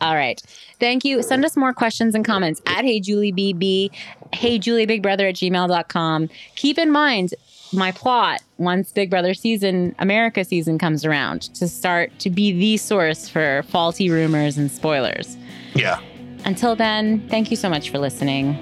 all 0.00 0.14
right. 0.14 0.42
Thank 0.80 1.04
you. 1.04 1.22
Send 1.22 1.44
us 1.44 1.56
more 1.56 1.72
questions 1.72 2.14
and 2.14 2.24
comments 2.24 2.60
at 2.66 2.84
Hey 2.84 2.98
Julie 2.98 3.32
BB, 3.32 3.90
Hey 4.34 4.58
Julie 4.58 4.86
Big 4.86 5.02
Brother 5.02 5.28
at 5.28 5.36
gmail.com. 5.36 6.28
Keep 6.56 6.78
in 6.78 6.90
mind 6.90 7.34
my 7.72 7.92
plot 7.92 8.42
once 8.58 8.92
Big 8.92 9.10
Brother 9.10 9.34
season, 9.34 9.94
America 9.98 10.44
season 10.44 10.78
comes 10.78 11.04
around 11.04 11.42
to 11.54 11.68
start 11.68 12.18
to 12.18 12.30
be 12.30 12.52
the 12.52 12.76
source 12.76 13.28
for 13.28 13.62
faulty 13.68 14.10
rumors 14.10 14.58
and 14.58 14.70
spoilers. 14.70 15.36
Yeah. 15.74 16.00
Until 16.44 16.74
then, 16.74 17.28
thank 17.28 17.50
you 17.50 17.56
so 17.56 17.68
much 17.68 17.90
for 17.90 17.98
listening. 17.98 18.58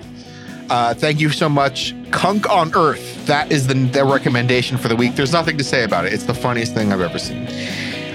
Uh, 0.70 0.94
thank 0.94 1.20
you 1.20 1.30
so 1.30 1.48
much. 1.48 1.94
Cunk 2.12 2.48
on 2.48 2.72
Earth. 2.74 3.26
That 3.26 3.50
is 3.50 3.66
the, 3.66 3.74
the 3.74 4.04
recommendation 4.04 4.78
for 4.78 4.86
the 4.86 4.94
week. 4.96 5.16
There's 5.16 5.32
nothing 5.32 5.58
to 5.58 5.64
say 5.64 5.82
about 5.82 6.04
it. 6.04 6.12
It's 6.12 6.24
the 6.24 6.34
funniest 6.34 6.74
thing 6.74 6.92
I've 6.92 7.00
ever 7.00 7.18
seen. 7.18 7.48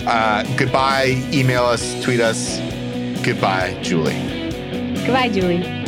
Uh, 0.07 0.45
goodbye. 0.57 1.21
Email 1.33 1.63
us, 1.63 2.01
tweet 2.03 2.21
us. 2.21 2.59
Goodbye, 3.25 3.77
Julie. 3.81 4.21
Goodbye, 5.05 5.29
Julie. 5.29 5.84